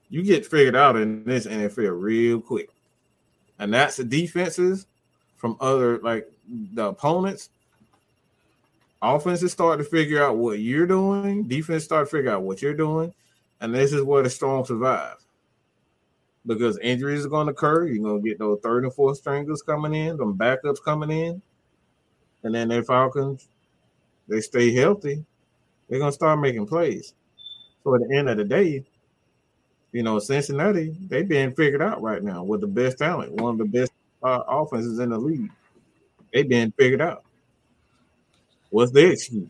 You 0.09 0.23
get 0.23 0.45
figured 0.45 0.75
out 0.75 0.95
in 0.95 1.23
this 1.23 1.47
NFL 1.47 1.99
real 1.99 2.39
quick. 2.39 2.69
And 3.57 3.73
that's 3.73 3.97
the 3.97 4.03
defenses 4.03 4.85
from 5.37 5.57
other 5.59 5.99
like 5.99 6.29
the 6.73 6.87
opponents. 6.87 7.49
Offenses 9.01 9.51
start 9.51 9.79
to 9.79 9.83
figure 9.83 10.23
out 10.23 10.37
what 10.37 10.59
you're 10.59 10.87
doing. 10.87 11.43
Defense 11.43 11.83
start 11.83 12.07
to 12.07 12.15
figure 12.17 12.31
out 12.31 12.43
what 12.43 12.61
you're 12.61 12.73
doing. 12.73 13.13
And 13.61 13.73
this 13.73 13.93
is 13.93 14.03
where 14.03 14.23
the 14.23 14.29
strong 14.29 14.65
survive 14.65 15.17
because 16.45 16.77
injuries 16.79 17.25
are 17.25 17.29
going 17.29 17.47
to 17.47 17.51
occur. 17.53 17.87
You're 17.87 18.03
going 18.03 18.21
to 18.21 18.27
get 18.27 18.39
those 18.39 18.59
third 18.61 18.83
and 18.83 18.93
fourth 18.93 19.17
stringers 19.17 19.61
coming 19.61 19.93
in, 19.93 20.17
them 20.17 20.37
backups 20.37 20.83
coming 20.83 21.09
in, 21.11 21.41
and 22.43 22.53
then 22.53 22.67
their 22.67 22.83
Falcons, 22.83 23.47
they 24.27 24.41
stay 24.41 24.73
healthy. 24.73 25.23
They're 25.89 25.99
to 25.99 26.11
start 26.11 26.39
making 26.39 26.67
plays. 26.67 27.13
So 27.83 27.93
at 27.95 28.01
the 28.07 28.17
end 28.17 28.29
of 28.29 28.37
the 28.37 28.43
day, 28.43 28.83
you 29.91 30.03
know, 30.03 30.19
Cincinnati, 30.19 30.95
they've 31.07 31.27
been 31.27 31.53
figured 31.53 31.81
out 31.81 32.01
right 32.01 32.23
now 32.23 32.43
with 32.43 32.61
the 32.61 32.67
best 32.67 32.97
talent, 32.97 33.31
one 33.31 33.53
of 33.53 33.57
the 33.59 33.65
best 33.65 33.91
uh, 34.23 34.41
offenses 34.47 34.99
in 34.99 35.09
the 35.09 35.17
league. 35.17 35.51
They've 36.33 36.49
been 36.49 36.73
figured 36.77 37.01
out. 37.01 37.23
What's 38.71 38.91
their 38.91 39.11
excuse? 39.11 39.47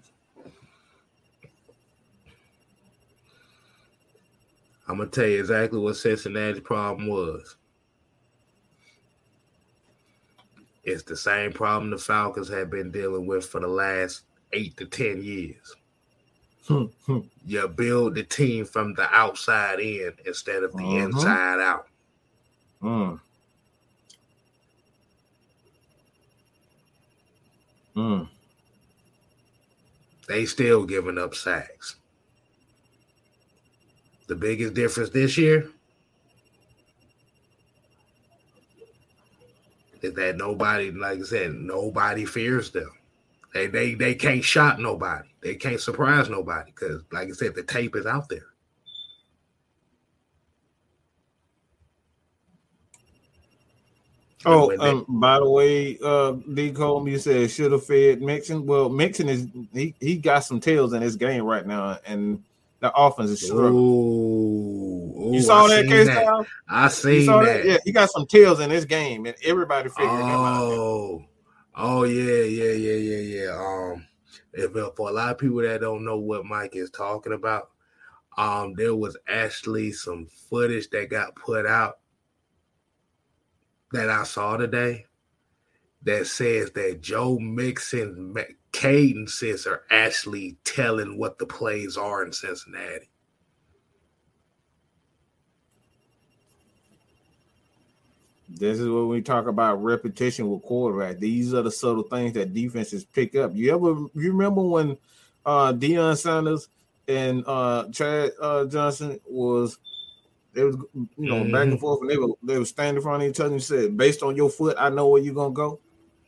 I'm 4.88 4.98
gonna 4.98 5.10
tell 5.10 5.26
you 5.26 5.40
exactly 5.40 5.80
what 5.80 5.96
Cincinnati's 5.96 6.62
problem 6.62 7.08
was. 7.08 7.56
It's 10.84 11.02
the 11.02 11.18
same 11.18 11.52
problem 11.52 11.90
the 11.90 11.98
Falcons 11.98 12.50
have 12.50 12.70
been 12.70 12.92
dealing 12.92 13.26
with 13.26 13.48
for 13.48 13.60
the 13.60 13.68
last 13.68 14.26
eight 14.56 14.78
to 14.78 14.86
ten 14.86 15.22
years. 15.22 15.76
you 17.46 17.68
build 17.68 18.16
the 18.16 18.24
team 18.24 18.66
from 18.66 18.94
the 18.96 19.08
outside 19.14 19.80
in 19.80 20.12
instead 20.26 20.64
of 20.64 20.72
the 20.74 20.84
uh-huh. 20.84 21.06
inside 21.06 21.60
out. 21.60 21.88
Mm. 22.82 23.20
Mm. 27.96 28.28
They 30.28 30.46
still 30.46 30.86
giving 30.86 31.18
up 31.18 31.36
sacks. 31.36 31.98
The 34.28 34.36
biggest 34.36 34.74
difference 34.74 35.12
this 35.12 35.38
year 35.38 35.70
is 40.02 40.14
that 40.16 40.38
nobody, 40.38 40.92
like 40.92 41.20
I 41.20 41.24
said, 41.24 41.54
nobody 41.54 42.26
fears 42.26 42.72
them. 42.72 42.92
They 43.56 43.68
they 43.68 43.94
they 43.94 44.14
can't 44.16 44.44
shock 44.44 44.80
nobody. 44.80 45.30
They 45.40 45.56
can't 45.56 45.80
surprise 45.80 46.30
nobody 46.30 46.72
because, 46.72 47.04
like 47.14 47.30
I 47.30 47.32
said, 47.32 47.56
the 47.56 47.64
tape 47.64 47.96
is 47.96 48.06
out 48.06 48.28
there. 48.28 48.48
Oh, 54.46 54.78
um, 54.78 55.06
by 55.08 55.40
the 55.40 55.50
way, 55.50 55.98
uh, 56.04 56.34
D. 56.54 56.74
Colm, 56.74 57.10
you 57.10 57.18
said 57.18 57.50
should 57.50 57.72
have 57.72 57.86
fed 57.86 58.22
Mixon. 58.22 58.66
Well, 58.66 58.90
Mixon 58.90 59.30
is 59.30 59.48
he 59.72 59.96
he 60.02 60.18
got 60.18 60.44
some 60.44 60.60
tails 60.60 60.92
in 60.92 61.02
his 61.02 61.16
game 61.16 61.46
right 61.46 61.66
now, 61.66 61.98
and 62.06 62.44
the 62.82 62.92
offense 62.94 63.30
is 63.30 63.46
struggling. 63.46 65.34
You 65.34 65.42
saw 65.42 65.64
I 65.64 65.82
that 65.82 65.88
case 65.88 66.08
that. 66.08 66.46
I 66.68 66.90
seen 66.90 67.26
that. 67.28 67.46
that. 67.46 67.66
Yeah, 67.66 67.78
he 67.86 67.94
got 67.94 68.10
some 68.12 68.26
tails 68.26 68.60
in 68.60 68.70
his 68.70 68.84
game, 68.84 69.26
and 69.26 69.36
everybody 69.46 69.88
figured 69.88 70.12
oh, 70.12 70.18
him 70.18 71.22
out. 71.22 71.35
Oh, 71.78 72.06
yeah, 72.06 72.44
yeah, 72.44 72.72
yeah, 72.72 72.96
yeah, 72.96 73.44
yeah. 73.44 73.52
Um, 73.58 74.08
if 74.54 74.72
for 74.96 75.10
a 75.10 75.14
lot 75.14 75.32
of 75.32 75.38
people 75.38 75.62
that 75.62 75.82
don't 75.82 76.06
know 76.06 76.18
what 76.18 76.46
Mike 76.46 76.76
is 76.76 76.90
talking 76.90 77.34
about, 77.34 77.72
um, 78.38 78.74
there 78.76 78.96
was 78.96 79.18
actually 79.28 79.92
some 79.92 80.28
footage 80.28 80.90
that 80.92 81.10
got 81.10 81.36
put 81.36 81.66
out 81.66 82.00
that 83.92 84.10
I 84.10 84.24
saw 84.24 84.56
today 84.56 85.06
that 86.04 86.28
says 86.28 86.72
that 86.72 87.02
Joe 87.02 87.40
Mixon 87.40 88.36
cadences 88.72 89.68
are 89.68 89.84
actually 89.90 90.58
telling 90.64 91.18
what 91.18 91.40
the 91.40 91.46
plays 91.46 91.98
are 91.98 92.24
in 92.24 92.32
Cincinnati. 92.32 93.10
This 98.56 98.80
is 98.80 98.88
what 98.88 99.08
we 99.08 99.22
talk 99.22 99.48
about 99.48 99.84
repetition 99.84 100.50
with 100.50 100.64
quarterback. 100.64 101.20
These 101.20 101.54
are 101.54 101.62
the 101.62 101.72
subtle 101.72 102.04
things 102.04 102.34
that 102.34 102.54
defenses 102.54 103.04
pick 103.06 103.36
up. 103.36 103.52
You 103.54 103.74
ever 103.74 104.08
you 104.14 104.32
remember 104.32 104.62
when 104.62 104.98
uh 105.46 105.74
Deion 105.74 106.18
Sanders 106.18 106.70
and 107.08 107.44
uh 107.46 107.90
Chad 107.92 108.32
uh, 108.42 108.66
Johnson 108.66 109.20
was 109.30 109.78
they 110.54 110.64
was 110.64 110.78
you 110.94 111.08
know 111.18 111.42
mm-hmm. 111.42 111.52
back 111.52 111.64
and 111.64 111.74
mm-hmm. 111.74 111.82
forth 111.82 112.02
and 112.02 112.10
they 112.10 112.18
were 112.18 112.34
they 112.44 112.58
were 112.58 112.66
standing 112.66 112.98
in 112.98 113.02
front 113.02 113.24
of 113.24 113.30
each 113.30 113.40
other 113.40 113.54
and 113.54 113.64
said, 113.64 113.98
based 113.98 114.24
on 114.24 114.36
your 114.36 114.50
foot, 114.50 114.78
I 114.80 114.90
know 114.90 115.08
where 115.08 115.22
you're 115.22 115.36
gonna 115.36 115.54
go. 115.54 115.80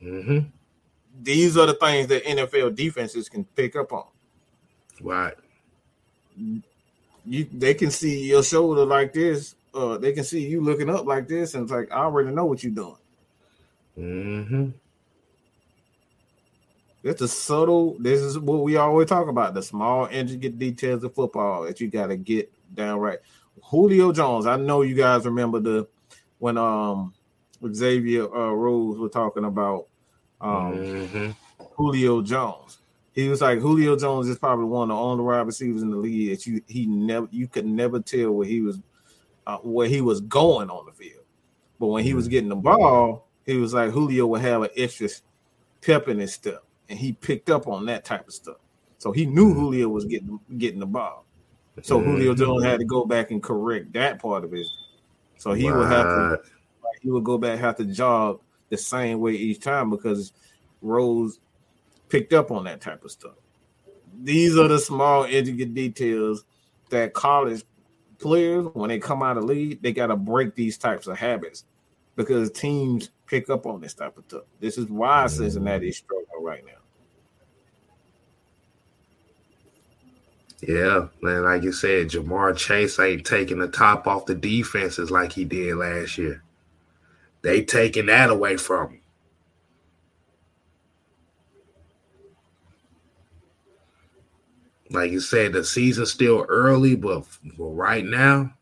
Mm-hmm 0.03 0.49
these 1.21 1.57
are 1.57 1.65
the 1.65 1.73
things 1.73 2.07
that 2.07 2.23
NFL 2.25 2.75
defenses 2.75 3.29
can 3.29 3.43
pick 3.43 3.75
up 3.75 3.91
on. 3.91 4.05
Right. 5.01 5.33
you 6.35 7.47
they 7.51 7.73
can 7.73 7.91
see 7.91 8.27
your 8.27 8.43
shoulder 8.43 8.85
like 8.85 9.13
this. 9.13 9.55
Uh, 9.77 9.97
they 9.97 10.11
can 10.11 10.23
see 10.23 10.47
you 10.47 10.59
looking 10.61 10.89
up 10.89 11.05
like 11.05 11.27
this, 11.27 11.53
and 11.53 11.63
it's 11.63 11.71
like 11.71 11.91
I 11.91 11.97
already 11.97 12.31
know 12.31 12.45
what 12.45 12.63
you're 12.63 12.73
doing. 12.73 12.97
Mm-hmm. 13.95 14.69
It's 17.03 17.21
a 17.21 17.27
subtle. 17.27 17.95
This 17.99 18.21
is 18.21 18.39
what 18.39 18.63
we 18.63 18.77
always 18.77 19.07
talk 19.07 19.27
about: 19.27 19.53
the 19.53 19.61
small 19.61 20.07
intricate 20.07 20.57
details 20.57 21.03
of 21.03 21.13
football 21.13 21.63
that 21.63 21.79
you 21.79 21.89
got 21.89 22.07
to 22.07 22.17
get 22.17 22.51
down 22.73 22.99
right. 22.99 23.19
Julio 23.61 24.11
Jones. 24.11 24.47
I 24.47 24.57
know 24.57 24.81
you 24.81 24.95
guys 24.95 25.25
remember 25.25 25.59
the 25.59 25.87
when 26.39 26.57
um 26.57 27.13
Xavier 27.71 28.23
uh, 28.23 28.51
Rhodes 28.51 28.97
was 28.97 29.11
talking 29.11 29.45
about 29.45 29.85
um 30.41 30.73
mm-hmm. 30.73 31.31
Julio 31.75 32.23
Jones. 32.23 32.79
He 33.13 33.29
was 33.29 33.41
like 33.41 33.59
Julio 33.59 33.95
Jones 33.95 34.27
is 34.27 34.39
probably 34.39 34.65
one 34.65 34.89
of 34.89 34.97
the 34.97 35.01
only 35.01 35.23
wide 35.23 35.45
receivers 35.45 35.83
in 35.83 35.91
the 35.91 35.97
league 35.97 36.31
that 36.31 36.47
you 36.47 36.61
he 36.67 36.87
never 36.87 37.27
you 37.31 37.47
could 37.47 37.67
never 37.67 37.99
tell 37.99 38.31
where 38.31 38.47
he 38.47 38.61
was 38.61 38.79
uh, 39.47 39.57
where 39.59 39.87
he 39.87 40.01
was 40.01 40.19
going 40.21 40.69
on 40.69 40.85
the 40.85 40.91
field. 40.91 41.23
But 41.79 41.87
when 41.87 42.03
he 42.03 42.13
was 42.13 42.25
mm-hmm. 42.25 42.31
getting 42.31 42.49
the 42.49 42.55
ball, 42.55 43.27
he 43.45 43.55
was 43.55 43.73
like 43.73 43.91
Julio 43.91 44.27
would 44.27 44.41
have 44.41 44.61
an 44.63 44.69
extra 44.75 45.07
pep 45.81 46.09
in 46.09 46.19
his 46.19 46.33
step, 46.33 46.63
and 46.89 46.99
he 46.99 47.13
picked 47.13 47.49
up 47.49 47.65
on 47.67 47.85
that 47.85 48.03
type 48.03 48.27
of 48.27 48.33
stuff. 48.33 48.57
So 48.97 49.11
he 49.11 49.25
knew 49.25 49.49
mm-hmm. 49.49 49.59
Julio 49.59 49.89
was 49.89 50.05
getting 50.05 50.39
getting 50.57 50.81
the 50.81 50.85
ball. 50.85 51.23
So 51.81 51.99
Julio 51.99 52.33
Jones 52.33 52.63
had 52.63 52.79
to 52.79 52.85
go 52.85 53.05
back 53.05 53.31
and 53.31 53.41
correct 53.41 53.93
that 53.93 54.19
part 54.19 54.43
of 54.43 54.53
it. 54.53 54.65
So 55.37 55.53
he 55.53 55.71
would 55.71 55.87
have 55.87 56.05
to 56.05 56.41
he 57.01 57.09
would 57.09 57.23
go 57.23 57.37
back 57.37 57.59
have 57.59 57.77
to 57.77 57.85
jog 57.85 58.41
the 58.69 58.77
same 58.77 59.19
way 59.19 59.33
each 59.33 59.61
time 59.61 59.89
because 59.91 60.33
Rhodes 60.81 61.39
picked 62.09 62.33
up 62.33 62.51
on 62.51 62.65
that 62.65 62.81
type 62.81 63.05
of 63.05 63.11
stuff. 63.11 63.35
These 64.23 64.57
are 64.57 64.61
mm-hmm. 64.61 64.73
the 64.73 64.79
small 64.79 65.23
intricate 65.23 65.73
details 65.73 66.43
that 66.89 67.13
college 67.13 67.63
players, 68.19 68.67
when 68.73 68.89
they 68.89 68.99
come 68.99 69.23
out 69.23 69.37
of 69.37 69.43
league, 69.43 69.81
they 69.81 69.91
got 69.91 70.07
to 70.07 70.15
break 70.15 70.55
these 70.55 70.77
types 70.77 71.07
of 71.07 71.17
habits 71.17 71.65
because 72.15 72.51
teams 72.51 73.09
pick 73.27 73.49
up 73.49 73.65
on 73.65 73.81
this 73.81 73.93
type 73.93 74.17
of 74.17 74.23
stuff. 74.27 74.43
This 74.59 74.77
is 74.77 74.87
why 74.87 75.27
Cincinnati 75.27 75.89
is 75.89 75.97
struggling 75.97 76.43
right 76.43 76.65
now. 76.65 76.71
Yeah, 80.61 81.07
man, 81.21 81.43
like 81.43 81.61
you 81.61 81.71
said, 81.71 82.09
Ja'Marr 82.09 82.57
Chase 82.57 82.99
ain't 82.99 83.25
taking 83.25 83.59
the 83.59 83.67
top 83.67 84.07
off 84.07 84.25
the 84.25 84.33
defenses 84.33 85.11
like 85.11 85.31
he 85.31 85.45
did 85.45 85.75
last 85.75 86.17
year. 86.17 86.41
They 87.43 87.61
taking 87.61 88.07
that 88.07 88.31
away 88.31 88.57
from 88.57 88.89
him. 88.89 89.01
Like 94.89 95.11
you 95.11 95.19
said, 95.19 95.53
the 95.53 95.63
season's 95.63 96.11
still 96.11 96.45
early, 96.47 96.95
but 96.95 97.25
for 97.25 97.73
right 97.73 98.05
now, 98.05 98.53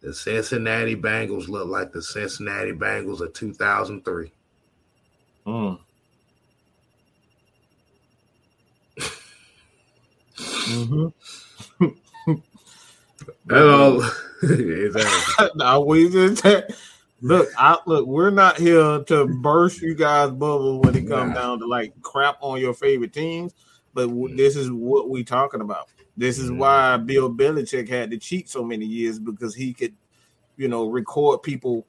the 0.00 0.14
Cincinnati 0.14 0.96
Bengals 0.96 1.48
look 1.48 1.68
like 1.68 1.92
the 1.92 2.02
Cincinnati 2.02 2.72
Bengals 2.72 3.20
of 3.20 3.32
2003. 3.34 4.32
Mm. 5.46 5.78
mm-hmm. 10.38 11.08
Hello. 13.48 14.00
now 15.54 15.80
we 15.80 16.08
just 16.08 16.44
look. 17.20 17.48
I 17.58 17.76
look. 17.86 18.06
We're 18.06 18.30
not 18.30 18.56
here 18.56 19.02
to 19.04 19.26
burst 19.26 19.82
you 19.82 19.94
guys' 19.94 20.30
bubble 20.30 20.80
when 20.80 20.96
it 20.96 21.08
comes 21.08 21.34
nah. 21.34 21.40
down 21.40 21.58
to 21.58 21.66
like 21.66 21.92
crap 22.00 22.38
on 22.40 22.60
your 22.60 22.72
favorite 22.72 23.12
teams. 23.12 23.52
But 23.94 24.08
w- 24.08 24.36
this 24.36 24.56
is 24.56 24.70
what 24.70 25.08
we 25.08 25.24
talking 25.24 25.60
about. 25.60 25.88
This 26.16 26.38
is 26.38 26.50
why 26.52 26.96
Bill 26.98 27.32
Belichick 27.32 27.88
had 27.88 28.10
to 28.10 28.18
cheat 28.18 28.48
so 28.48 28.62
many 28.62 28.84
years 28.84 29.18
because 29.18 29.54
he 29.54 29.72
could, 29.72 29.94
you 30.56 30.68
know, 30.68 30.88
record 30.88 31.42
people. 31.42 31.86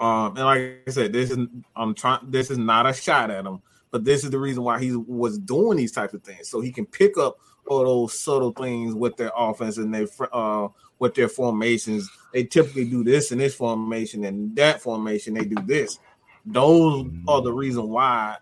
Um, 0.00 0.36
and 0.36 0.44
like 0.44 0.82
I 0.86 0.90
said, 0.90 1.12
this 1.12 1.30
is 1.30 1.38
I'm 1.76 1.94
trying. 1.94 2.30
This 2.30 2.50
is 2.50 2.58
not 2.58 2.86
a 2.86 2.92
shot 2.92 3.30
at 3.30 3.44
him, 3.44 3.60
but 3.90 4.04
this 4.04 4.24
is 4.24 4.30
the 4.30 4.38
reason 4.38 4.62
why 4.62 4.80
he 4.80 4.94
was 4.94 5.38
doing 5.38 5.76
these 5.76 5.92
types 5.92 6.14
of 6.14 6.22
things, 6.22 6.48
so 6.48 6.60
he 6.60 6.72
can 6.72 6.86
pick 6.86 7.18
up 7.18 7.38
all 7.66 7.84
those 7.84 8.18
subtle 8.18 8.52
things 8.52 8.94
with 8.94 9.16
their 9.16 9.32
offense 9.36 9.76
and 9.76 9.92
their 9.92 10.06
uh 10.32 10.68
with 10.98 11.14
their 11.14 11.28
formations. 11.28 12.08
They 12.32 12.44
typically 12.44 12.84
do 12.84 13.04
this 13.04 13.30
in 13.32 13.38
this 13.38 13.54
formation 13.54 14.24
and 14.24 14.54
that 14.56 14.80
formation. 14.80 15.34
They 15.34 15.44
do 15.44 15.56
this. 15.66 15.98
Those 16.46 17.10
are 17.26 17.42
the 17.42 17.52
reason 17.52 17.88
why 17.88 18.36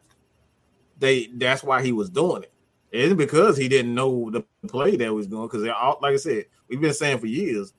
they. 0.98 1.28
That's 1.34 1.62
why 1.62 1.82
he 1.82 1.92
was 1.92 2.10
doing 2.10 2.42
it. 2.42 2.52
It's 2.92 3.14
because 3.14 3.56
he 3.56 3.68
didn't 3.68 3.94
know 3.94 4.30
the 4.30 4.44
play 4.68 4.96
that 4.96 5.12
was 5.12 5.26
going. 5.26 5.48
Because 5.48 5.62
they're 5.62 5.74
all 5.74 5.98
like 6.00 6.14
I 6.14 6.16
said, 6.16 6.46
we've 6.68 6.80
been 6.80 6.94
saying 6.94 7.18
for 7.18 7.26
years, 7.26 7.72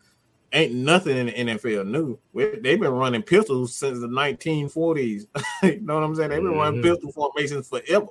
ain't 0.53 0.73
nothing 0.73 1.17
in 1.17 1.25
the 1.27 1.53
NFL 1.53 1.87
new. 1.87 2.19
They've 2.33 2.79
been 2.79 2.93
running 2.93 3.23
pistols 3.23 3.75
since 3.75 3.99
the 3.99 4.07
1940s. 4.07 5.27
you 5.63 5.81
know 5.81 5.95
what 5.95 6.03
I'm 6.03 6.15
saying? 6.15 6.29
They've 6.29 6.39
been 6.39 6.51
mm-hmm. 6.51 6.59
running 6.59 6.81
pistol 6.81 7.11
formations 7.11 7.67
forever. 7.67 8.07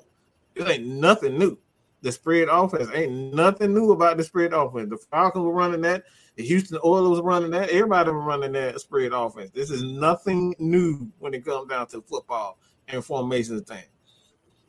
It 0.55 0.69
ain't 0.69 0.87
nothing 0.87 1.39
new. 1.39 1.59
The 2.03 2.13
spread 2.13 2.49
offense 2.49 2.89
ain't 2.95 3.35
nothing 3.35 3.75
new 3.75 3.93
about 3.93 4.17
the 4.17 4.25
spread 4.25 4.53
offense. 4.53 4.91
The 4.91 4.99
Falcons 5.11 5.45
were 5.45 5.53
running 5.53 5.81
that. 5.83 6.05
The 6.37 6.45
Houston 6.45 6.79
Oilers 6.85 7.21
were 7.21 7.29
running 7.29 7.51
that. 7.53 7.71
Everybody 7.71 8.11
was 8.11 8.25
running 8.25 8.53
that 8.53 8.81
spread 8.81 9.13
offense. 9.13 9.51
This 9.51 9.71
is 9.71 9.83
nothing 9.83 10.55
new 10.59 11.11
when 11.19 11.35
it 11.35 11.45
comes 11.45 11.69
down 11.69 11.87
to 11.89 12.03
football 12.03 12.59
and 12.89 13.05
formations 13.05 13.63
thing. 13.63 13.85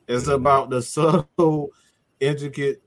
It's 0.08 0.28
about 0.28 0.70
the 0.70 0.82
subtle 0.82 1.72
intricate 2.20 2.82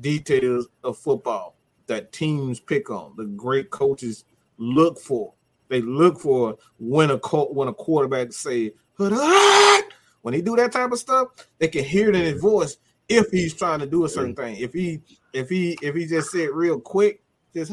details 0.00 0.68
of 0.82 0.98
football 0.98 1.56
that 1.86 2.12
teams 2.12 2.60
pick 2.60 2.90
on, 2.90 3.14
the 3.16 3.24
great 3.24 3.70
coaches 3.70 4.24
look 4.58 4.98
for. 4.98 5.32
They 5.68 5.80
look 5.80 6.18
for 6.18 6.56
when 6.78 7.10
a 7.10 7.16
when 7.16 7.68
a 7.68 7.74
quarterback 7.74 8.32
say 8.32 8.72
when 8.96 10.34
he 10.34 10.42
do 10.42 10.56
that 10.56 10.72
type 10.72 10.92
of 10.92 10.98
stuff, 10.98 11.28
they 11.58 11.68
can 11.68 11.84
hear 11.84 12.08
it 12.08 12.16
in 12.16 12.22
his 12.22 12.40
voice 12.40 12.78
if 13.08 13.30
he's 13.30 13.54
trying 13.54 13.78
to 13.80 13.86
do 13.86 14.04
a 14.04 14.08
certain 14.08 14.34
thing. 14.34 14.56
If 14.56 14.72
he 14.72 15.00
if 15.32 15.48
he 15.48 15.78
if 15.82 15.94
he 15.94 16.06
just 16.06 16.30
said 16.30 16.50
real 16.52 16.80
quick, 16.80 17.22
just 17.54 17.72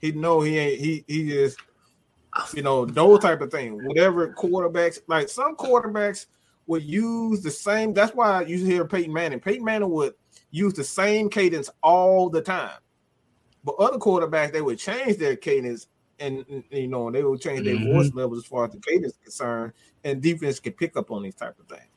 he 0.00 0.12
know 0.12 0.40
he 0.40 0.58
ain't 0.58 0.80
he 0.80 1.04
he 1.06 1.28
just 1.28 1.58
you 2.54 2.62
know 2.62 2.84
those 2.84 3.20
type 3.20 3.40
of 3.40 3.50
things. 3.50 3.80
Whatever 3.84 4.34
quarterbacks 4.34 5.00
like 5.06 5.28
some 5.28 5.56
quarterbacks 5.56 6.26
would 6.66 6.82
use 6.82 7.42
the 7.42 7.50
same. 7.50 7.92
That's 7.92 8.14
why 8.14 8.42
you 8.42 8.58
hear 8.58 8.84
Peyton 8.84 9.12
Manning. 9.12 9.40
Peyton 9.40 9.64
Manning 9.64 9.90
would 9.90 10.14
use 10.50 10.74
the 10.74 10.84
same 10.84 11.28
cadence 11.28 11.70
all 11.82 12.30
the 12.30 12.42
time. 12.42 12.78
But 13.64 13.76
other 13.76 13.98
quarterbacks, 13.98 14.52
they 14.52 14.62
would 14.62 14.78
change 14.78 15.18
their 15.18 15.36
cadence 15.36 15.86
and, 16.18 16.44
you 16.70 16.88
know, 16.88 17.10
they 17.10 17.24
would 17.24 17.40
change 17.40 17.64
their 17.64 17.74
mm-hmm. 17.74 17.92
voice 17.92 18.12
levels 18.14 18.38
as 18.38 18.46
far 18.46 18.66
as 18.66 18.72
the 18.72 18.78
cadence 18.78 19.12
is 19.12 19.18
concerned, 19.22 19.72
and 20.04 20.22
defense 20.22 20.60
can 20.60 20.72
pick 20.72 20.96
up 20.96 21.10
on 21.10 21.22
these 21.22 21.34
type 21.34 21.58
of 21.58 21.66
things. 21.66 21.88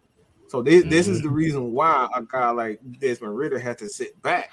So 0.48 0.62
this, 0.62 0.82
mm-hmm. 0.82 0.90
this 0.90 1.08
is 1.08 1.22
the 1.22 1.28
mm-hmm. 1.28 1.36
reason 1.36 1.72
why 1.74 2.08
a 2.16 2.24
guy 2.24 2.50
like 2.50 2.80
Desmond 3.00 3.38
Ridder 3.38 3.60
had 3.60 3.78
to 3.80 3.90
sit 3.90 4.20
back 4.22 4.52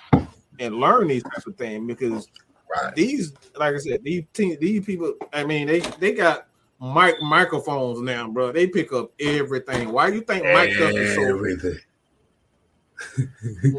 and 0.59 0.75
learn 0.77 1.09
these 1.09 1.23
type 1.23 1.47
of 1.47 1.57
things 1.57 1.87
because 1.87 2.29
right. 2.75 2.95
these, 2.95 3.33
like 3.57 3.75
I 3.75 3.79
said, 3.79 4.03
these 4.03 4.25
team, 4.35 4.57
these 4.61 4.85
people, 4.85 5.15
I 5.33 5.45
mean, 5.45 5.67
they 5.67 5.81
they 5.81 6.13
got 6.13 6.49
mic 6.83 7.23
microphones 7.23 8.01
now, 8.01 8.29
bro. 8.29 8.51
They 8.53 8.67
pick 8.67 8.93
up 8.93 9.13
everything. 9.21 9.93
Why 9.93 10.09
you 10.09 10.23
think 10.23 10.45
Mike 10.45 10.77
Duff 10.77 10.93
is 10.93 11.15
so 11.15 11.23
everything? 11.23 11.79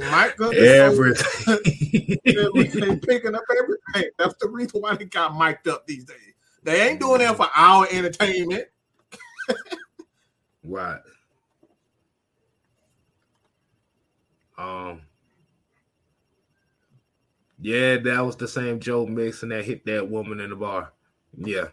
Mike 0.10 0.38
Duff 0.38 0.54
everything. 0.54 1.24
So, 1.46 2.52
they 2.54 2.96
picking 2.96 3.36
up 3.36 3.44
everything. 3.60 4.12
That's 4.18 4.36
the 4.40 4.48
reason 4.50 4.82
why 4.82 4.96
they 4.96 5.06
got 5.06 5.38
mic'd 5.38 5.68
up 5.68 5.86
these 5.86 6.06
days. 6.06 6.34
They 6.64 6.90
ain't 6.90 7.00
doing 7.00 7.20
that 7.20 7.36
for 7.36 7.48
our 7.54 7.86
entertainment. 7.92 8.66
right. 10.64 11.02
Um. 14.58 15.02
Yeah, 17.60 17.98
that 17.98 18.26
was 18.26 18.36
the 18.36 18.48
same 18.48 18.80
Joe 18.80 19.06
Mixon 19.06 19.50
that 19.50 19.66
hit 19.66 19.86
that 19.86 20.10
woman 20.10 20.40
in 20.40 20.50
the 20.50 20.56
bar. 20.56 20.94
Yeah. 21.38 21.68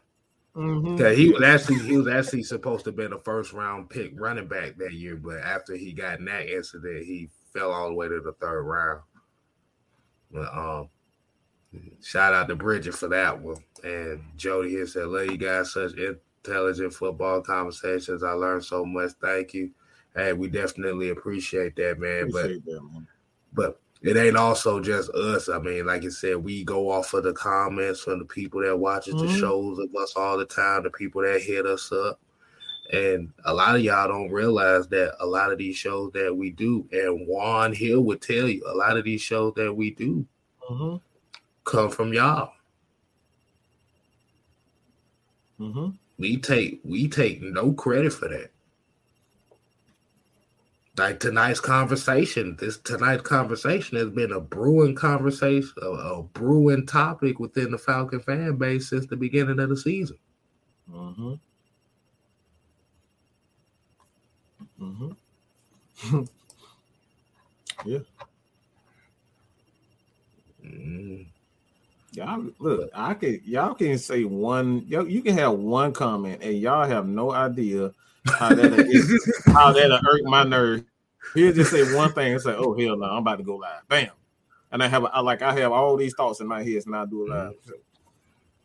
Mm-hmm. 0.56 1.14
he 1.14 1.30
was 1.30 1.42
actually 1.42 1.78
he 1.78 1.96
was 1.96 2.08
actually 2.08 2.42
supposed 2.42 2.84
to 2.84 2.92
be 2.92 3.06
the 3.06 3.20
first 3.20 3.52
round 3.52 3.88
pick 3.88 4.12
running 4.14 4.48
back 4.48 4.76
that 4.78 4.92
year, 4.92 5.16
but 5.16 5.38
after 5.38 5.76
he 5.76 5.92
got 5.92 6.18
in 6.18 6.24
that 6.24 6.48
incident, 6.48 7.04
he 7.04 7.28
fell 7.52 7.70
all 7.72 7.88
the 7.88 7.94
way 7.94 8.08
to 8.08 8.20
the 8.20 8.32
third 8.32 8.62
round. 8.62 9.00
But 10.32 10.52
um, 10.52 10.88
shout 12.02 12.34
out 12.34 12.48
to 12.48 12.56
Bridget 12.56 12.94
for 12.94 13.08
that 13.08 13.40
one, 13.40 13.62
and 13.84 14.22
Jody 14.36 14.70
here 14.70 14.88
said, 14.88 15.06
"Love 15.06 15.26
you 15.26 15.36
guys, 15.36 15.72
such 15.72 15.92
intelligent 15.94 16.94
football 16.94 17.42
conversations. 17.42 18.24
I 18.24 18.32
learned 18.32 18.64
so 18.64 18.84
much. 18.84 19.12
Thank 19.22 19.54
you. 19.54 19.70
Hey, 20.16 20.32
we 20.32 20.48
definitely 20.48 21.10
appreciate 21.10 21.76
that, 21.76 22.00
man. 22.00 22.28
Appreciate 22.28 22.64
but 22.64 22.72
that, 22.72 22.82
man. 22.82 23.08
but 23.52 23.80
it 24.02 24.16
ain't 24.16 24.36
also 24.36 24.80
just 24.80 25.10
us. 25.10 25.48
I 25.48 25.58
mean, 25.58 25.86
like 25.86 26.02
you 26.02 26.10
said, 26.10 26.36
we 26.36 26.64
go 26.64 26.90
off 26.90 27.12
of 27.12 27.24
the 27.24 27.32
comments 27.32 28.00
from 28.00 28.18
the 28.18 28.24
people 28.24 28.62
that 28.62 28.76
watches 28.76 29.14
mm-hmm. 29.14 29.26
the 29.26 29.38
shows 29.38 29.78
of 29.78 29.94
us 29.94 30.14
all 30.16 30.38
the 30.38 30.46
time, 30.46 30.84
the 30.84 30.90
people 30.90 31.22
that 31.22 31.42
hit 31.42 31.66
us 31.66 31.92
up. 31.92 32.18
And 32.92 33.32
a 33.44 33.54
lot 33.54 33.76
of 33.76 33.82
y'all 33.82 34.08
don't 34.08 34.30
realize 34.30 34.88
that 34.88 35.14
a 35.20 35.26
lot 35.26 35.52
of 35.52 35.58
these 35.58 35.76
shows 35.76 36.10
that 36.12 36.34
we 36.34 36.50
do, 36.50 36.88
and 36.90 37.26
Juan 37.26 37.72
Hill 37.72 38.00
would 38.00 38.20
tell 38.20 38.48
you, 38.48 38.64
a 38.66 38.74
lot 38.74 38.96
of 38.96 39.04
these 39.04 39.20
shows 39.20 39.52
that 39.54 39.72
we 39.72 39.90
do, 39.92 40.26
mm-hmm. 40.68 40.96
come 41.64 41.90
from 41.90 42.12
y'all. 42.12 42.52
Mm-hmm. 45.60 45.90
We 46.18 46.38
take 46.38 46.80
we 46.84 47.06
take 47.08 47.42
no 47.42 47.72
credit 47.72 48.12
for 48.12 48.28
that. 48.28 48.50
Like 50.98 51.20
tonight's 51.20 51.60
conversation, 51.60 52.56
this 52.58 52.78
tonight's 52.78 53.22
conversation 53.22 53.96
has 53.96 54.10
been 54.10 54.32
a 54.32 54.40
brewing 54.40 54.94
conversation, 54.94 55.72
a, 55.80 55.86
a 55.86 56.22
brewing 56.22 56.86
topic 56.86 57.38
within 57.38 57.70
the 57.70 57.78
Falcon 57.78 58.20
fan 58.20 58.56
base 58.56 58.90
since 58.90 59.06
the 59.06 59.16
beginning 59.16 59.60
of 59.60 59.68
the 59.68 59.76
season. 59.76 60.18
Mm-hmm. 60.92 61.34
Mm-hmm. 64.82 66.22
yeah. 67.86 67.98
Mm. 70.64 71.26
Y'all 72.12 72.44
look, 72.58 72.90
I 72.92 73.14
can 73.14 73.40
y'all 73.44 73.74
can 73.74 73.96
say 73.96 74.24
one 74.24 74.84
y'all, 74.88 75.08
you 75.08 75.22
can 75.22 75.38
have 75.38 75.52
one 75.52 75.92
comment 75.92 76.42
and 76.42 76.58
y'all 76.58 76.88
have 76.88 77.06
no 77.06 77.30
idea 77.30 77.92
how 78.26 78.54
that 78.54 79.42
how 79.46 79.72
that'll 79.72 79.98
hurt 79.98 80.24
my 80.24 80.44
nerves. 80.44 80.84
He'll 81.34 81.52
just 81.52 81.70
say 81.70 81.94
one 81.94 82.12
thing 82.12 82.32
and 82.32 82.40
say, 82.40 82.54
Oh 82.54 82.76
hell 82.76 82.96
no, 82.96 83.06
I'm 83.06 83.18
about 83.18 83.36
to 83.36 83.44
go 83.44 83.56
live. 83.56 83.86
Bam. 83.88 84.10
And 84.72 84.82
I 84.82 84.88
have 84.88 85.04
I 85.04 85.20
like 85.20 85.42
I 85.42 85.52
have 85.60 85.72
all 85.72 85.96
these 85.96 86.14
thoughts 86.14 86.40
in 86.40 86.46
my 86.46 86.62
head 86.62 86.82
and 86.86 86.96
I 86.96 87.04
do 87.06 87.24
it 87.26 87.30
live. 87.30 87.54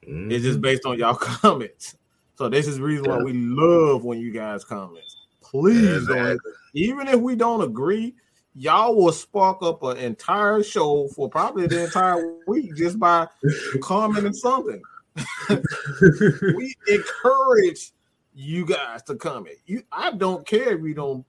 Mm. 0.08 0.32
It's 0.32 0.44
just 0.44 0.62
based 0.62 0.86
on 0.86 0.98
y'all 0.98 1.16
comments. 1.20 1.96
So 2.36 2.50
this 2.50 2.68
is 2.68 2.78
the 2.78 2.84
reason 2.84 3.06
why 3.06 3.18
we 3.18 3.34
love 3.34 4.04
when 4.04 4.20
you 4.20 4.32
guys 4.32 4.64
comment. 4.64 5.06
Please 5.42 6.06
don't 6.08 6.40
even 6.74 7.08
if 7.08 7.20
we 7.20 7.36
don't 7.36 7.62
agree, 7.62 8.16
y'all 8.56 8.96
will 8.96 9.12
spark 9.12 9.62
up 9.62 9.84
an 9.84 9.98
entire 9.98 10.62
show 10.64 11.08
for 11.10 11.30
probably 11.30 11.68
the 11.68 11.86
entire 11.86 12.38
week 12.48 12.76
just 12.76 13.00
by 13.00 13.28
commenting 13.82 14.34
something. 14.34 14.82
we 15.50 16.76
encourage 16.88 17.94
you 18.36 18.66
guys 18.66 19.02
to 19.04 19.16
comment. 19.16 19.56
You, 19.66 19.82
I 19.92 20.12
don't 20.12 20.46
care 20.46 20.74
if 20.76 20.82
we 20.82 20.94
don't 20.94 21.26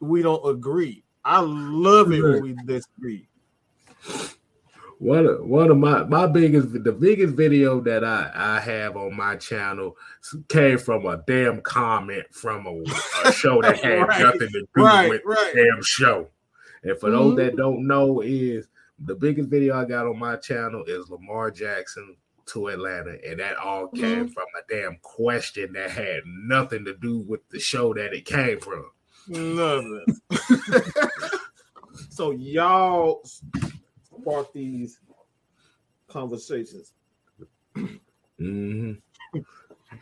we 0.00 0.22
don't 0.22 0.46
agree. 0.48 1.02
I 1.24 1.40
love 1.40 2.12
it 2.12 2.22
when 2.22 2.42
we 2.42 2.54
disagree. 2.64 3.26
One 4.98 5.26
of 5.26 5.44
one 5.44 5.70
of 5.70 5.76
my 5.76 6.04
my 6.04 6.26
biggest 6.26 6.72
the 6.84 6.92
biggest 6.92 7.34
video 7.34 7.80
that 7.80 8.04
I 8.04 8.30
I 8.34 8.60
have 8.60 8.96
on 8.96 9.16
my 9.16 9.36
channel 9.36 9.96
came 10.48 10.78
from 10.78 11.06
a 11.06 11.22
damn 11.26 11.60
comment 11.62 12.24
from 12.30 12.66
a, 12.66 12.82
a 13.28 13.32
show 13.32 13.60
that 13.62 13.80
had 13.80 14.02
Right, 14.08 14.22
nothing 14.22 14.48
to 14.48 14.60
do 14.60 14.82
right, 14.84 15.10
with 15.10 15.22
right. 15.24 15.52
the 15.54 15.64
damn 15.64 15.82
show. 15.82 16.28
And 16.84 16.98
for 17.00 17.10
those 17.10 17.34
Mhm. 17.34 17.36
that 17.38 17.56
don't 17.56 17.86
know, 17.86 18.20
is 18.20 18.68
the 19.04 19.14
biggest 19.16 19.48
video 19.50 19.76
I 19.76 19.84
got 19.84 20.06
on 20.06 20.18
my 20.18 20.36
channel 20.36 20.84
is 20.86 21.10
Lamar 21.10 21.50
Jackson 21.50 22.16
to 22.46 22.68
Atlanta, 22.68 23.16
and 23.26 23.40
that 23.40 23.56
all 23.56 23.88
came 23.88 24.28
from 24.28 24.46
a 24.58 24.72
damn 24.72 24.96
question 25.02 25.72
that 25.72 25.90
had 25.90 26.22
nothing 26.26 26.84
to 26.84 26.94
do 26.94 27.18
with 27.18 27.40
the 27.50 27.58
show 27.58 27.94
that 27.94 28.12
it 28.12 28.24
came 28.24 28.60
from. 28.60 28.84
Nothing. 29.28 30.04
so 32.10 32.30
y'all 32.32 33.22
spark 33.24 34.52
these 34.52 34.98
conversations. 36.08 36.92
Mm-hmm. 38.40 38.92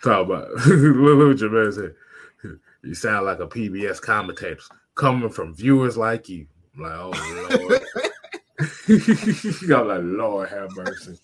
Talk 0.02 0.26
about 0.26 0.50
look 0.66 1.28
what 1.28 1.40
your 1.40 1.50
man 1.50 1.72
said. 1.72 1.94
You 2.82 2.94
sound 2.94 3.26
like 3.26 3.40
a 3.40 3.46
PBS 3.46 4.00
commentator 4.00 4.58
coming 4.94 5.28
from 5.30 5.54
viewers 5.54 5.96
like 5.96 6.28
you. 6.28 6.46
I'm 6.76 6.82
like, 6.82 6.92
oh 6.94 7.12
Lord. 7.60 7.82
I'm 8.88 9.88
like, 9.88 10.00
Lord 10.02 10.48
have 10.48 10.70
mercy. 10.76 11.18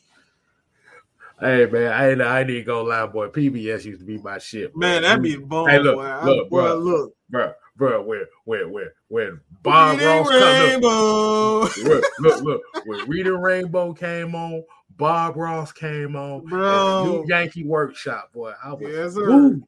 Hey 1.41 1.67
man, 1.67 1.93
I 1.93 2.11
ain't 2.11 2.21
I 2.21 2.43
even 2.43 2.65
gonna 2.65 2.89
lie, 2.89 3.07
boy. 3.07 3.29
PBS 3.29 3.85
used 3.85 4.01
to 4.01 4.05
be 4.05 4.19
my 4.19 4.39
shit. 4.39 4.73
bro. 4.75 4.89
Man, 4.89 5.03
that 5.03 5.23
be 5.23 5.37
bomb. 5.37 5.69
Hey, 5.69 5.79
look, 5.79 5.95
boy. 5.95 6.25
Look, 6.25 6.51
bro. 6.51 6.75
look. 6.79 7.15
bro, 7.31 7.53
bro, 7.77 8.03
when 8.03 8.25
when 8.45 8.73
when 8.73 8.91
when 9.07 9.41
Bob 9.63 9.99
Reading 9.99 10.07
Ross 10.07 10.31
Rainbow. 10.31 11.61
look, 11.77 12.05
look, 12.19 12.43
look, 12.43 12.61
when 12.85 12.99
Reading 13.07 13.41
Rainbow 13.41 13.93
came 13.93 14.35
on, 14.35 14.65
Bob 14.97 15.37
Ross 15.37 15.71
came 15.71 16.17
on, 16.17 16.45
Bro. 16.45 17.03
New 17.03 17.25
Yankee 17.29 17.65
Workshop, 17.65 18.33
boy. 18.33 18.53
I 18.63 18.73
was 18.73 18.83
Yes, 18.83 19.15
sir. 19.15 19.29
woo. 19.31 19.63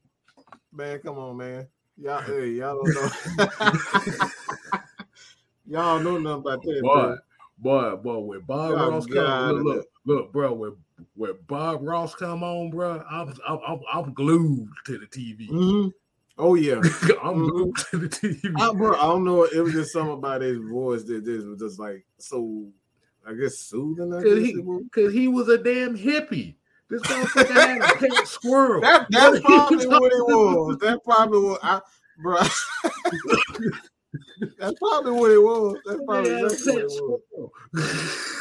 Man, 0.72 0.98
come 0.98 1.18
on, 1.18 1.36
man. 1.36 1.68
Y'all, 1.96 2.20
hey, 2.22 2.48
y'all 2.48 2.76
don't 2.76 2.94
know. 2.94 3.10
y'all 5.66 6.00
know 6.00 6.18
nothing 6.18 6.40
about 6.40 6.62
that, 6.62 6.80
boy, 6.82 6.94
bro. 6.94 7.16
Boy, 7.60 7.96
boy. 7.96 8.18
When 8.18 8.40
Bob 8.40 8.72
Oh, 8.72 8.90
Ross 8.90 9.06
come, 9.06 9.52
look, 9.52 9.64
look, 9.64 9.86
look, 10.04 10.32
bro. 10.32 10.52
When 10.52 10.76
when 11.14 11.32
Bob 11.46 11.80
Ross 11.82 12.14
come 12.14 12.42
on, 12.42 12.70
bro, 12.70 13.02
I'm 13.10 13.34
I'm 13.46 13.58
I'm, 13.66 13.80
I'm 13.92 14.14
glued 14.14 14.68
to 14.86 14.98
the 14.98 15.06
TV. 15.06 15.48
Mhm. 15.50 15.92
Oh 16.38 16.54
yeah, 16.54 16.80
I'm 17.22 17.46
glued 17.48 17.76
to 17.90 17.98
the 17.98 18.08
TV. 18.08 18.52
I, 18.58 18.72
bro. 18.72 18.94
I 18.94 19.02
don't 19.02 19.24
know. 19.24 19.44
It 19.44 19.60
was 19.60 19.72
just 19.72 19.92
something 19.92 20.14
about 20.14 20.40
his 20.42 20.58
voice 20.58 21.04
that 21.04 21.24
this 21.24 21.44
was 21.44 21.58
just 21.60 21.78
like 21.78 22.04
so. 22.18 22.66
I 23.26 23.34
guess 23.34 23.58
soothing. 23.58 24.14
I 24.14 24.22
Cause 24.22 24.38
guess 24.38 24.48
he, 24.48 24.56
was. 24.56 24.82
cause 24.94 25.12
he 25.12 25.28
was 25.28 25.48
a 25.50 25.58
damn 25.58 25.94
hippie. 25.96 26.54
This 26.88 27.02
motherfucker 27.02 27.52
had 27.54 27.82
a 27.82 27.94
pet 27.98 28.12
squirrel. 28.26 28.80
That, 28.80 29.06
that's 29.10 29.40
What 29.42 29.50
are 29.50 29.74
you 29.74 29.86
probably 29.86 29.86
what 29.86 30.12
it 30.12 30.24
was. 30.24 30.78
That's 30.80 31.00
probably 31.04 31.40
what 31.40 31.60
I, 31.62 31.80
bro. 32.18 32.38
that's 34.58 34.78
probably 34.78 35.12
what 35.12 35.30
it 35.30 35.38
was. 35.42 35.76
That's 35.86 36.00
probably 36.06 36.30
He 36.30 36.36
had 36.36 36.44
exactly 36.52 36.82
what 37.00 37.20
it 37.20 37.22
was. 37.32 37.50
squirrel. 37.74 38.40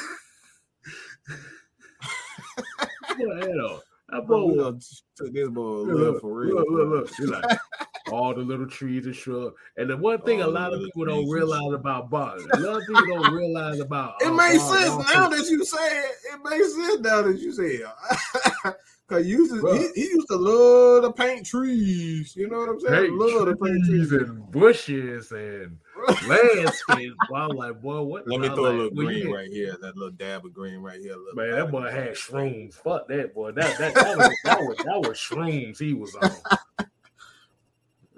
Boy, 3.18 3.40
that 3.42 3.60
all- 3.60 3.84
that 4.10 4.28
boy 4.28 4.46
was 4.46 4.56
done 4.58 4.80
took 5.20 5.34
this 5.34 5.50
boy 5.50 5.62
a 5.62 5.82
Look, 5.84 5.98
look, 6.14 6.22
for 6.22 6.34
real. 6.34 6.56
Look, 6.56 6.68
look, 6.70 6.90
look. 6.90 7.20
You're 7.20 7.30
like, 7.30 7.60
all 8.12 8.34
the 8.34 8.42
little 8.42 8.68
trees 8.68 9.06
and 9.06 9.16
shrubs. 9.16 9.56
And 9.78 9.90
the 9.90 9.98
one 9.98 10.22
thing 10.22 10.42
a 10.42 10.46
All 10.46 10.52
the 10.52 10.60
lot 10.60 10.74
of 10.74 10.82
people 10.82 11.06
don't 11.06 11.30
realize 11.30 11.74
about 11.74 12.10
Bob, 12.10 12.40
a 12.54 12.58
lot 12.60 12.78
of 12.82 12.88
people 12.88 13.06
don't 13.08 13.34
realize 13.36 13.80
about. 13.80 14.16
It 14.22 14.28
uh, 14.28 14.34
makes 14.34 14.58
Bob 14.60 14.78
sense 14.78 14.90
Ross 14.90 15.14
now 15.14 15.32
is- 15.32 15.42
that 15.44 15.52
you 15.52 15.66
say 15.66 16.00
it. 16.00 16.16
It 16.34 16.50
makes 16.50 16.74
sense 16.76 17.00
now 17.02 17.22
that 17.22 17.40
you 17.40 17.52
say 17.52 17.84
it. 17.84 18.76
Cause 19.10 19.26
he 19.26 19.32
used, 19.32 19.52
to, 19.52 19.72
he, 19.74 19.90
he 20.04 20.08
used 20.08 20.28
to 20.28 20.36
love 20.36 21.02
to 21.02 21.12
paint 21.12 21.44
trees. 21.44 22.36
You 22.36 22.48
know 22.48 22.60
what 22.60 22.70
I'm 22.70 22.80
saying? 22.80 22.94
Hey, 22.94 23.10
love 23.10 23.48
to 23.48 23.56
paint 23.56 23.84
trees 23.86 24.10
trees. 24.10 24.12
and 24.22 24.52
bushes 24.52 25.32
and 25.32 25.80
landscapes. 26.28 27.16
I 27.34 27.48
was 27.48 27.56
like, 27.58 27.82
boy, 27.82 28.02
what? 28.04 28.28
Let 28.28 28.40
me 28.40 28.48
I 28.48 28.52
was 28.52 28.60
throw 28.60 28.66
a 28.68 28.72
little 28.72 28.90
green 28.92 29.28
you- 29.30 29.36
right 29.36 29.50
here. 29.50 29.76
That 29.82 29.98
little 29.98 30.12
dab 30.12 30.46
of 30.46 30.54
green 30.54 30.78
right 30.82 31.00
here. 31.00 31.16
Man, 31.34 31.50
that 31.52 31.72
boy 31.72 31.90
had 31.90 32.12
shrooms. 32.12 32.76
Fuck 32.76 33.08
that 33.08 33.34
boy. 33.34 33.52
That 33.52 33.80
that 33.80 33.96
that 33.96 34.16
was 34.18 34.30
that 34.44 34.60
was, 34.62 34.78
that 34.78 35.00
was 35.09 35.09
shrooms 35.14 35.80
he 35.80 35.93
was 35.93 36.16
on. 36.16 36.32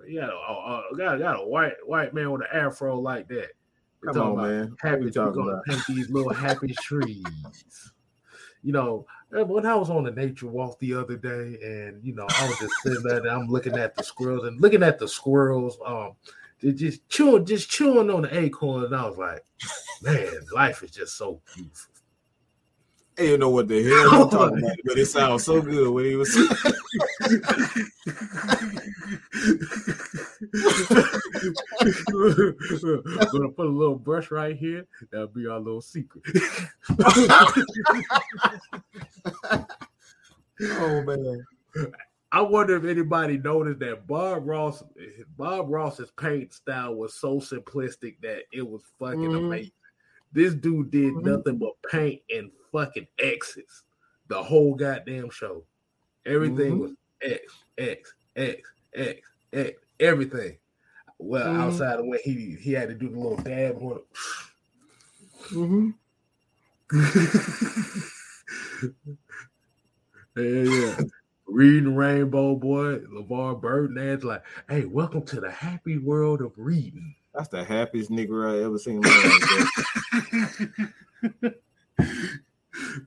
He 0.08 0.18
got 0.18 0.30
a, 0.30 0.34
a, 0.34 0.84
a 0.92 0.98
got, 0.98 1.20
got 1.20 1.40
a 1.40 1.48
white 1.48 1.74
white 1.86 2.14
man 2.14 2.32
with 2.32 2.42
an 2.42 2.48
afro 2.52 3.00
like 3.00 3.30
that. 3.30 3.52
We're 4.02 4.12
Come 4.12 4.40
on, 4.40 4.50
man. 4.50 4.76
Happy, 4.82 5.00
we 5.00 5.06
we're 5.06 5.12
talking 5.12 5.34
gonna 5.42 5.52
about? 5.52 5.66
paint 5.66 5.84
these 5.88 6.10
little 6.10 6.34
happy 6.34 6.74
trees. 6.82 7.24
You 8.64 8.74
know, 8.74 9.06
uh, 9.38 9.46
when 9.46 9.66
I 9.66 9.76
was 9.76 9.90
on 9.90 10.04
the 10.04 10.12
nature 10.12 10.48
walk 10.48 10.80
the 10.80 10.96
other 10.96 11.16
day, 11.16 11.58
and 11.64 12.04
you 12.04 12.14
know, 12.14 12.26
I 12.30 12.48
was 12.48 12.60
just 12.60 12.74
sitting 12.84 13.04
there 13.04 13.20
and 13.20 13.30
I'm 13.30 13.48
looking 13.48 13.78
at 13.78 13.96
the 13.96 14.04
squirrels 14.04 14.46
and 14.46 14.60
looking 14.60 14.84
at 14.84 15.00
the 15.00 15.08
squirrels, 15.08 15.78
um, 15.86 16.14
they 16.62 16.74
just 16.74 17.08
chewing, 17.08 17.46
just 17.46 17.70
chewing 17.70 18.10
on 18.10 18.24
the 18.24 18.38
acorns, 18.38 18.86
and 18.86 18.96
I 18.96 19.08
was 19.08 19.18
like, 19.18 19.46
man, 20.02 20.32
life 20.54 20.84
is 20.84 20.92
just 20.92 21.18
so 21.18 21.42
beautiful. 21.56 21.91
I 23.22 23.26
didn't 23.26 23.40
know 23.42 23.50
what 23.52 23.68
the 23.68 23.84
hell 23.84 24.24
you 24.24 24.30
talking 24.32 24.58
about, 24.64 24.78
but 24.84 24.98
it 24.98 25.06
sounds 25.06 25.44
so 25.44 25.62
good 25.62 25.90
when 25.92 26.06
he 26.06 26.16
was. 26.16 26.36
Gonna 33.32 33.50
put 33.56 33.66
a 33.68 33.70
little 33.70 33.96
brush 33.96 34.32
right 34.32 34.56
here. 34.56 34.86
That'll 35.12 35.28
be 35.28 35.46
our 35.48 35.60
little 35.60 35.82
secret. 35.82 36.24
oh 40.64 41.04
man. 41.04 41.46
I 42.34 42.42
wonder 42.42 42.78
if 42.78 42.86
anybody 42.86 43.38
noticed 43.38 43.80
that 43.80 44.08
Bob 44.08 44.48
Ross, 44.48 44.84
Bob 45.38 45.70
Ross's 45.70 46.12
paint 46.12 46.54
style 46.54 46.96
was 46.96 47.14
so 47.16 47.40
simplistic 47.40 48.16
that 48.22 48.44
it 48.54 48.68
was 48.68 48.82
fucking 49.00 49.20
Mhm. 49.20 49.38
amazing. 49.48 49.72
This 50.32 50.54
dude 50.54 50.92
did 50.92 51.14
Mhm. 51.14 51.24
nothing 51.24 51.58
but 51.58 51.74
paint 51.90 52.22
and 52.34 52.52
fucking 52.72 53.08
X's 53.20 53.84
the 54.28 54.42
whole 54.42 54.76
goddamn 54.76 55.30
show. 55.30 55.66
Everything 56.26 56.78
Mhm. 56.78 56.80
was 56.80 56.94
X, 57.22 57.64
X, 57.78 58.14
X, 58.36 58.72
X, 58.94 59.22
X, 59.52 59.78
everything. 60.00 60.58
Well, 61.18 61.54
Mhm. 61.54 61.60
outside 61.60 62.00
of 62.00 62.06
when 62.06 62.20
he 62.24 62.56
he 62.56 62.72
had 62.72 62.88
to 62.90 62.96
do 62.96 63.10
the 63.10 63.18
little 63.20 63.38
dab 63.38 63.78
on 63.82 63.98
it. 63.98 64.06
Mm-hmm. 65.52 65.90
yeah, 70.38 70.64
yeah. 70.64 71.00
Reading 71.48 71.96
Rainbow 71.96 72.56
Boy, 72.56 73.00
LeVar 73.00 73.60
Burton, 73.60 73.96
that's 73.96 74.24
like, 74.24 74.44
hey, 74.70 74.86
welcome 74.86 75.24
to 75.24 75.42
the 75.42 75.52
happy 75.52 75.98
world 75.98 76.42
of 76.42 76.54
reading. 76.58 77.14
That's 77.34 77.48
the 77.48 77.64
happiest 77.64 78.12
nigga 78.12 78.60
I 78.60 78.64
ever 78.64 78.78
seen 78.78 78.96
in 78.96 79.02
my 79.02 79.10
life. 80.30 80.70
bro. 81.40 81.52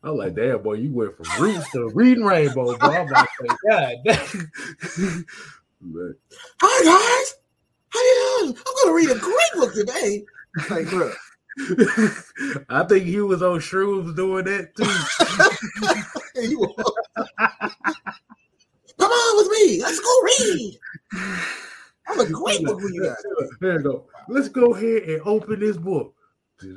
I'm 0.02 0.16
like, 0.16 0.34
damn, 0.34 0.62
boy, 0.62 0.74
you 0.74 0.92
went 0.92 1.16
from 1.16 1.42
roots 1.42 1.70
to 1.72 1.90
reading 1.94 2.24
rainbow, 2.24 2.76
bro. 2.76 2.90
I'm 2.90 3.08
like, 3.08 3.28
God 3.68 3.94
damn. 4.04 4.16
but, 5.80 6.12
Hi 6.60 6.84
guys, 6.84 7.34
how 7.88 8.00
you 8.00 8.36
doing? 8.40 8.56
I'm 8.56 8.74
gonna 8.82 8.94
read 8.94 9.10
a 9.10 9.18
great 9.18 9.54
book 9.54 9.74
today. 9.74 10.24
Like, 10.70 10.88
bro. 10.88 11.12
I 12.68 12.84
think 12.84 13.04
he 13.04 13.20
was 13.20 13.42
on 13.42 13.58
shrooms 13.60 14.16
doing 14.16 14.44
that 14.44 14.74
too. 14.74 14.84
was. 16.56 16.94
Come 18.98 19.10
on 19.10 19.36
with 19.36 19.50
me. 19.58 19.82
Let's 19.82 20.00
go 20.00 20.22
read. 20.22 20.78
I'm 22.06 22.20
a 22.20 22.26
great 22.26 22.64
book 22.64 22.80
for 22.80 22.90
you 22.90 23.04
guys. 23.04 23.16
There 23.60 23.74
you 23.74 23.82
go. 23.82 24.04
Let's 24.28 24.48
go 24.48 24.74
ahead 24.74 25.02
and 25.04 25.22
open 25.24 25.60
this 25.60 25.76
book. 25.76 26.14
yeah, 26.62 26.68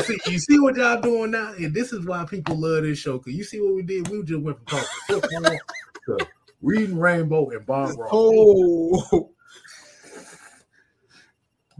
see, 0.00 0.18
you 0.26 0.38
see 0.38 0.58
what 0.58 0.76
y'all 0.76 1.00
doing 1.00 1.32
now, 1.32 1.52
and 1.52 1.74
this 1.74 1.92
is 1.92 2.06
why 2.06 2.24
people 2.24 2.56
love 2.56 2.84
this 2.84 2.98
show. 2.98 3.18
Cause 3.18 3.32
you 3.32 3.44
see 3.44 3.60
what 3.60 3.74
we 3.74 3.82
did. 3.82 4.08
We 4.08 4.22
just 4.22 4.40
went 4.40 4.56
from 4.58 4.66
talking 4.66 5.20
football 5.20 5.58
to 6.06 6.26
reading 6.62 6.98
Rainbow 6.98 7.50
and 7.50 7.66
Bob 7.66 7.98
Ross. 7.98 8.10
Oh, 8.12 9.30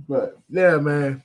but 0.09 0.39
yeah, 0.51 0.77
man. 0.77 1.23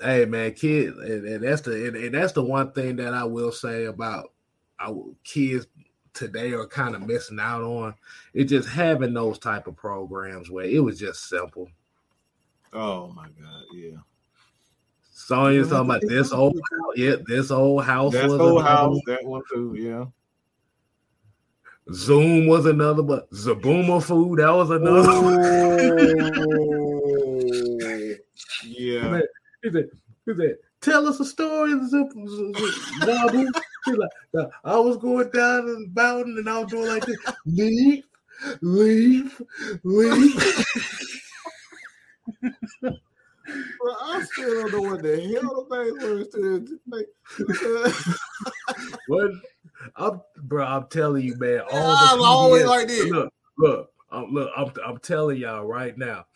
Hey, 0.00 0.26
man, 0.26 0.52
kid, 0.52 0.94
and, 0.94 1.26
and 1.26 1.44
that's 1.44 1.62
the 1.62 1.88
and, 1.88 1.96
and, 1.96 2.14
that's 2.14 2.32
the 2.32 2.42
one 2.42 2.72
thing 2.72 2.96
that 2.96 3.14
I 3.14 3.24
will 3.24 3.52
say 3.52 3.86
about 3.86 4.32
our 4.78 5.14
kids 5.24 5.66
today 6.14 6.52
are 6.52 6.66
kind 6.66 6.94
of 6.94 7.06
missing 7.06 7.40
out 7.40 7.62
on. 7.62 7.94
It's 8.32 8.50
just 8.50 8.68
having 8.68 9.12
those 9.12 9.38
type 9.38 9.66
of 9.66 9.76
programs 9.76 10.50
where 10.50 10.64
it 10.64 10.82
was 10.82 10.98
just 10.98 11.28
simple. 11.28 11.68
Oh 12.72 13.08
my 13.08 13.26
god, 13.26 13.64
yeah. 13.74 13.98
Sonya 15.12 15.64
talking 15.64 15.90
about 15.90 16.02
this 16.02 16.32
old, 16.32 16.58
yeah, 16.96 17.16
this 17.26 17.50
old 17.50 17.84
house. 17.84 18.12
That 18.12 18.30
old 18.30 18.62
house, 18.62 18.98
that 19.06 19.24
one 19.24 19.42
too, 19.52 19.74
yeah. 19.78 20.06
Zoom 21.92 22.46
was 22.46 22.64
another, 22.66 23.02
but 23.02 23.30
Zoboomafoo 23.30 24.36
that 24.38 24.50
was 24.50 24.70
another. 24.70 25.10
Oh, 25.10 25.34
yeah. 28.64 29.20
He 29.64 29.70
said, 29.70 29.88
he 30.26 30.34
said, 30.34 30.56
tell 30.82 31.08
us 31.08 31.20
a 31.20 31.24
story, 31.24 31.72
Zabu. 31.72 33.50
He's 33.84 33.96
like, 33.96 34.48
I 34.64 34.78
was 34.78 34.96
going 34.96 35.30
down 35.30 35.66
the 35.66 35.88
mountain 35.94 36.38
and 36.38 36.48
I 36.48 36.60
was 36.60 36.70
doing 36.70 36.88
like 36.88 37.04
this. 37.04 37.18
Leave, 37.46 38.04
leave, 38.60 39.42
leave. 39.82 40.64
Bro, 42.80 43.92
I 44.02 44.22
still 44.32 44.62
don't 44.62 44.72
know 44.72 44.90
what 44.90 45.02
the 45.02 45.16
hell 45.16 45.66
the 45.68 45.76
thing 45.76 45.96
was 46.16 46.28
to 46.28 46.78
what 49.06 49.30
I'm 49.96 50.20
bro, 50.42 50.64
I'm 50.64 50.86
telling 50.88 51.24
you, 51.24 51.36
man. 51.36 51.60
All 51.70 51.96
I'm 51.96 52.22
always 52.22 52.64
like 52.64 52.88
this. 52.88 53.10
Look, 53.10 53.32
look, 53.58 53.90
um, 54.10 54.32
look, 54.32 54.50
I'm 54.56 54.72
I'm 54.84 54.98
telling 54.98 55.38
y'all 55.38 55.64
right 55.64 55.96
now. 55.96 56.26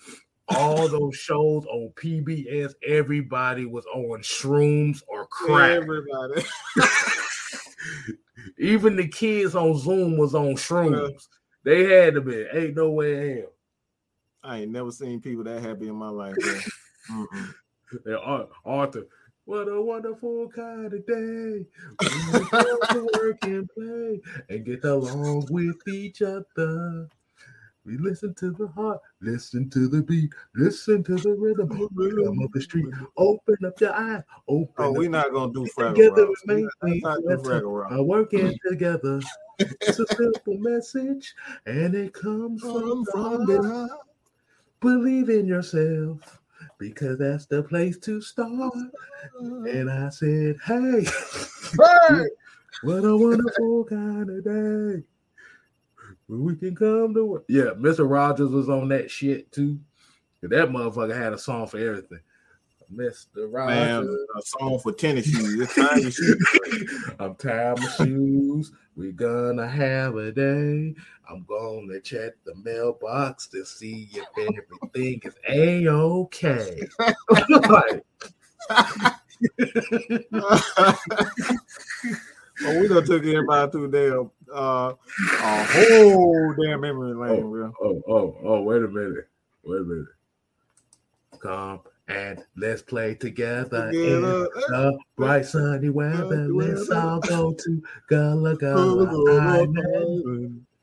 All 0.50 0.88
those 0.88 1.16
shows 1.16 1.64
on 1.66 1.92
PBS, 1.96 2.74
everybody 2.86 3.66
was 3.66 3.84
on 3.86 4.20
shrooms 4.20 5.02
or 5.08 5.26
crack. 5.26 5.72
Everybody. 5.72 6.44
Even 8.58 8.96
the 8.96 9.06
kids 9.06 9.54
on 9.54 9.76
Zoom 9.78 10.16
was 10.16 10.34
on 10.34 10.54
shrooms. 10.54 11.28
They 11.64 11.84
had 11.84 12.14
to 12.14 12.20
be. 12.20 12.46
Ain't 12.52 12.76
no 12.76 12.90
way 12.90 13.30
in 13.30 13.36
hell. 13.38 13.52
I 14.42 14.58
ain't 14.60 14.70
never 14.70 14.90
seen 14.90 15.20
people 15.20 15.44
that 15.44 15.62
happy 15.62 15.88
in 15.88 15.96
my 15.96 16.08
life. 16.08 16.36
Arthur, 18.64 19.06
what 19.44 19.68
a 19.68 19.80
wonderful 19.80 20.48
kind 20.48 20.92
of 20.92 21.06
day. 21.06 21.66
We 22.00 22.06
to 22.50 23.08
work 23.14 23.38
and 23.42 23.68
play 23.70 24.20
and 24.48 24.64
get 24.64 24.84
along 24.84 25.46
with 25.50 25.76
each 25.88 26.22
other. 26.22 27.08
We 27.88 27.96
listen 27.96 28.34
to 28.34 28.50
the 28.50 28.68
heart, 28.68 29.00
listen 29.22 29.70
to 29.70 29.88
the 29.88 30.02
beat, 30.02 30.30
listen 30.54 31.02
to 31.04 31.16
the 31.16 31.32
rhythm, 31.32 31.88
rhythm 31.94 32.38
of 32.42 32.52
the 32.52 32.60
street. 32.60 32.84
Open 33.16 33.56
up 33.64 33.80
your 33.80 33.94
eyes. 33.94 34.22
Open 34.46 34.74
oh, 34.76 34.92
we're 34.92 35.08
not 35.08 35.32
gonna 35.32 35.54
do 35.54 35.66
together. 35.66 36.28
Make 36.44 36.66
we 36.82 37.02
are 37.24 38.02
working 38.02 38.54
together. 38.68 39.22
It's 39.58 39.98
a 39.98 40.06
simple 40.06 40.58
message, 40.58 41.34
and 41.64 41.94
it 41.94 42.12
comes 42.12 42.60
from, 42.60 43.06
from 43.06 43.46
the 43.46 43.66
heart. 43.66 44.00
Believe 44.80 45.30
in 45.30 45.46
yourself 45.46 46.42
because 46.76 47.18
that's 47.18 47.46
the 47.46 47.62
place 47.62 47.96
to 48.00 48.20
start. 48.20 48.74
And 49.40 49.90
I 49.90 50.10
said, 50.10 50.56
Hey, 50.62 51.04
hey! 52.06 52.24
what 52.82 53.06
a 53.06 53.16
wonderful 53.16 53.84
kind 53.84 54.28
of 54.28 54.44
day. 54.44 55.04
We 56.28 56.56
can 56.56 56.76
come 56.76 57.14
to 57.14 57.24
work. 57.24 57.44
Yeah, 57.48 57.70
Mr. 57.76 58.08
Rogers 58.08 58.50
was 58.50 58.68
on 58.68 58.88
that 58.88 59.10
shit 59.10 59.50
too. 59.50 59.80
That 60.42 60.68
motherfucker 60.68 61.16
had 61.16 61.32
a 61.32 61.38
song 61.38 61.66
for 61.66 61.78
everything. 61.78 62.20
Mr. 62.92 63.50
Rogers. 63.50 64.06
Man, 64.06 64.26
a 64.36 64.42
song 64.42 64.78
for 64.78 64.92
tennis 64.92 65.26
shoes. 65.26 65.60
It's 65.60 65.74
time 65.74 66.02
to 66.02 66.10
shoes. 66.10 67.10
I'm 67.18 67.34
tired 67.34 67.78
of 67.78 67.84
shoes. 67.96 68.72
We're 68.96 69.12
gonna 69.12 69.68
have 69.68 70.16
a 70.16 70.32
day. 70.32 70.94
I'm 71.28 71.44
gonna 71.46 72.00
check 72.00 72.32
the 72.44 72.54
mailbox 72.56 73.48
to 73.48 73.64
see 73.64 74.08
if 74.12 74.26
everything 74.36 75.20
is 75.24 75.34
a 75.48 75.88
okay. 75.88 76.88
well, 82.62 82.80
we 82.80 82.88
done 82.88 83.04
took 83.04 83.24
everybody 83.24 83.70
through 83.70 83.90
damn 83.90 84.30
uh, 84.52 84.94
a 85.42 85.64
whole 85.64 86.54
damn 86.54 86.80
memory 86.80 87.14
lane, 87.14 87.42
oh, 87.44 87.50
bro. 87.50 87.72
Oh, 87.82 88.02
oh, 88.08 88.36
oh, 88.44 88.62
wait 88.62 88.82
a 88.82 88.88
minute. 88.88 89.28
Wait 89.64 89.80
a 89.80 89.84
minute. 89.84 90.06
Come 91.40 91.80
and 92.08 92.42
let's 92.56 92.82
play 92.82 93.14
together, 93.14 93.90
together. 93.92 94.16
in 94.16 94.22
the 94.22 94.98
bright 95.16 95.44
sunny 95.44 95.90
weather. 95.90 96.48
Let's 96.48 96.90
all 96.90 97.20
go 97.20 97.52
to 97.52 97.82
Gullah 98.08 98.56
Gullah 98.60 99.40
Island. 99.40 100.66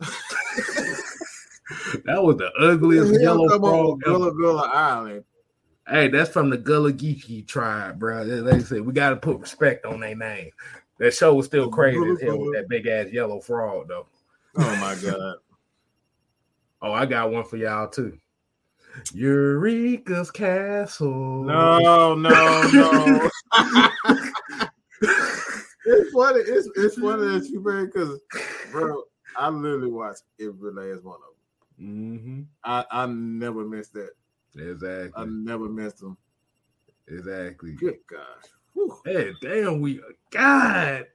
that 2.05 2.21
was 2.21 2.37
the 2.37 2.51
ugliest 2.59 3.13
the 3.13 3.21
yellow 3.21 3.47
frog. 3.59 4.01
Gullah 4.01 4.33
Gullah 4.33 4.69
Island. 4.71 5.23
Hey, 5.87 6.07
that's 6.07 6.31
from 6.31 6.49
the 6.49 6.57
Gullah 6.57 6.93
Geechee 6.93 7.47
tribe, 7.47 7.99
bro. 7.99 8.25
They 8.25 8.59
say 8.59 8.79
we 8.79 8.93
got 8.93 9.11
to 9.11 9.17
put 9.17 9.39
respect 9.39 9.85
on 9.85 9.99
their 9.99 10.15
name. 10.15 10.51
That 10.97 11.13
show 11.13 11.33
was 11.33 11.45
still 11.45 11.69
crazy 11.69 11.99
as 12.09 12.21
hell 12.21 12.39
with 12.39 12.53
that 12.55 12.69
big 12.69 12.87
ass 12.87 13.11
yellow 13.11 13.41
frog, 13.41 13.87
though. 13.87 14.07
Oh 14.57 14.75
my 14.77 14.95
god. 15.03 15.35
oh, 16.81 16.93
I 16.93 17.05
got 17.05 17.31
one 17.31 17.43
for 17.43 17.57
y'all 17.57 17.89
too. 17.89 18.17
Eureka's 19.13 20.31
Castle. 20.31 21.43
No, 21.43 22.15
no, 22.15 22.69
no. 22.73 23.29
it's 25.85 26.13
funny. 26.13 26.39
It's 26.39 26.69
it's 26.75 26.95
funny 26.95 27.39
that 27.39 27.49
you 27.51 27.61
man 27.61 27.87
because, 27.87 28.19
bro, 28.71 29.03
I 29.37 29.49
literally 29.49 29.91
watched 29.91 30.23
every 30.39 30.71
last 30.71 31.03
one 31.03 31.15
of 31.17 31.77
them. 31.77 32.17
Mm-hmm. 32.17 32.41
I 32.63 32.85
I 32.89 33.05
never 33.07 33.65
missed 33.65 33.93
that. 33.93 34.11
Exactly. 34.55 35.11
I 35.15 35.25
never 35.25 35.67
missed 35.67 35.99
them. 35.99 36.17
Exactly. 37.07 37.73
Good 37.73 37.97
gosh. 38.07 38.51
Whew. 38.75 39.01
Hey, 39.05 39.31
damn, 39.41 39.79
we 39.79 40.01
God. 40.31 41.05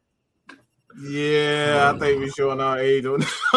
Yeah, 1.02 1.92
I 1.94 1.98
think 1.98 2.18
we're 2.18 2.30
showing 2.30 2.60
our 2.60 2.78
age 2.78 3.04
on. 3.04 3.20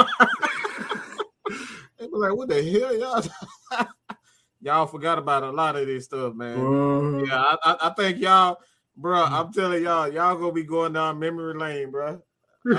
they 1.97 2.05
be 2.05 2.11
like, 2.11 2.35
"What 2.35 2.49
the 2.49 2.61
hell, 2.61 2.95
y'all?" 2.99 3.23
y'all 4.61 4.88
forgot 4.88 5.17
about 5.17 5.43
a 5.43 5.51
lot 5.51 5.77
of 5.77 5.88
this 5.88 6.03
stuff, 6.05 6.35
man. 6.35 6.59
Uh, 6.59 7.23
yeah, 7.23 7.41
I, 7.41 7.57
I, 7.63 7.77
I, 7.84 7.89
think 7.91 8.19
y'all, 8.19 8.57
bro. 8.97 9.23
I'm 9.23 9.53
telling 9.53 9.84
y'all, 9.84 10.11
y'all 10.11 10.35
gonna 10.35 10.51
be 10.51 10.63
going 10.63 10.91
down 10.93 11.17
memory 11.17 11.57
lane, 11.57 11.89
bro. 11.89 12.21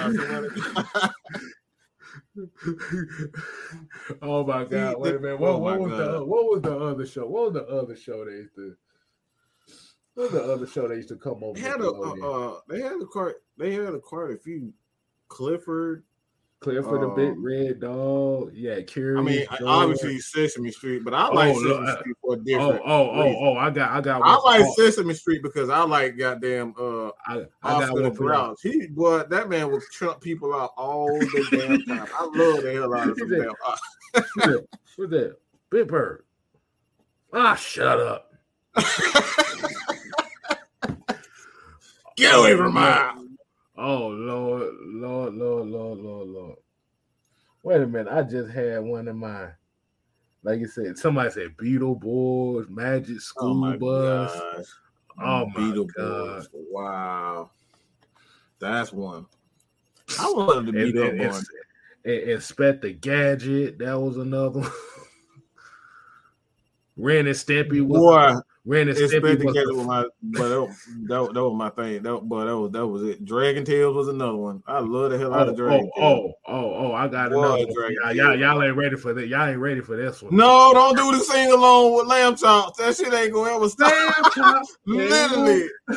oh 4.22 4.44
my 4.46 4.64
god! 4.64 4.98
Wait 4.98 5.14
a 5.14 5.18
minute. 5.18 5.40
What, 5.40 5.50
oh 5.50 5.58
what 5.58 5.80
was 5.80 5.90
god. 5.90 6.12
the 6.12 6.24
what 6.24 6.50
was 6.50 6.62
the 6.62 6.78
other 6.78 7.06
show? 7.06 7.26
What 7.26 7.52
was 7.52 7.62
the 7.62 7.66
other 7.66 7.96
show 7.96 8.26
they 8.26 8.32
used 8.32 8.54
to? 8.56 8.76
What 10.14 10.32
the 10.32 10.42
other 10.42 10.66
show 10.66 10.86
they 10.86 10.96
used 10.96 11.08
to 11.08 11.16
come 11.16 11.42
over? 11.42 11.58
They 11.58 11.66
had 11.66 11.80
a 11.80 11.88
uh, 11.88 12.14
uh, 12.22 12.60
they 12.68 12.80
had 12.80 13.00
a 13.02 13.06
quite 13.06 13.34
they 13.58 13.72
had 13.72 13.94
a 13.94 13.98
quite 13.98 14.30
a 14.30 14.38
few 14.38 14.72
Clifford 15.28 16.04
Clifford 16.64 17.02
um, 17.02 17.10
the 17.10 17.14
Big 17.14 17.34
Red 17.38 17.80
Dog. 17.80 18.52
Yeah, 18.54 18.80
Curious. 18.80 19.20
I 19.20 19.22
mean, 19.22 19.46
George. 19.58 19.62
obviously 19.62 20.18
Sesame 20.18 20.70
Street, 20.70 21.04
but 21.04 21.12
I 21.12 21.28
like 21.28 21.54
oh, 21.54 21.62
Sesame 21.62 22.00
Street 22.00 22.16
for 22.22 22.34
a 22.34 22.36
different. 22.38 22.80
Oh, 22.86 23.10
oh, 23.10 23.10
oh, 23.12 23.36
oh, 23.40 23.56
I 23.56 23.70
got, 23.70 23.90
I 23.90 24.00
got. 24.00 24.22
I 24.24 24.36
like 24.36 24.64
oh. 24.64 24.74
Sesame 24.74 25.12
Street 25.12 25.42
because 25.42 25.68
I 25.68 25.82
like 25.82 26.16
goddamn. 26.16 26.74
Uh, 26.78 27.08
I, 27.26 27.44
I 27.62 27.80
got 27.80 27.92
one 27.92 28.14
for 28.14 28.54
He, 28.62 28.86
boy, 28.86 29.24
that 29.24 29.50
man 29.50 29.70
will 29.70 29.82
trump 29.92 30.22
people 30.22 30.54
out 30.54 30.70
all 30.76 31.18
the 31.18 31.46
damn 31.50 31.84
time. 31.84 32.08
I 32.18 32.24
love 32.24 32.62
the 32.62 32.72
hell 32.72 32.94
out 32.94 33.10
of 33.10 33.18
him. 33.18 33.54
What's 34.96 35.10
that? 35.10 35.36
Big 35.70 35.88
Bird. 35.88 36.24
Ah, 37.32 37.56
shut 37.56 38.00
up. 38.00 38.32
Get 42.16 42.34
oh, 42.34 42.42
away 42.42 42.56
from 42.56 42.74
my 42.74 43.14
Oh 43.76 44.06
Lord, 44.06 44.72
Lord, 44.86 45.34
Lord, 45.34 45.68
Lord, 45.68 45.98
Lord, 45.98 46.28
Lord. 46.28 46.58
Wait 47.64 47.80
a 47.80 47.86
minute, 47.86 48.12
I 48.12 48.22
just 48.22 48.50
had 48.50 48.82
one 48.82 49.08
in 49.08 49.16
mind. 49.16 49.52
Like 50.44 50.60
you 50.60 50.68
said, 50.68 50.98
somebody 50.98 51.30
said 51.30 51.56
Beetleborgs, 51.56 52.68
Magic 52.68 53.20
School 53.20 53.50
Oh 53.50 53.54
my 53.54 53.76
Bus. 53.76 54.36
gosh. 54.36 54.64
Oh 55.20 55.46
my 55.46 55.60
Beetleborgs. 55.60 55.94
God. 55.96 56.46
Wow. 56.52 57.50
That's 58.60 58.92
one. 58.92 59.26
I 60.20 60.24
wanted 60.36 60.66
to 60.66 60.72
be 60.72 61.00
And 61.00 61.20
it's, 61.20 61.36
one. 61.36 61.44
and 62.04 62.30
Inspector 62.30 62.88
Gadget, 62.90 63.78
that 63.78 63.98
was 63.98 64.18
another 64.18 64.60
one. 64.60 64.70
Ren 66.96 67.26
and 67.26 67.34
Stimpy 67.34 67.84
was 67.84 68.40
Boy, 68.64 68.72
Ren 68.72 68.88
and 68.88 68.96
it's 68.96 69.12
together 69.12 69.74
with 69.74 69.86
my 69.86 70.04
but 70.22 70.48
that, 70.48 70.76
that, 71.08 71.34
that 71.34 71.44
was 71.44 71.54
my 71.54 71.68
thing. 71.70 72.02
That 72.02 72.20
but 72.24 72.46
that 72.46 72.56
was 72.56 72.70
that 72.72 72.86
was 72.86 73.02
it. 73.02 73.24
Dragon 73.24 73.64
Tales 73.64 73.94
was 73.94 74.08
another 74.08 74.36
one. 74.36 74.62
I 74.66 74.78
love 74.78 75.10
the 75.10 75.18
hell 75.18 75.34
out 75.34 75.48
Oh, 75.48 75.50
of 75.50 75.56
Dragon 75.56 75.90
oh, 75.96 76.00
Tales. 76.00 76.34
oh, 76.46 76.54
oh, 76.54 76.74
oh, 76.74 76.92
I 76.92 77.08
got 77.08 77.32
another 77.32 77.58
Y'all, 77.58 78.12
y'all, 78.14 78.38
y'all 78.38 78.62
ain't 78.62 78.76
ready 78.76 78.96
for 78.96 79.12
that. 79.12 79.28
Y'all 79.28 79.48
ain't 79.48 79.58
ready 79.58 79.82
for 79.82 79.96
this 79.96 80.22
one. 80.22 80.34
No, 80.34 80.72
don't 80.72 80.96
do 80.96 81.12
the 81.12 81.22
sing 81.22 81.52
along 81.52 81.94
with 81.94 82.06
lamb 82.06 82.36
chops. 82.36 82.78
That 82.78 82.96
shit 82.96 83.12
ain't 83.12 83.34
gonna 83.34 83.54
ever 83.54 83.68
stop. 83.68 84.66
Literally, 84.86 85.68
I 85.88 85.94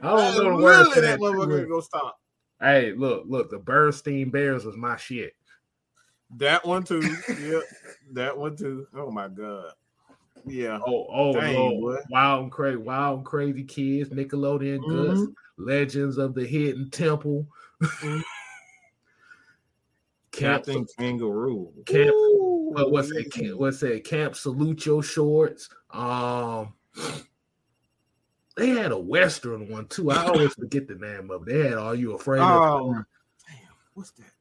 don't 0.00 0.02
know 0.02 0.32
the 0.34 0.42
literally 0.42 0.62
words 0.62 0.94
that 0.94 1.18
motherfucker 1.18 1.68
gonna 1.68 1.82
stop. 1.82 2.20
Hey, 2.60 2.92
look, 2.92 3.24
look, 3.26 3.50
the 3.50 3.58
Berenstain 3.58 4.30
Bears 4.30 4.64
was 4.64 4.76
my 4.76 4.96
shit. 4.96 5.34
That 6.36 6.64
one 6.64 6.84
too. 6.84 7.02
Yep, 7.28 7.62
that 8.12 8.38
one 8.38 8.56
too. 8.56 8.86
Oh 8.94 9.10
my 9.10 9.26
god. 9.26 9.72
Yeah. 10.46 10.78
Oh, 10.86 11.06
oh, 11.10 11.32
Dang, 11.34 11.54
Lord. 11.54 11.96
boy. 11.98 12.02
Wild 12.10 12.42
and 12.44 12.52
crazy, 12.52 12.76
wild 12.76 13.18
and 13.18 13.26
crazy 13.26 13.64
kids, 13.64 14.10
Nickelodeon 14.10 14.80
Guts, 14.80 15.20
Mhm. 15.20 15.34
Legends 15.58 16.18
of 16.18 16.34
the 16.34 16.44
Hidden 16.46 16.90
Temple, 16.90 17.46
Mhm. 17.82 18.22
Camp, 20.32 20.64
Captain 20.64 20.86
Kangaroo. 20.98 21.72
Camp- 21.86 22.08
Ooh, 22.14 22.70
what, 22.72 22.90
what's 22.90 23.10
wee. 23.10 23.22
that? 23.22 23.32
Camp, 23.32 23.58
what's 23.58 23.80
that? 23.80 24.02
Camp 24.04 24.34
Salute 24.34 24.86
Your 24.86 25.02
Shorts. 25.02 25.68
Um, 25.90 26.72
they 28.56 28.68
had 28.70 28.92
a 28.92 28.98
Western 28.98 29.68
one 29.68 29.86
too. 29.88 30.10
I 30.10 30.24
always 30.26 30.54
forget 30.54 30.88
the 30.88 30.94
name 30.94 31.30
of 31.30 31.42
it. 31.46 31.52
They 31.52 31.68
had 31.68 31.74
Are 31.74 31.94
You 31.94 32.14
Afraid 32.14 32.40
of? 32.40 32.62
Um, 32.62 33.06
damn, 33.46 33.58
what's 33.94 34.10
that? 34.12 34.31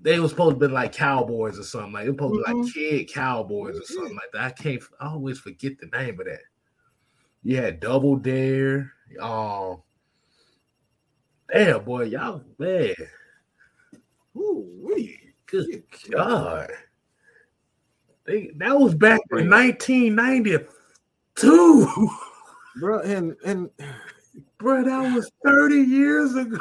They 0.00 0.20
was 0.20 0.30
supposed 0.30 0.60
to 0.60 0.68
be 0.68 0.72
like 0.72 0.92
cowboys 0.92 1.58
or 1.58 1.64
something. 1.64 1.92
Like 1.92 2.06
it 2.06 2.10
was 2.10 2.16
supposed 2.18 2.34
to 2.34 2.38
be 2.38 2.44
like 2.52 2.56
Mhm. 2.56 2.72
kid 2.72 3.12
cowboys 3.12 3.76
or 3.78 3.84
something 3.84 4.14
like 4.14 4.30
that. 4.32 4.42
I 4.42 4.50
can't. 4.50 4.80
I 5.00 5.08
always 5.08 5.40
forget 5.40 5.76
the 5.78 5.86
name 5.86 6.20
of 6.20 6.26
that. 6.26 6.42
You 7.42 7.56
had 7.56 7.80
Double 7.80 8.14
Dare. 8.16 8.92
Um, 9.20 9.82
damn 11.52 11.84
boy, 11.84 12.04
y'all 12.04 12.44
man, 12.58 12.94
Ooh, 14.36 14.68
wee. 14.82 15.18
good 15.46 15.82
God. 16.10 16.70
They, 18.24 18.50
that 18.56 18.78
was 18.78 18.94
back 18.94 19.20
in 19.32 19.48
1992, 19.48 22.10
Bro, 22.78 23.00
and 23.00 23.34
and 23.44 23.70
bro. 24.58 24.84
That 24.84 25.00
was 25.00 25.30
30 25.44 25.76
years 25.76 26.36
ago. 26.36 26.58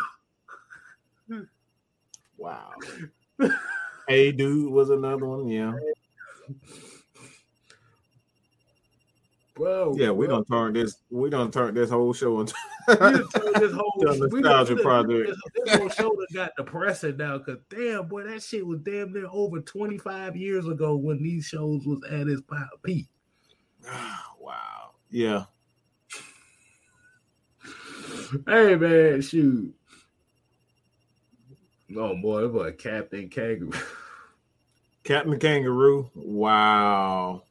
wow. 2.38 2.72
hey, 4.08 4.32
dude, 4.32 4.72
was 4.72 4.90
another 4.90 5.26
one. 5.26 5.48
Yeah, 5.48 5.74
Bro, 9.58 9.96
yeah. 9.98 10.12
We 10.12 10.28
bro. 10.28 10.36
don't 10.36 10.48
turn 10.48 10.74
this. 10.74 10.98
We 11.10 11.30
don't 11.30 11.52
turn 11.52 11.74
this 11.74 11.90
whole 11.90 12.14
show 12.14 12.40
into. 12.42 12.54
We 12.88 12.96
this 12.96 13.72
whole 13.74 13.94
nostalgia 13.98 14.76
project. 14.76 15.30
This, 15.30 15.66
this 15.66 15.76
whole 15.76 15.90
show 15.90 16.10
done 16.10 16.28
got 16.34 16.52
depressing 16.56 17.18
now 17.18 17.40
because 17.40 17.60
damn 17.70 18.08
boy, 18.08 18.24
that 18.24 18.44
shit 18.44 18.66
was 18.66 18.80
damn 18.82 19.12
near 19.14 19.28
over 19.32 19.60
25 19.60 20.36
years 20.36 20.68
ago 20.68 20.96
when 20.96 21.22
these 21.24 21.46
shows 21.46 21.86
was 21.86 22.00
at 22.12 22.28
its 22.28 22.42
peak. 22.84 23.08
Ah, 23.90 24.26
wow. 24.40 24.92
Yeah. 25.10 25.46
Hey 28.46 28.76
man, 28.76 29.22
shoot. 29.22 29.74
Oh 31.96 32.16
boy, 32.22 32.44
it 32.46 32.54
was 32.54 32.74
Captain 32.78 33.30
Kangaroo. 33.30 33.72
Captain 35.04 35.40
Kangaroo. 35.40 36.10
Wow. 36.16 37.44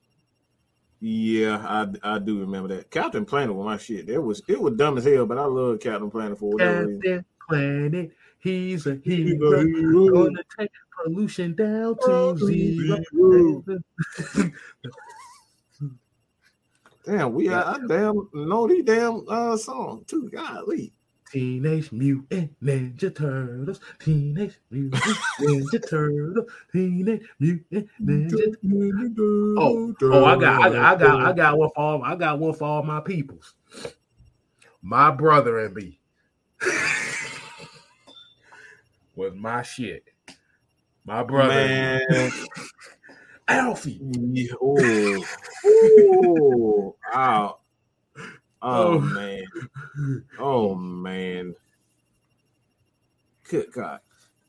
Yeah, 1.01 1.59
I 2.03 2.15
I 2.15 2.19
do 2.19 2.41
remember 2.41 2.75
that. 2.75 2.91
Captain 2.91 3.25
Planet 3.25 3.55
was 3.55 3.65
my 3.65 3.77
shit. 3.79 4.09
It 4.09 4.19
was 4.19 4.43
it 4.49 4.61
was 4.61 4.75
dumb 4.75 4.99
as 4.99 5.05
hell, 5.05 5.27
but 5.27 5.39
I 5.39 5.45
love 5.45 5.81
Captain 5.81 6.11
Planet 6.11 6.39
for 6.39 6.53
whatever 6.53 6.87
reason. 6.87 7.03
Captain 7.03 7.25
Planet, 7.49 8.11
he's 8.41 8.87
a 8.87 8.99
He's 9.05 9.33
hero. 9.33 9.53
a 9.61 9.65
hero. 9.65 10.09
Gonna 10.27 10.43
take 10.59 10.71
pollution 11.05 11.55
down 11.55 11.97
Oh, 12.03 12.33
to 12.37 12.47
zero. 12.47 12.99
zero. 13.15 14.53
Damn, 17.05 17.35
we 17.35 17.49
I, 17.51 17.75
I 17.75 17.79
damn 17.87 18.29
know 18.35 18.67
these 18.67 18.85
damn 18.85 19.23
uh 19.29 19.57
song 19.57 20.05
too. 20.09 20.29
Golly. 20.29 20.93
Teenage 21.31 21.93
Mutant 21.93 22.55
Ninja 22.63 23.15
Turtles. 23.15 23.81
Teenage 23.99 24.59
Mutant 24.71 25.17
Ninja 25.41 25.91
Turtles. 25.91 26.51
Teenage 26.73 27.23
Mutant 27.39 27.89
Ninja. 28.03 29.55
Oh, 29.59 29.95
oh, 30.03 30.25
I 30.25 30.37
got, 30.37 30.63
I 30.63 30.71
got, 30.71 30.85
I 30.85 30.97
got, 30.97 31.21
I 31.21 31.33
got 31.33 31.59
one 31.59 31.71
for 31.75 31.81
all, 31.81 32.03
I 32.03 32.15
got 32.15 32.39
one 32.39 32.55
for 32.55 32.65
all 32.65 32.83
my 32.83 33.01
peoples. 33.01 33.55
My 34.83 35.11
brother 35.11 35.59
and 35.59 35.75
me 35.75 36.01
was 39.17 39.35
my 39.35 39.63
shit. 39.63 40.05
My 41.05 41.23
brother, 41.23 41.53
and 41.53 42.01
me. 42.09 42.17
man. 42.17 42.33
Alfie. 43.49 44.01
Yeah, 44.03 44.53
oh, 44.61 45.25
oh, 45.67 46.97
ow. 47.15 47.59
Oh. 48.69 48.95
oh 48.95 48.99
man, 48.99 49.45
oh 50.41 50.75
man. 50.75 51.55
Good 53.49 53.71
God, 53.73 54.01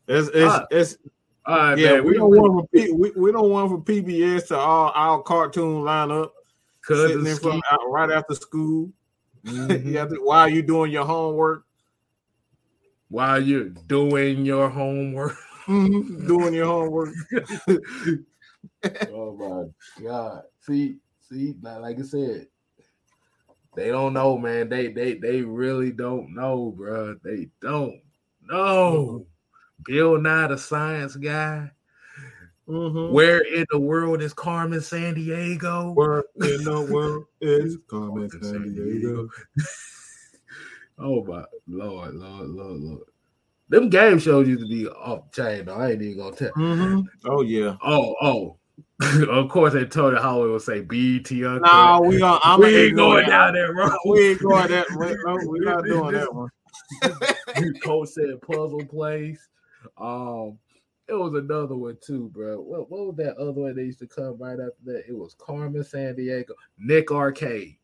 it's 0.08 0.28
it's 0.30 0.54
Ah, 0.56 0.66
it's 0.72 0.98
All 1.46 1.56
right, 1.56 1.78
yeah. 1.78 1.92
man. 1.98 2.04
We 2.04 2.10
We, 2.12 2.18
don't 2.18 2.30
want 2.36 2.62
for 2.62 2.68
P, 2.74 2.92
we, 2.92 3.12
we 3.12 3.32
don't 3.32 3.52
want 3.52 3.70
for 3.70 3.78
PBS 3.78 4.48
to 4.48 4.58
all 4.58 4.92
our 4.96 5.22
cartoon 5.22 5.84
lineup 5.84 6.32
sitting 6.84 7.20
in 7.20 7.24
cousins. 7.26 7.40
front 7.40 7.64
out 7.72 7.80
right 7.90 8.10
after 8.10 8.34
school. 8.34 8.92
Mhm. 9.46 9.86
you 9.86 9.98
have 10.00 10.10
to, 10.10 10.16
while 10.16 10.50
you 10.50 10.64
doing 10.64 10.92
your 10.92 11.06
homework, 11.06 11.64
While 13.10 13.40
you're 13.44 13.70
doing 13.70 14.46
your 14.48 14.68
homework. 14.68 15.38
doing 15.68 16.54
your 16.56 16.66
homework. 16.66 17.14
oh 19.12 19.72
my 20.02 20.04
god! 20.04 20.42
See, 20.62 20.98
see, 21.30 21.54
like 21.62 22.00
I 22.00 22.02
said, 22.02 22.48
they 23.78 23.90
don't 23.90 24.14
know, 24.14 24.40
man. 24.40 24.70
They 24.70 24.88
they 24.88 25.14
they 25.14 25.44
really 25.44 25.92
don't 25.92 26.34
know, 26.34 26.74
bro. 26.76 27.16
They 27.24 27.48
don't 27.62 28.02
know. 28.42 29.28
Bill 29.86 30.20
Nye, 30.20 30.48
the 30.48 30.58
science 30.58 31.16
guy. 31.16 31.70
Mhm. 32.68 33.12
Where 33.12 33.42
in 33.42 33.68
the 33.70 33.80
world 33.80 34.24
is 34.24 34.34
Carmen 34.34 34.80
Sandiego? 34.80 35.94
Where 35.94 36.24
in 36.38 36.64
the 36.64 36.82
world 36.92 37.26
is 37.42 37.78
Carmen 37.88 38.28
Sandiego? 38.32 39.30
oh 40.98 41.24
my 41.24 41.46
lord, 41.68 42.16
lord, 42.16 42.50
lord, 42.50 42.80
lord. 42.80 43.04
Them 43.70 43.90
game 43.90 44.18
shows 44.18 44.48
used 44.48 44.64
to 44.64 44.68
be 44.68 44.88
off 44.88 45.30
the 45.30 45.44
chain, 45.44 45.66
though. 45.66 45.76
I 45.76 45.92
ain't 45.92 46.02
even 46.02 46.18
gonna 46.18 46.36
tell. 46.36 46.52
Mm-hmm. 46.54 47.02
Oh 47.30 47.42
yeah. 47.44 47.76
Oh, 47.84 48.16
oh. 48.24 48.58
of 49.30 49.50
course, 49.50 49.74
they 49.74 49.86
told 49.86 50.14
you 50.14 50.20
how 50.20 50.44
it 50.44 50.50
would 50.50 50.62
say 50.62 50.82
BET 50.82 51.32
uncut. 51.32 51.72
No, 51.72 52.02
we 52.02 52.20
gonna. 52.20 52.40
I'm 52.44 52.60
we 52.60 52.88
ain't 52.88 52.96
going 52.96 53.28
down 53.28 53.54
that 53.54 53.74
road. 53.74 53.98
We 54.06 54.32
ain't 54.32 54.42
going 54.42 54.68
that. 54.70 54.88
way. 54.96 55.16
No, 55.24 55.38
we're 55.44 55.64
not 55.64 55.86
doing 55.86 56.14
that 56.14 56.34
one. 56.34 56.50
Coach 57.84 58.10
said 58.10 58.42
puzzle 58.42 58.86
place. 58.86 59.48
Um, 59.98 60.58
it 61.08 61.14
was 61.14 61.36
another 61.36 61.76
one 61.76 61.98
too, 62.02 62.30
bro. 62.34 62.60
What, 62.60 62.90
what 62.90 63.08
was 63.08 63.16
that 63.18 63.38
other 63.38 63.52
one 63.52 63.76
that 63.76 63.84
used 63.84 64.00
to 64.00 64.08
come 64.08 64.38
right 64.40 64.60
after 64.60 64.74
that? 64.86 65.04
It 65.08 65.16
was 65.16 65.36
Carmen 65.36 65.84
Sandiego, 65.84 66.52
Nick 66.80 67.12
Arcade. 67.12 67.78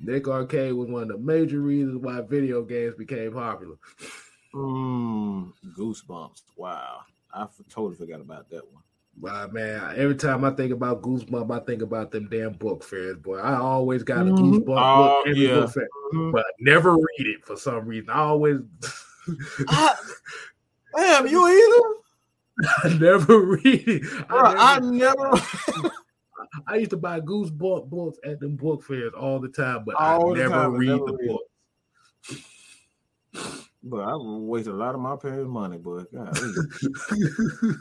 Nick 0.00 0.28
Arcade 0.28 0.72
was 0.72 0.88
one 0.88 1.02
of 1.02 1.08
the 1.08 1.18
major 1.18 1.60
reasons 1.60 1.98
why 1.98 2.20
video 2.20 2.62
games 2.62 2.94
became 2.94 3.32
popular. 3.32 3.76
Mm, 4.54 5.52
goosebumps. 5.76 6.42
Wow, 6.56 7.00
I 7.34 7.42
f- 7.42 7.60
totally 7.68 7.96
forgot 7.96 8.20
about 8.20 8.48
that 8.50 8.62
one. 8.72 8.82
But 9.16 9.52
man, 9.52 9.92
every 9.96 10.16
time 10.16 10.44
I 10.44 10.50
think 10.50 10.72
about 10.72 11.02
Goosebump, 11.02 11.50
I 11.54 11.64
think 11.64 11.82
about 11.82 12.10
them 12.10 12.28
damn 12.30 12.52
book 12.52 12.82
fairs, 12.82 13.16
boy. 13.16 13.36
I 13.38 13.56
always 13.56 14.02
got 14.02 14.26
a 14.26 14.30
Mhm. 14.30 14.38
Goosebump 14.64 14.64
Oh, 14.76 14.96
book 14.96 15.26
every 15.28 15.46
yeah. 15.48 15.54
book 15.60 15.70
fair, 15.72 15.88
Mhm. 16.12 16.32
but 16.32 16.40
I 16.46 16.50
never 16.60 16.92
read 16.94 17.26
it 17.26 17.44
for 17.44 17.56
some 17.56 17.86
reason. 17.86 18.10
I 18.10 18.18
always, 18.20 18.58
Ah, 19.68 19.98
Damn, 20.96 21.26
you 21.26 21.46
either? 21.46 21.82
I 22.84 22.98
never 22.98 23.40
read 23.40 23.88
it. 23.88 24.02
Bro, 24.28 24.38
I 24.38 24.76
I 24.76 24.80
never, 24.80 24.92
never. 24.92 25.30
I 26.68 26.76
used 26.76 26.90
to 26.90 26.96
buy 26.96 27.20
Goose 27.20 27.50
book 27.50 27.88
books 27.88 28.18
at 28.24 28.38
the 28.40 28.48
book 28.48 28.82
fairs 28.84 29.12
all 29.12 29.40
the 29.40 29.48
time, 29.48 29.84
but 29.84 29.94
All 29.96 30.30
I 30.30 30.34
the 30.34 30.40
never 30.42 30.54
time, 30.54 30.72
but 30.72 30.78
read 30.78 30.88
never 30.88 31.04
the 31.06 31.12
read. 31.20 31.28
book. 31.28 31.42
But 33.86 34.00
I 34.00 34.16
waste 34.16 34.66
a 34.66 34.72
lot 34.72 34.94
of 34.94 35.00
my 35.00 35.14
parents' 35.16 35.48
money, 35.48 35.76
but 35.76 36.10
God, 36.10 36.38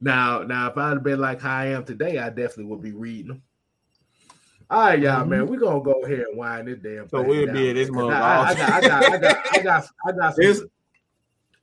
now, 0.00 0.42
now, 0.42 0.70
if 0.70 0.76
I'd 0.78 0.90
have 0.90 1.02
been 1.02 1.20
like 1.20 1.40
how 1.40 1.56
I 1.56 1.66
am 1.66 1.84
today, 1.84 2.18
I 2.18 2.28
definitely 2.28 2.66
would 2.66 2.80
be 2.80 2.92
reading 2.92 3.28
them. 3.28 3.42
All 4.70 4.86
right, 4.86 5.00
y'all, 5.00 5.26
man, 5.26 5.48
we're 5.48 5.58
gonna 5.58 5.82
go 5.82 6.04
ahead 6.04 6.20
and 6.20 6.38
wind 6.38 6.68
this 6.68 6.78
damn. 6.78 7.06
Mm-hmm. 7.06 7.08
So 7.16 7.22
we'll 7.22 7.46
down, 7.46 7.54
be 7.56 7.70
at 7.70 7.74
this 7.74 7.90
mother- 7.90 8.14
I, 8.14 8.42
I, 8.50 8.54
got, 8.54 8.70
I 8.70 8.80
got, 8.80 9.04
I 9.04 9.18
got, 9.18 9.36
I 9.52 9.62
got, 9.62 9.88
I 10.06 10.12
got 10.12 10.36
some. 10.36 10.70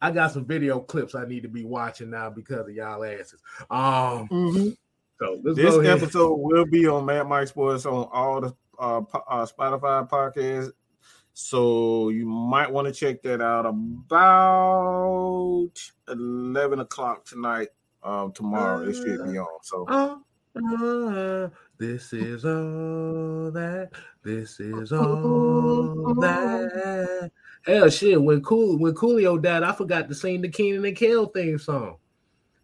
I 0.01 0.11
got 0.11 0.31
some 0.31 0.45
video 0.45 0.79
clips 0.79 1.13
I 1.15 1.25
need 1.25 1.43
to 1.43 1.49
be 1.49 1.63
watching 1.65 2.09
now 2.09 2.29
because 2.29 2.67
of 2.67 2.73
y'all 2.73 3.03
asses. 3.03 3.41
Um, 3.69 4.29
Mhm. 4.29 4.77
so 5.19 5.41
this 5.43 5.87
episode 5.87 6.35
will 6.35 6.65
be 6.65 6.87
on 6.87 7.05
Mad 7.05 7.27
Mike 7.27 7.47
Sports 7.49 7.85
on 7.85 8.07
all 8.11 8.41
the 8.41 8.55
uh, 8.77 9.01
uh, 9.27 9.45
Spotify 9.45 10.09
podcasts. 10.09 10.71
So 11.41 12.09
you 12.09 12.25
might 12.25 12.69
want 12.69 12.87
to 12.87 12.93
check 12.93 13.23
that 13.23 13.41
out 13.41 13.65
about 13.65 15.71
eleven 16.09 16.81
o'clock 16.81 17.23
tonight. 17.23 17.69
Um, 18.03 18.33
tomorrow 18.33 18.81
it 18.81 18.93
should 18.93 19.23
be 19.23 19.39
on. 19.39 19.47
So 19.63 19.85
Uh, 19.87 20.17
uh, 20.57 21.49
this 21.77 22.11
is 22.11 22.43
all 22.43 23.51
that. 23.51 23.89
This 24.21 24.59
is 24.59 24.91
all 24.91 26.13
that. 26.15 27.31
Hell, 27.65 27.89
shit. 27.89 28.21
When 28.21 28.43
cool 28.43 28.77
when 28.77 28.93
Coolio 28.93 29.41
died, 29.41 29.63
I 29.63 29.71
forgot 29.71 30.09
to 30.09 30.15
sing 30.15 30.41
the 30.41 30.49
Kenan 30.49 30.83
and 30.83 30.95
Kel 30.95 31.27
theme 31.27 31.57
song. 31.57 31.95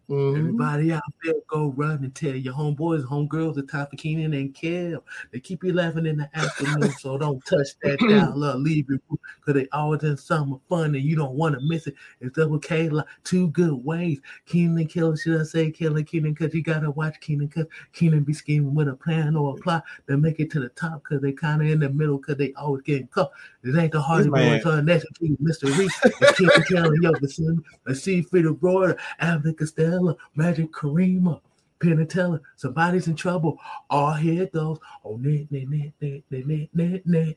Mhm. 0.08 0.38
Everybody 0.38 0.92
out 0.92 1.02
there, 1.24 1.34
go 1.48 1.72
run 1.76 2.04
and 2.04 2.14
tell 2.14 2.34
your 2.34 2.54
homeboys, 2.54 3.04
homegirls, 3.04 3.54
the 3.54 3.62
top 3.62 3.92
of 3.92 3.98
Kenan 3.98 4.34
and 4.34 4.54
Kel. 4.54 5.02
They 5.32 5.40
keep 5.40 5.64
you 5.64 5.72
laughing 5.72 6.06
in 6.06 6.18
the 6.18 6.30
afternoon, 6.34 6.92
so 6.92 7.18
don't 7.18 7.44
touch 7.44 7.68
that 7.82 7.98
dial 8.08 8.44
or 8.44 8.54
leave 8.54 8.86
it 8.88 9.00
because 9.08 9.60
they 9.60 9.68
always 9.72 10.04
in 10.04 10.16
summer 10.16 10.58
fun 10.68 10.94
and 10.94 11.02
you 11.02 11.16
don't 11.16 11.34
want 11.34 11.56
to 11.56 11.60
miss 11.66 11.88
it. 11.88 11.94
It's 12.20 12.36
double 12.36 12.60
K, 12.60 12.88
like 12.88 13.06
two 13.24 13.48
good 13.48 13.84
ways. 13.84 14.20
Kenan 14.46 14.78
and 14.78 15.18
should 15.18 15.40
I 15.40 15.44
say 15.44 15.70
Kel 15.72 15.96
and 15.96 16.06
Kenan? 16.06 16.34
Because 16.34 16.54
you 16.54 16.62
got 16.62 16.80
to 16.80 16.92
watch 16.92 17.18
Kenan 17.20 17.48
because 17.48 17.66
Kenan 17.92 18.22
be 18.22 18.32
scheming 18.32 18.74
with 18.74 18.88
a 18.88 18.94
plan 18.94 19.34
or 19.34 19.56
a 19.56 19.60
plot 19.60 19.84
to 20.06 20.16
make 20.16 20.38
it 20.38 20.50
to 20.52 20.60
the 20.60 20.68
top 20.70 21.02
because 21.02 21.20
they 21.20 21.32
kind 21.32 21.62
of 21.62 21.68
in 21.68 21.80
the 21.80 21.90
middle 21.90 22.18
because 22.18 22.36
they 22.36 22.52
always 22.52 22.82
getting 22.82 23.08
caught. 23.08 23.32
It 23.64 23.76
ain't 23.76 23.90
the 23.90 24.00
Hardy 24.00 24.30
Boys, 24.30 24.64
uh, 24.64 24.80
next 24.82 25.06
to 25.14 25.36
Mr. 25.42 25.76
Reese, 25.76 26.00
and 26.04 26.36
Kenan 26.36 26.62
Kel 26.68 26.92
and 26.92 27.02
Yo, 27.02 27.12
the 27.12 27.94
see 27.96 28.18
if 28.20 28.32
it 28.32 28.60
broader. 28.60 28.96
Abner 29.18 29.52
Costello, 29.52 29.95
Penatella, 29.96 30.16
Magic 30.34 30.72
Karima, 30.72 31.40
Penatella, 31.80 32.40
somebody's 32.56 33.08
in 33.08 33.16
trouble. 33.16 33.58
All 33.90 34.12
here 34.12 34.46
goes. 34.46 34.78
Oh, 35.04 35.16
net, 35.16 35.50
net, 35.50 35.68
net, 35.68 35.92
net, 36.00 36.22
net, 36.30 36.68
net, 36.74 37.06
net, 37.06 37.36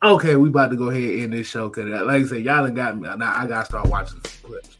Okay, 0.00 0.36
we 0.36 0.48
about 0.48 0.70
to 0.70 0.76
go 0.76 0.90
ahead 0.90 1.02
and 1.02 1.22
end 1.24 1.32
this 1.32 1.48
show 1.48 1.68
because, 1.68 1.92
uh, 1.92 2.04
like 2.04 2.22
I 2.22 2.26
said, 2.26 2.44
y'all 2.44 2.64
done 2.64 2.74
got 2.74 2.96
me. 2.96 3.08
Now 3.16 3.34
I 3.36 3.46
gotta 3.46 3.66
start 3.66 3.88
watching 3.88 4.20
some 4.24 4.50
clips. 4.50 4.76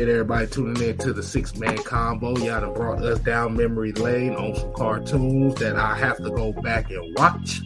and 0.00 0.08
everybody 0.08 0.46
tuning 0.46 0.82
in 0.82 0.96
to 0.96 1.12
the 1.12 1.22
six 1.22 1.56
man 1.56 1.76
combo. 1.76 2.30
Y'all 2.38 2.60
done 2.62 2.72
brought 2.72 3.02
us 3.02 3.18
down 3.20 3.54
memory 3.54 3.92
lane 3.92 4.34
on 4.34 4.56
some 4.56 4.72
cartoons 4.72 5.54
that 5.56 5.76
I 5.76 5.94
have 5.94 6.16
to 6.16 6.30
go 6.30 6.52
back 6.52 6.90
and 6.90 7.14
watch. 7.18 7.60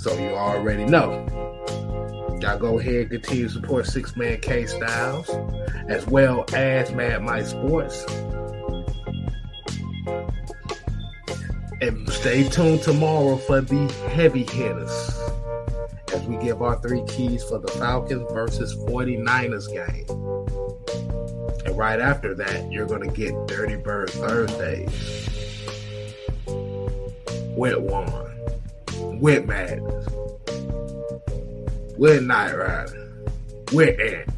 So 0.00 0.18
you 0.18 0.30
already 0.30 0.86
know. 0.86 1.26
Y'all 2.40 2.58
go 2.58 2.78
ahead 2.78 3.10
continue 3.10 3.48
to 3.48 3.52
support 3.52 3.84
Six 3.86 4.16
Man 4.16 4.40
K 4.40 4.64
Styles 4.64 5.28
as 5.88 6.06
well 6.06 6.46
as 6.54 6.90
Mad 6.92 7.22
Mike 7.22 7.44
Sports. 7.44 8.06
And 11.82 12.08
stay 12.08 12.48
tuned 12.48 12.80
tomorrow 12.80 13.36
for 13.36 13.60
the 13.60 13.92
heavy 14.14 14.44
hitters 14.44 15.20
as 16.14 16.22
we 16.22 16.38
give 16.38 16.62
our 16.62 16.80
three 16.80 17.04
keys 17.06 17.44
for 17.44 17.58
the 17.58 17.68
Falcons 17.68 18.26
versus 18.32 18.74
49ers 18.74 19.70
game. 19.70 20.06
And 21.66 21.76
right 21.76 22.00
after 22.00 22.34
that, 22.36 22.72
you're 22.72 22.86
going 22.86 23.06
to 23.06 23.14
get 23.14 23.34
Dirty 23.46 23.76
Bird 23.76 24.08
Thursdays 24.08 25.28
with 27.54 27.76
Juan, 27.76 28.29
with 29.20 29.44
Madness, 29.44 30.06
with 31.98 32.22
Night 32.22 32.56
Rider, 32.56 33.26
with 33.72 34.00
Ant, 34.00 34.30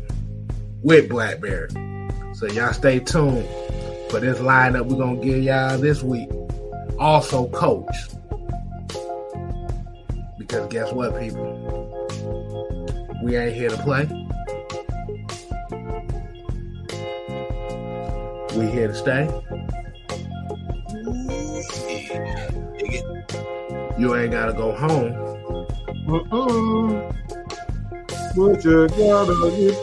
with 0.83 1.09
Blackberry. 1.09 1.69
So 2.35 2.47
y'all 2.49 2.73
stay 2.73 2.99
tuned 2.99 3.47
for 4.11 4.19
this 4.19 4.39
lineup 4.41 4.87
we're 4.87 4.97
to 5.21 5.25
give 5.25 5.45
y'all 5.45 5.79
this 5.79 6.03
week. 6.03 6.29
Also, 6.99 7.49
coach. 7.49 7.95
Because 10.39 10.69
guess 10.69 10.93
what, 10.93 11.19
people? 11.21 11.59
We 13.23 13.37
ain't 13.37 13.55
here 13.55 13.71
to 13.71 13.77
play. 13.79 14.09
We 18.57 18.67
here 18.71 18.89
to 18.89 18.95
stay. 18.95 19.29
You 24.03 24.17
ain't 24.17 24.33
gotta 24.33 24.53
go 24.53 24.73
home. 24.73 25.13
Mm-mm. 26.09 27.15
But 28.35 28.65
you 28.65 28.89
gotta 28.89 29.35
get 29.57 29.79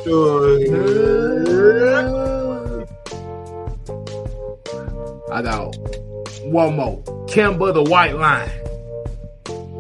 I 5.32 5.42
got 5.42 5.78
one 6.44 6.76
more. 6.76 7.02
Kimba 7.28 7.74
the 7.74 7.84
White 7.90 8.18
Lion. 8.18 8.52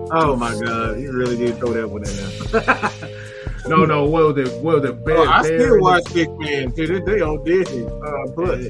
Oh 0.10 0.38
my 0.38 0.58
God, 0.58 1.02
you 1.02 1.12
really 1.12 1.36
did 1.36 1.58
throw 1.58 1.74
that 1.74 1.90
one 1.90 2.06
in 2.06 2.16
there. 2.16 3.68
no, 3.68 3.84
no, 3.84 4.06
what 4.06 4.38
was 4.38 4.48
it? 4.48 4.64
What 4.64 4.82
was 4.82 4.90
it? 4.90 5.04
Bear, 5.04 5.18
Oh, 5.18 5.28
I 5.28 5.42
Bear 5.42 5.60
still 5.60 5.82
watch 5.82 6.14
Big 6.14 6.30
Man 6.40 6.72
to 6.72 6.88
this 6.88 7.02
day 7.04 7.20
on 7.20 7.44
Disney. 7.44 7.86
Uh, 7.86 8.32
Plus. 8.34 8.68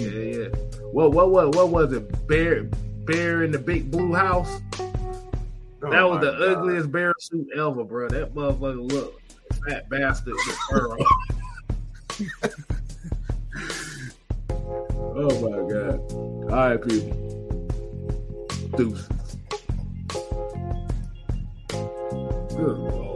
yeah, 0.00 0.08
yeah, 0.08 0.38
yeah. 0.40 0.48
What, 0.90 1.12
what, 1.12 1.30
what, 1.30 1.54
what 1.54 1.68
was 1.68 1.92
it? 1.92 2.26
Bear, 2.26 2.64
Bear 3.04 3.44
in 3.44 3.52
the 3.52 3.58
Big 3.60 3.88
Blue 3.88 4.12
House. 4.12 4.60
Oh 5.82 5.90
that 5.90 6.08
was 6.08 6.20
the 6.20 6.32
God. 6.32 6.42
ugliest 6.42 6.90
bear 6.90 7.12
suit 7.20 7.48
ever, 7.54 7.84
bro. 7.84 8.08
That 8.08 8.34
motherfucker 8.34 8.90
looked 8.90 9.20
fat 9.68 9.88
bastard 9.88 10.34
with 10.34 10.56
fur 10.70 10.96
oh 14.50 15.48
my 15.48 15.58
god. 15.72 16.00
All 16.12 16.70
right, 16.70 16.82
people. 16.82 17.12
Deuces. 18.76 19.08
Good 21.68 22.78
Lord. 22.78 23.15